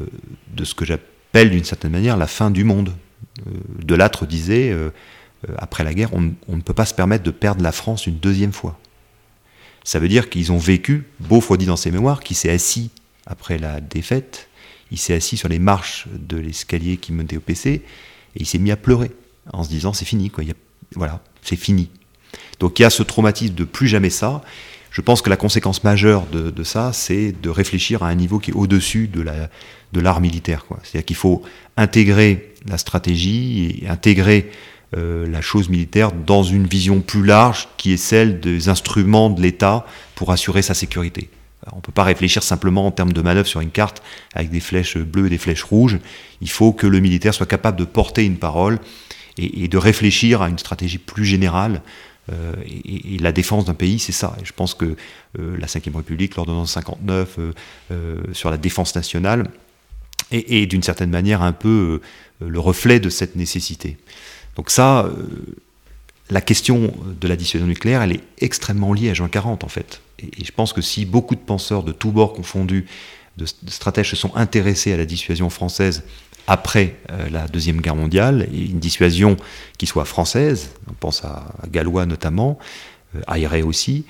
euh, 0.00 0.06
de 0.54 0.64
ce 0.64 0.74
que 0.74 0.84
j'appelle 0.84 1.50
d'une 1.50 1.64
certaine 1.64 1.92
manière 1.92 2.16
la 2.16 2.26
fin 2.26 2.50
du 2.50 2.64
monde. 2.64 2.92
Euh, 3.46 3.50
Delattre 3.82 4.26
disait, 4.26 4.70
euh, 4.70 4.90
après 5.58 5.84
la 5.84 5.94
guerre, 5.94 6.10
on, 6.14 6.20
ne 6.20 6.62
peut 6.62 6.74
pas 6.74 6.86
se 6.86 6.94
permettre 6.94 7.24
de 7.24 7.30
perdre 7.30 7.62
la 7.62 7.72
France 7.72 8.06
une 8.06 8.18
deuxième 8.18 8.52
fois. 8.52 8.78
Ça 9.82 9.98
veut 9.98 10.08
dire 10.08 10.30
qu'ils 10.30 10.52
ont 10.52 10.58
vécu, 10.58 11.04
Beaufort 11.20 11.58
dit 11.58 11.66
dans 11.66 11.76
ses 11.76 11.90
mémoires, 11.90 12.20
qui 12.20 12.34
s'est 12.34 12.50
assis 12.50 12.90
après 13.26 13.58
la 13.58 13.80
défaite, 13.80 14.48
il 14.90 14.98
s'est 14.98 15.14
assis 15.14 15.36
sur 15.36 15.48
les 15.48 15.58
marches 15.58 16.06
de 16.12 16.36
l'escalier 16.36 16.96
qui 16.96 17.12
menait 17.12 17.36
au 17.36 17.40
PC, 17.40 17.82
et 18.36 18.42
il 18.42 18.46
s'est 18.46 18.58
mis 18.58 18.70
à 18.70 18.76
pleurer, 18.76 19.10
en 19.52 19.62
se 19.62 19.68
disant 19.68 19.92
c'est 19.92 20.04
fini, 20.04 20.30
quoi. 20.30 20.44
voilà, 20.94 21.20
c'est 21.42 21.56
fini. 21.56 21.90
Donc 22.60 22.78
il 22.78 22.82
y 22.82 22.84
a 22.84 22.90
ce 22.90 23.02
traumatisme 23.02 23.54
de 23.54 23.64
plus 23.64 23.88
jamais 23.88 24.10
ça. 24.10 24.42
Je 24.90 25.00
pense 25.00 25.22
que 25.22 25.30
la 25.30 25.36
conséquence 25.36 25.82
majeure 25.82 26.24
de, 26.26 26.62
ça, 26.62 26.92
c'est 26.92 27.32
de 27.32 27.50
réfléchir 27.50 28.04
à 28.04 28.08
un 28.08 28.14
niveau 28.14 28.38
qui 28.38 28.52
est 28.52 28.54
au-dessus 28.54 29.08
de 29.08 29.20
l'art 29.22 30.16
de 30.16 30.22
militaire. 30.22 30.64
C'est-à-dire 30.84 31.04
qu'il 31.04 31.16
faut 31.16 31.42
intégrer 31.76 32.54
la 32.68 32.78
stratégie 32.78 33.80
et 33.82 33.88
intégrer 33.88 34.52
euh, 34.96 35.26
la 35.28 35.40
chose 35.40 35.68
militaire 35.68 36.12
dans 36.12 36.44
une 36.44 36.68
vision 36.68 37.00
plus 37.00 37.24
large 37.24 37.68
qui 37.76 37.92
est 37.92 37.96
celle 37.96 38.38
des 38.38 38.68
instruments 38.68 39.30
de 39.30 39.42
l'État 39.42 39.84
pour 40.14 40.30
assurer 40.30 40.62
sa 40.62 40.74
sécurité. 40.74 41.28
On 41.72 41.76
ne 41.76 41.80
peut 41.80 41.92
pas 41.92 42.04
réfléchir 42.04 42.42
simplement 42.42 42.86
en 42.86 42.90
termes 42.90 43.12
de 43.12 43.22
manœuvre 43.22 43.46
sur 43.46 43.60
une 43.60 43.70
carte 43.70 44.02
avec 44.34 44.50
des 44.50 44.60
flèches 44.60 44.98
bleues 44.98 45.26
et 45.26 45.30
des 45.30 45.38
flèches 45.38 45.62
rouges. 45.62 45.98
Il 46.40 46.50
faut 46.50 46.72
que 46.72 46.86
le 46.86 47.00
militaire 47.00 47.34
soit 47.34 47.46
capable 47.46 47.78
de 47.78 47.84
porter 47.84 48.24
une 48.24 48.36
parole 48.36 48.78
et, 49.38 49.68
de 49.68 49.78
réfléchir 49.78 50.42
à 50.42 50.48
une 50.48 50.58
stratégie 50.58 50.98
plus 50.98 51.24
générale 51.24 51.82
euh, 52.32 52.54
et, 52.64 53.18
la 53.18 53.32
défense 53.32 53.64
d'un 53.64 53.74
pays, 53.74 53.98
c'est 53.98 54.12
ça. 54.12 54.36
Et 54.40 54.44
je 54.44 54.52
pense 54.52 54.74
que 54.74 54.96
euh, 55.38 55.56
la 55.58 55.66
Ve 55.66 55.96
République, 55.96 56.36
l'ordonnance 56.36 56.72
59 56.72 57.38
euh, 57.90 58.22
sur 58.32 58.50
la 58.50 58.56
défense 58.56 58.94
nationale, 58.94 59.50
est, 60.30 60.66
d'une 60.66 60.82
certaine 60.82 61.10
manière 61.10 61.42
un 61.42 61.52
peu 61.52 62.00
le 62.40 62.58
reflet 62.58 62.98
de 62.98 63.08
cette 63.08 63.36
nécessité. 63.36 63.98
Donc 64.56 64.70
ça, 64.70 65.08
la 66.30 66.40
question 66.40 66.92
de 67.20 67.28
la 67.28 67.36
dissuasion 67.36 67.68
nucléaire, 67.68 68.02
elle 68.02 68.12
est 68.12 68.24
extrêmement 68.38 68.92
liée 68.92 69.10
à 69.10 69.14
juin 69.14 69.28
40 69.28 69.62
en 69.62 69.68
fait. 69.68 70.00
Et, 70.38 70.44
je 70.44 70.52
pense 70.52 70.72
que 70.72 70.80
si 70.80 71.04
beaucoup 71.04 71.34
de 71.34 71.40
penseurs 71.40 71.82
de 71.82 71.92
tous 71.92 72.10
bords 72.10 72.32
confondus, 72.32 72.86
de, 73.36 73.46
stratèges 73.46 74.10
se 74.10 74.16
sont 74.16 74.34
intéressés 74.36 74.92
à 74.92 74.96
la 74.96 75.06
dissuasion 75.06 75.50
française 75.50 76.04
après 76.46 76.96
euh, 77.10 77.28
la 77.30 77.48
Deuxième 77.48 77.80
Guerre 77.80 77.96
mondiale, 77.96 78.48
et 78.52 78.66
une 78.66 78.78
dissuasion 78.78 79.36
qui 79.78 79.86
soit 79.86 80.04
française, 80.04 80.70
on 80.90 80.92
pense 80.92 81.24
à, 81.24 81.46
Gallois 81.70 82.06
notamment, 82.06 82.58
euh, 83.16 83.20
à 83.26 83.38
aussi, 83.64 84.04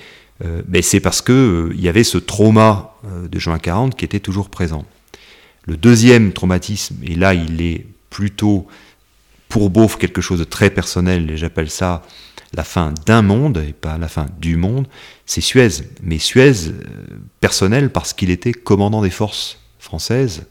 euh, 0.44 0.62
c'est 0.82 1.00
parce 1.00 1.22
qu'il 1.22 1.70
il 1.74 1.80
y 1.80 1.88
avait 1.88 2.04
ce 2.04 2.18
trauma 2.18 2.94
de 3.04 3.38
juin 3.38 3.58
40 3.58 3.94
qui 3.96 4.04
était 4.04 4.18
toujours 4.18 4.48
présent. 4.48 4.84
Le 5.66 5.76
deuxième 5.76 6.32
traumatisme, 6.32 6.96
et 7.04 7.14
là 7.14 7.34
il 7.34 7.62
est 7.62 7.86
plutôt 8.10 8.66
pour 9.54 9.70
Beauf 9.70 9.98
quelque 9.98 10.20
chose 10.20 10.40
de 10.40 10.44
très 10.44 10.68
personnel, 10.68 11.30
et 11.30 11.36
j'appelle 11.36 11.70
ça 11.70 12.02
la 12.54 12.64
fin 12.64 12.92
d'un 13.06 13.22
monde, 13.22 13.62
et 13.68 13.72
pas 13.72 13.96
la 13.98 14.08
fin 14.08 14.26
du 14.40 14.56
monde, 14.56 14.88
c'est 15.26 15.40
Suez. 15.40 15.68
Mais 16.02 16.18
Suez, 16.18 16.72
personnel, 17.38 17.90
parce 17.90 18.12
qu'il 18.14 18.30
était 18.30 18.52
commandant 18.52 19.00
des 19.00 19.10
forces 19.10 19.60
françaises 19.78 20.46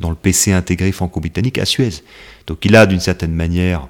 dans 0.00 0.10
le 0.10 0.16
PC 0.16 0.50
intégré 0.50 0.90
franco-britannique 0.90 1.58
à 1.58 1.64
Suez. 1.64 2.02
Donc 2.48 2.64
il 2.64 2.74
a 2.74 2.86
d'une 2.86 2.98
certaine 2.98 3.34
manière 3.34 3.86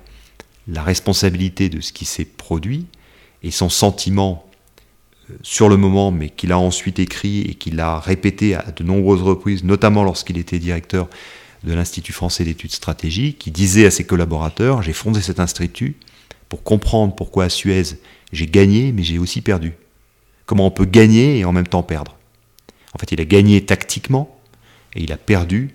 la 0.68 0.82
responsabilité 0.82 1.70
de 1.70 1.80
ce 1.80 1.94
qui 1.94 2.04
s'est 2.04 2.26
produit 2.26 2.84
et 3.42 3.50
son 3.50 3.70
sentiment 3.70 4.46
euh, 5.30 5.36
sur 5.40 5.70
le 5.70 5.78
moment, 5.78 6.10
mais 6.10 6.28
qu'il 6.28 6.52
a 6.52 6.58
ensuite 6.58 6.98
écrit 6.98 7.40
et 7.40 7.54
qu'il 7.54 7.80
a 7.80 7.98
répété 7.98 8.54
à 8.54 8.66
de 8.76 8.84
nombreuses 8.84 9.22
reprises, 9.22 9.64
notamment 9.64 10.04
lorsqu'il 10.04 10.36
était 10.36 10.58
directeur 10.58 11.08
de 11.64 11.72
l'Institut 11.72 12.12
français 12.12 12.44
d'études 12.44 12.72
stratégiques, 12.72 13.38
qui 13.38 13.50
disait 13.50 13.86
à 13.86 13.90
ses 13.90 14.04
collaborateurs, 14.04 14.82
j'ai 14.82 14.92
fondé 14.92 15.20
cet 15.20 15.40
institut 15.40 15.96
pour 16.48 16.62
comprendre 16.62 17.14
pourquoi 17.14 17.44
à 17.44 17.48
Suez 17.48 17.98
j'ai 18.32 18.46
gagné, 18.46 18.92
mais 18.92 19.02
j'ai 19.02 19.18
aussi 19.18 19.40
perdu. 19.40 19.72
Comment 20.46 20.66
on 20.66 20.70
peut 20.70 20.84
gagner 20.84 21.38
et 21.38 21.44
en 21.44 21.52
même 21.52 21.66
temps 21.66 21.82
perdre? 21.82 22.16
En 22.94 22.98
fait, 22.98 23.12
il 23.12 23.20
a 23.20 23.24
gagné 23.24 23.64
tactiquement 23.64 24.38
et 24.94 25.02
il 25.02 25.12
a 25.12 25.16
perdu 25.16 25.74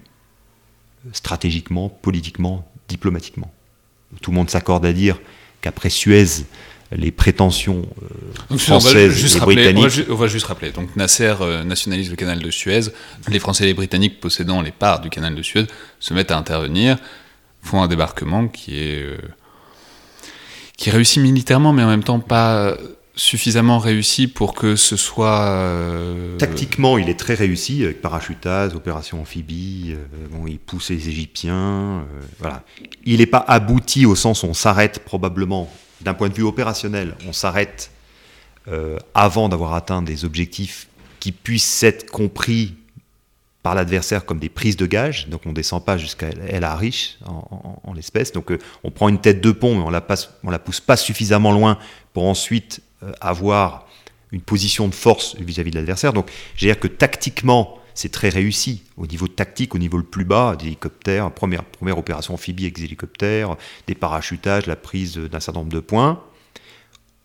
stratégiquement, 1.11 1.89
politiquement, 1.89 2.69
diplomatiquement. 2.87 3.51
Tout 4.21 4.31
le 4.31 4.35
monde 4.35 4.49
s'accorde 4.49 4.85
à 4.85 4.93
dire 4.93 5.19
qu'après 5.61 5.89
Suez, 5.89 6.45
les 6.91 7.11
prétentions 7.11 7.85
euh, 8.51 8.57
françaises 8.57 9.35
et 9.35 9.39
britanniques. 9.39 10.05
On 10.09 10.15
va, 10.15 10.27
juste 10.27 10.45
rappeler. 10.45 10.71
Donc 10.71 10.95
Nasser 10.95 11.33
euh, 11.41 11.63
nationalise 11.63 12.09
le 12.09 12.15
canal 12.15 12.39
de 12.39 12.51
Suez. 12.51 12.81
Les 13.27 13.39
Français 13.39 13.63
et 13.63 13.67
les 13.67 13.73
Britanniques 13.73 14.19
possédant 14.19 14.61
les 14.61 14.71
parts 14.71 15.01
du 15.01 15.09
canal 15.09 15.35
de 15.35 15.41
Suez 15.41 15.65
se 15.99 16.13
mettent 16.13 16.31
à 16.31 16.37
intervenir, 16.37 16.97
font 17.61 17.81
un 17.81 17.87
débarquement 17.87 18.47
qui 18.47 18.79
est 18.79 19.03
euh, 19.03 19.17
qui 20.77 20.89
réussit 20.89 21.21
militairement, 21.21 21.71
mais 21.73 21.83
en 21.83 21.89
même 21.89 22.03
temps 22.03 22.19
pas 22.19 22.77
suffisamment 23.15 23.79
réussi 23.79 24.27
pour 24.27 24.53
que 24.53 24.75
ce 24.75 24.97
soit... 24.97 25.45
Euh, 25.45 26.37
Tactiquement, 26.37 26.97
il 26.97 27.09
est 27.09 27.17
très 27.19 27.33
réussi, 27.33 27.83
avec 27.83 28.01
parachutage, 28.01 28.75
opération 28.75 29.21
amphibie, 29.21 29.93
euh, 29.93 30.27
bon, 30.31 30.47
il 30.47 30.59
pousse 30.59 30.89
les 30.89 31.07
Égyptiens, 31.07 31.55
euh, 31.55 32.03
voilà. 32.39 32.63
Il 33.05 33.19
n'est 33.19 33.25
pas 33.25 33.43
abouti 33.47 34.05
au 34.05 34.15
sens 34.15 34.43
où 34.43 34.47
on 34.47 34.53
s'arrête 34.53 34.99
probablement, 34.99 35.71
d'un 36.01 36.13
point 36.13 36.29
de 36.29 36.33
vue 36.33 36.43
opérationnel, 36.43 37.15
on 37.27 37.33
s'arrête 37.33 37.91
avant 39.13 39.47
d'avoir 39.47 39.73
atteint 39.73 40.01
des 40.01 40.25
objectifs 40.25 40.87
qui 41.19 41.31
puissent 41.31 41.83
être 41.83 42.09
compris 42.09 42.75
par 43.61 43.73
l'adversaire 43.73 44.25
comme 44.25 44.39
des 44.39 44.49
prises 44.49 44.77
de 44.77 44.85
gage, 44.85 45.27
donc 45.27 45.41
on 45.45 45.49
ne 45.49 45.55
descend 45.55 45.83
pas 45.83 45.97
jusqu'à 45.97 46.29
El 46.49 46.63
Arish 46.63 47.17
en, 47.25 47.93
l'espèce, 47.95 48.31
donc 48.31 48.51
on 48.83 48.91
prend 48.91 49.09
une 49.09 49.19
tête 49.19 49.41
de 49.41 49.51
pont 49.51 49.75
mais 49.75 49.83
on 49.83 49.89
la, 49.89 50.01
passe, 50.01 50.29
on 50.43 50.51
la 50.51 50.59
pousse 50.59 50.79
pas 50.79 50.97
suffisamment 50.97 51.51
loin 51.51 51.79
pour 52.13 52.25
ensuite 52.25 52.81
euh, 53.03 53.11
avoir 53.21 53.87
une 54.31 54.41
position 54.41 54.87
de 54.87 54.93
force 54.93 55.35
vis-à-vis 55.37 55.71
de 55.71 55.77
l'adversaire. 55.77 56.13
Donc, 56.13 56.29
j'ai 56.55 56.67
dire 56.67 56.79
que 56.79 56.87
tactiquement, 56.87 57.79
c'est 57.95 58.11
très 58.11 58.29
réussi 58.29 58.83
au 58.97 59.07
niveau 59.07 59.27
tactique, 59.27 59.73
au 59.73 59.79
niveau 59.79 59.97
le 59.97 60.03
plus 60.03 60.25
bas, 60.25 60.55
des 60.55 60.67
hélicoptères, 60.67 61.31
première, 61.31 61.63
première 61.63 61.97
opération 61.97 62.35
amphibie 62.35 62.65
avec 62.65 62.75
des 62.75 62.83
hélicoptères, 62.83 63.55
des 63.87 63.95
parachutages, 63.95 64.67
la 64.67 64.75
prise 64.75 65.17
d'un 65.17 65.39
certain 65.39 65.61
nombre 65.61 65.73
de 65.73 65.79
points. 65.79 66.21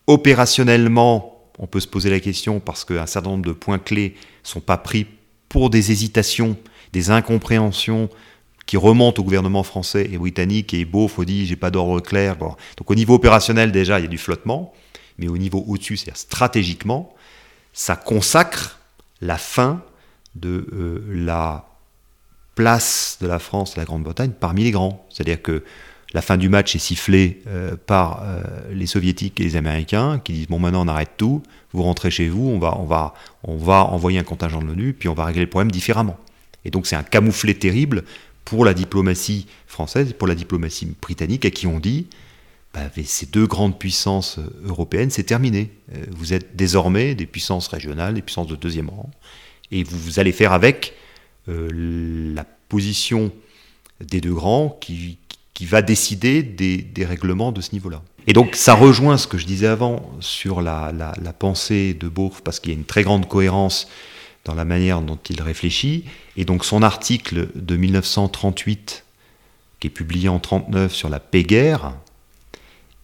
Opérationnellement, 0.07 1.45
on 1.59 1.67
peut 1.67 1.81
se 1.81 1.89
poser 1.89 2.09
la 2.09 2.21
question 2.21 2.61
parce 2.61 2.85
qu'un 2.85 3.07
certain 3.07 3.31
nombre 3.31 3.45
de 3.45 3.53
points 3.53 3.79
clés 3.79 4.15
sont 4.43 4.61
pas 4.61 4.79
pris 4.79 5.07
pour 5.49 5.69
des 5.69 5.93
hésitations, 5.93 6.57
des 6.93 7.11
incompréhensions 7.11 8.09
qui 8.65 8.77
remontent 8.77 9.21
au 9.21 9.25
gouvernement 9.25 9.65
français 9.65 10.09
et 10.11 10.17
britannique 10.17 10.73
et 10.73 10.85
beau, 10.85 11.09
faut 11.09 11.25
dire, 11.25 11.45
j'ai 11.47 11.57
pas 11.57 11.71
d'ordre 11.71 12.01
clair. 12.01 12.37
Donc 12.37 12.91
au 12.91 12.95
niveau 12.95 13.15
opérationnel 13.15 13.73
déjà, 13.73 13.99
il 13.99 14.03
y 14.03 14.07
a 14.07 14.09
du 14.09 14.19
flottement 14.19 14.73
mais 15.21 15.29
au 15.29 15.39
niveau 15.39 15.65
au-dessus, 15.69 15.97
c'est-à-dire 15.97 16.17
stratégiquement, 16.17 17.15
ça 17.73 17.95
consacre 17.95 18.81
la 19.21 19.37
fin 19.37 19.83
de 20.35 20.67
euh, 20.73 21.03
la 21.09 21.67
place 22.55 23.19
de 23.21 23.27
la 23.27 23.39
France 23.39 23.73
et 23.73 23.75
de 23.77 23.81
la 23.81 23.85
Grande-Bretagne 23.87 24.33
parmi 24.39 24.65
les 24.65 24.71
grands. 24.71 25.07
C'est-à-dire 25.11 25.41
que 25.43 25.65
la 26.13 26.23
fin 26.23 26.37
du 26.37 26.49
match 26.49 26.75
est 26.75 26.81
sifflée 26.81 27.43
euh, 27.47 27.77
par 27.87 28.23
euh, 28.23 28.43
les 28.73 28.87
soviétiques 28.87 29.41
et 29.41 29.45
les 29.45 29.57
américains 29.57 30.21
qui 30.23 30.33
disent 30.33 30.49
bon 30.49 30.59
maintenant 30.59 30.85
on 30.85 30.89
arrête 30.89 31.13
tout, 31.17 31.43
vous 31.73 31.83
rentrez 31.83 32.11
chez 32.11 32.29
vous, 32.29 32.49
on 32.49 32.59
va, 32.59 33.15
envoyer 33.45 34.19
un 34.19 34.25
contingent 34.25 34.61
de 34.61 34.67
l'ONU, 34.67 34.93
puis 34.93 35.09
on 35.09 35.15
va 35.15 35.25
régler 35.25 35.43
le 35.43 35.51
problème 35.51 35.71
différemment. 35.71 36.19
Et 36.65 36.71
donc 36.71 36.87
c'est 36.87 36.97
un 36.97 37.03
camouflet 37.03 37.55
terrible 37.55 38.05
pour 38.45 38.65
la 38.65 38.75
diplomatie 38.75 39.47
française 39.67 40.11
et 40.11 40.15
pour 40.15 40.27
la 40.27 40.35
diplomatie 40.35 40.93
britannique 41.01 41.45
à 41.45 41.51
qui 41.51 41.67
on 41.67 41.79
dit 41.79 42.09
bah, 42.75 42.81
ces 43.05 43.27
deux 43.27 43.47
grandes 43.47 43.79
puissances 43.79 44.39
européennes, 44.65 45.11
c'est 45.11 45.25
terminé. 45.25 45.71
Vous 46.11 46.33
êtes 46.33 46.57
désormais 46.57 47.15
des 47.15 47.27
puissances 47.27 47.69
régionales, 47.69 48.15
des 48.15 48.23
puissances 48.23 48.47
de 48.47 48.57
deuxième 48.57 48.91
rang, 48.91 49.11
et 49.73 49.85
vous, 49.85 50.19
allez 50.19 50.33
faire 50.33 50.53
avec 50.53 50.95
euh, 51.49 51.69
la 52.35 52.45
position 52.69 53.33
des 54.01 54.21
deux 54.21 54.35
grands 54.35 54.77
qui, 54.81 55.19
qui 55.55 55.67
va 55.67 55.83
décider 55.83 56.43
des, 56.43 56.79
des, 56.79 57.05
règlements 57.05 57.53
de 57.53 57.61
ce 57.61 57.73
niveau-là. 57.73 58.03
Et 58.27 58.33
donc 58.33 58.55
ça 58.57 58.75
rejoint 58.75 59.17
ce 59.17 59.27
que 59.27 59.39
je 59.39 59.47
disais 59.47 59.67
avant 59.67 60.11
sur 60.21 60.63
la, 60.63 60.93
la, 60.93 61.15
la 61.23 61.33
pensée 61.33 61.95
de 61.95 62.09
Bourg, 62.09 62.41
parce 62.43 62.61
qu'il 62.61 62.73
y 62.73 62.75
a 62.75 62.79
une 62.79 62.85
très 62.85 63.03
grande 63.03 63.29
cohérence 63.29 63.89
dans 64.45 64.55
la 64.55 64.65
manière 64.65 65.03
dont 65.03 65.19
il 65.29 65.43
réfléchit, 65.43 66.05
et 66.37 66.45
donc 66.45 66.65
son 66.65 66.83
article 66.83 67.49
de 67.55 67.77
1938, 67.77 69.05
qui 69.81 69.87
est 69.87 69.91
publié 69.91 70.29
en 70.29 70.41
1939 70.41 70.95
sur 70.95 71.09
la 71.09 71.21
paix-guerre, 71.21 71.95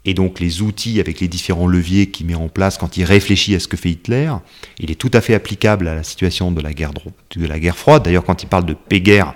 et 0.06 0.14
donc 0.14 0.38
les 0.38 0.62
outils 0.62 1.00
avec 1.00 1.20
les 1.20 1.26
différents 1.26 1.66
leviers 1.66 2.06
qu'il 2.06 2.26
met 2.26 2.36
en 2.36 2.48
place 2.48 2.78
quand 2.78 2.96
il 2.96 3.04
réfléchit 3.04 3.56
à 3.56 3.60
ce 3.60 3.66
que 3.66 3.76
fait 3.76 3.90
Hitler, 3.90 4.32
il 4.78 4.90
est 4.92 4.94
tout 4.94 5.10
à 5.12 5.20
fait 5.20 5.34
applicable 5.34 5.88
à 5.88 5.96
la 5.96 6.04
situation 6.04 6.52
de 6.52 6.60
la 6.60 6.72
guerre, 6.72 7.76
froide. 7.76 8.04
D'ailleurs, 8.04 8.24
quand 8.24 8.44
il 8.44 8.46
parle 8.46 8.64
de 8.64 8.74
paix-guerre, 8.74 9.34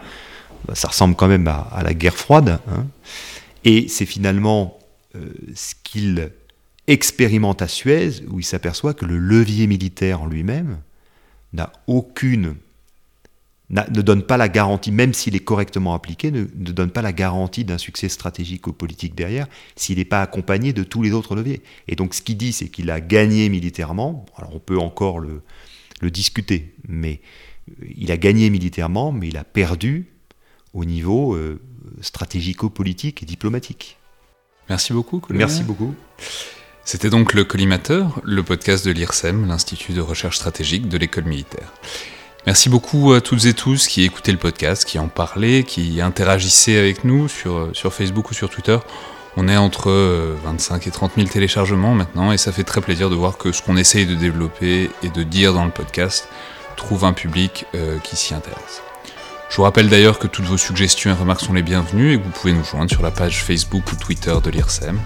bah, 0.66 0.76
ça 0.76 0.88
ressemble 0.88 1.16
quand 1.16 1.26
même 1.26 1.48
à, 1.48 1.80
la 1.82 1.92
guerre 1.92 2.16
froide. 2.16 2.60
Hein. 2.70 2.86
Et 3.64 3.88
c'est 3.88 4.06
finalement 4.06 4.78
euh, 5.16 5.32
ce 5.56 5.74
qu'il 5.82 6.30
expérimente 6.86 7.62
à 7.62 7.68
Suez, 7.68 8.22
où 8.30 8.38
il 8.38 8.44
s'aperçoit 8.44 8.94
que 8.94 9.04
le 9.04 9.18
levier 9.18 9.66
militaire 9.66 10.22
en 10.22 10.26
lui-même 10.26 10.78
n'a 11.52 11.72
aucune 11.88 12.54
ne 13.70 14.02
donne 14.02 14.22
pas 14.22 14.36
la 14.36 14.48
garantie, 14.48 14.90
même 14.90 15.14
s'il 15.14 15.36
est 15.36 15.44
correctement 15.44 15.94
appliqué, 15.94 16.30
ne, 16.30 16.44
donne 16.44 16.90
pas 16.90 17.02
la 17.02 17.12
garantie 17.12 17.64
d'un 17.64 17.78
succès 17.78 18.08
stratégique 18.08 18.66
ou 18.66 18.72
politique 18.72 19.14
derrière, 19.14 19.46
s'il 19.76 19.98
n'est 19.98 20.04
pas 20.04 20.22
accompagné 20.22 20.72
de 20.72 20.82
tous 20.82 21.02
les 21.02 21.12
autres 21.12 21.36
leviers. 21.36 21.62
Et 21.86 21.94
donc 21.94 22.14
ce 22.14 22.22
qu'il 22.22 22.36
dit, 22.36 22.52
c'est 22.52 22.68
qu'il 22.68 22.90
a 22.90 23.00
gagné 23.00 23.48
militairement, 23.48 24.26
alors 24.36 24.54
on 24.54 24.58
peut 24.58 24.78
encore 24.78 25.20
le, 25.20 25.42
discuter, 26.10 26.74
mais 26.88 27.20
euh, 27.68 27.86
il 27.96 28.10
a 28.10 28.16
gagné 28.16 28.48
militairement, 28.48 29.12
mais 29.12 29.28
il 29.28 29.36
a 29.36 29.44
perdu 29.44 30.06
au 30.72 30.86
niveau 30.86 31.34
euh, 31.34 31.60
stratégico-politique 32.00 33.22
et 33.22 33.26
diplomatique. 33.26 33.98
Merci 34.70 34.94
beaucoup. 34.94 35.20
Merci 35.28 35.62
beaucoup. 35.62 35.94
C'était 36.84 37.10
donc 37.10 37.34
le 37.34 37.44
Collimateur, 37.44 38.20
le 38.24 38.42
podcast 38.42 38.86
de 38.86 38.92
l'IRSEM, 38.92 39.46
l'Institut 39.46 39.92
de 39.92 40.00
recherche 40.00 40.36
stratégique 40.36 40.88
de 40.88 40.96
l'école 40.96 41.24
militaire. 41.24 41.70
Merci 42.46 42.70
beaucoup 42.70 43.12
à 43.12 43.20
toutes 43.20 43.44
et 43.44 43.54
tous 43.54 43.86
qui 43.86 44.02
écoutaient 44.02 44.32
le 44.32 44.38
podcast, 44.38 44.84
qui 44.84 44.98
en 44.98 45.08
parlaient, 45.08 45.62
qui 45.62 46.00
interagissaient 46.00 46.78
avec 46.78 47.04
nous 47.04 47.28
sur, 47.28 47.56
euh, 47.56 47.70
sur 47.74 47.92
Facebook 47.92 48.30
ou 48.30 48.34
sur 48.34 48.48
Twitter. 48.48 48.78
On 49.36 49.46
est 49.46 49.56
entre 49.56 49.90
25 50.42 50.86
euh, 50.86 50.88
et 50.88 50.90
30 50.90 51.12
000 51.16 51.28
téléchargements 51.28 51.94
maintenant 51.94 52.32
et 52.32 52.38
ça 52.38 52.50
fait 52.50 52.64
très 52.64 52.80
plaisir 52.80 53.10
de 53.10 53.14
voir 53.14 53.36
que 53.36 53.52
ce 53.52 53.62
qu'on 53.62 53.76
essaye 53.76 54.06
de 54.06 54.14
développer 54.14 54.90
et 55.02 55.08
de 55.10 55.22
dire 55.22 55.52
dans 55.52 55.64
le 55.64 55.70
podcast 55.70 56.28
trouve 56.76 57.04
un 57.04 57.12
public 57.12 57.66
euh, 57.74 57.98
qui 57.98 58.16
s'y 58.16 58.34
intéresse. 58.34 58.82
Je 59.50 59.56
vous 59.56 59.62
rappelle 59.62 59.88
d'ailleurs 59.88 60.18
que 60.18 60.26
toutes 60.26 60.46
vos 60.46 60.56
suggestions 60.56 61.10
et 61.10 61.14
remarques 61.14 61.42
sont 61.42 61.52
les 61.52 61.62
bienvenues 61.62 62.14
et 62.14 62.18
que 62.18 62.24
vous 62.24 62.30
pouvez 62.30 62.52
nous 62.52 62.64
joindre 62.64 62.90
sur 62.90 63.02
la 63.02 63.10
page 63.10 63.44
Facebook 63.44 63.82
ou 63.92 63.96
Twitter 63.96 64.34
de 64.42 64.50
l'IRSEM. 64.50 64.98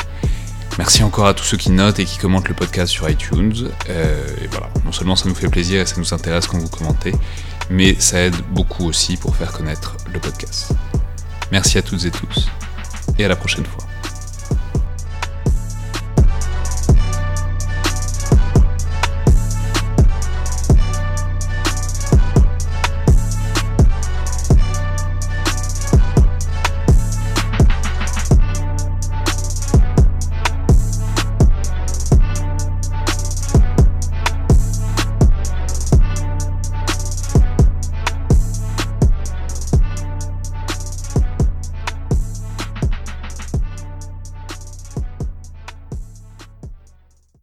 Merci 0.78 1.04
encore 1.04 1.26
à 1.26 1.34
tous 1.34 1.44
ceux 1.44 1.56
qui 1.56 1.70
notent 1.70 2.00
et 2.00 2.04
qui 2.04 2.18
commentent 2.18 2.48
le 2.48 2.54
podcast 2.54 2.90
sur 2.90 3.08
iTunes. 3.08 3.70
Euh, 3.88 4.26
et 4.42 4.48
voilà, 4.48 4.68
non 4.84 4.90
seulement 4.90 5.14
ça 5.14 5.28
nous 5.28 5.34
fait 5.34 5.48
plaisir 5.48 5.80
et 5.80 5.86
ça 5.86 5.96
nous 5.98 6.12
intéresse 6.12 6.48
quand 6.48 6.58
vous 6.58 6.68
commentez, 6.68 7.12
mais 7.70 7.94
ça 8.00 8.20
aide 8.20 8.36
beaucoup 8.50 8.84
aussi 8.86 9.16
pour 9.16 9.36
faire 9.36 9.52
connaître 9.52 9.96
le 10.12 10.18
podcast. 10.18 10.72
Merci 11.52 11.78
à 11.78 11.82
toutes 11.82 12.04
et 12.04 12.10
tous, 12.10 12.48
et 13.18 13.24
à 13.24 13.28
la 13.28 13.36
prochaine 13.36 13.64
fois. 13.64 13.84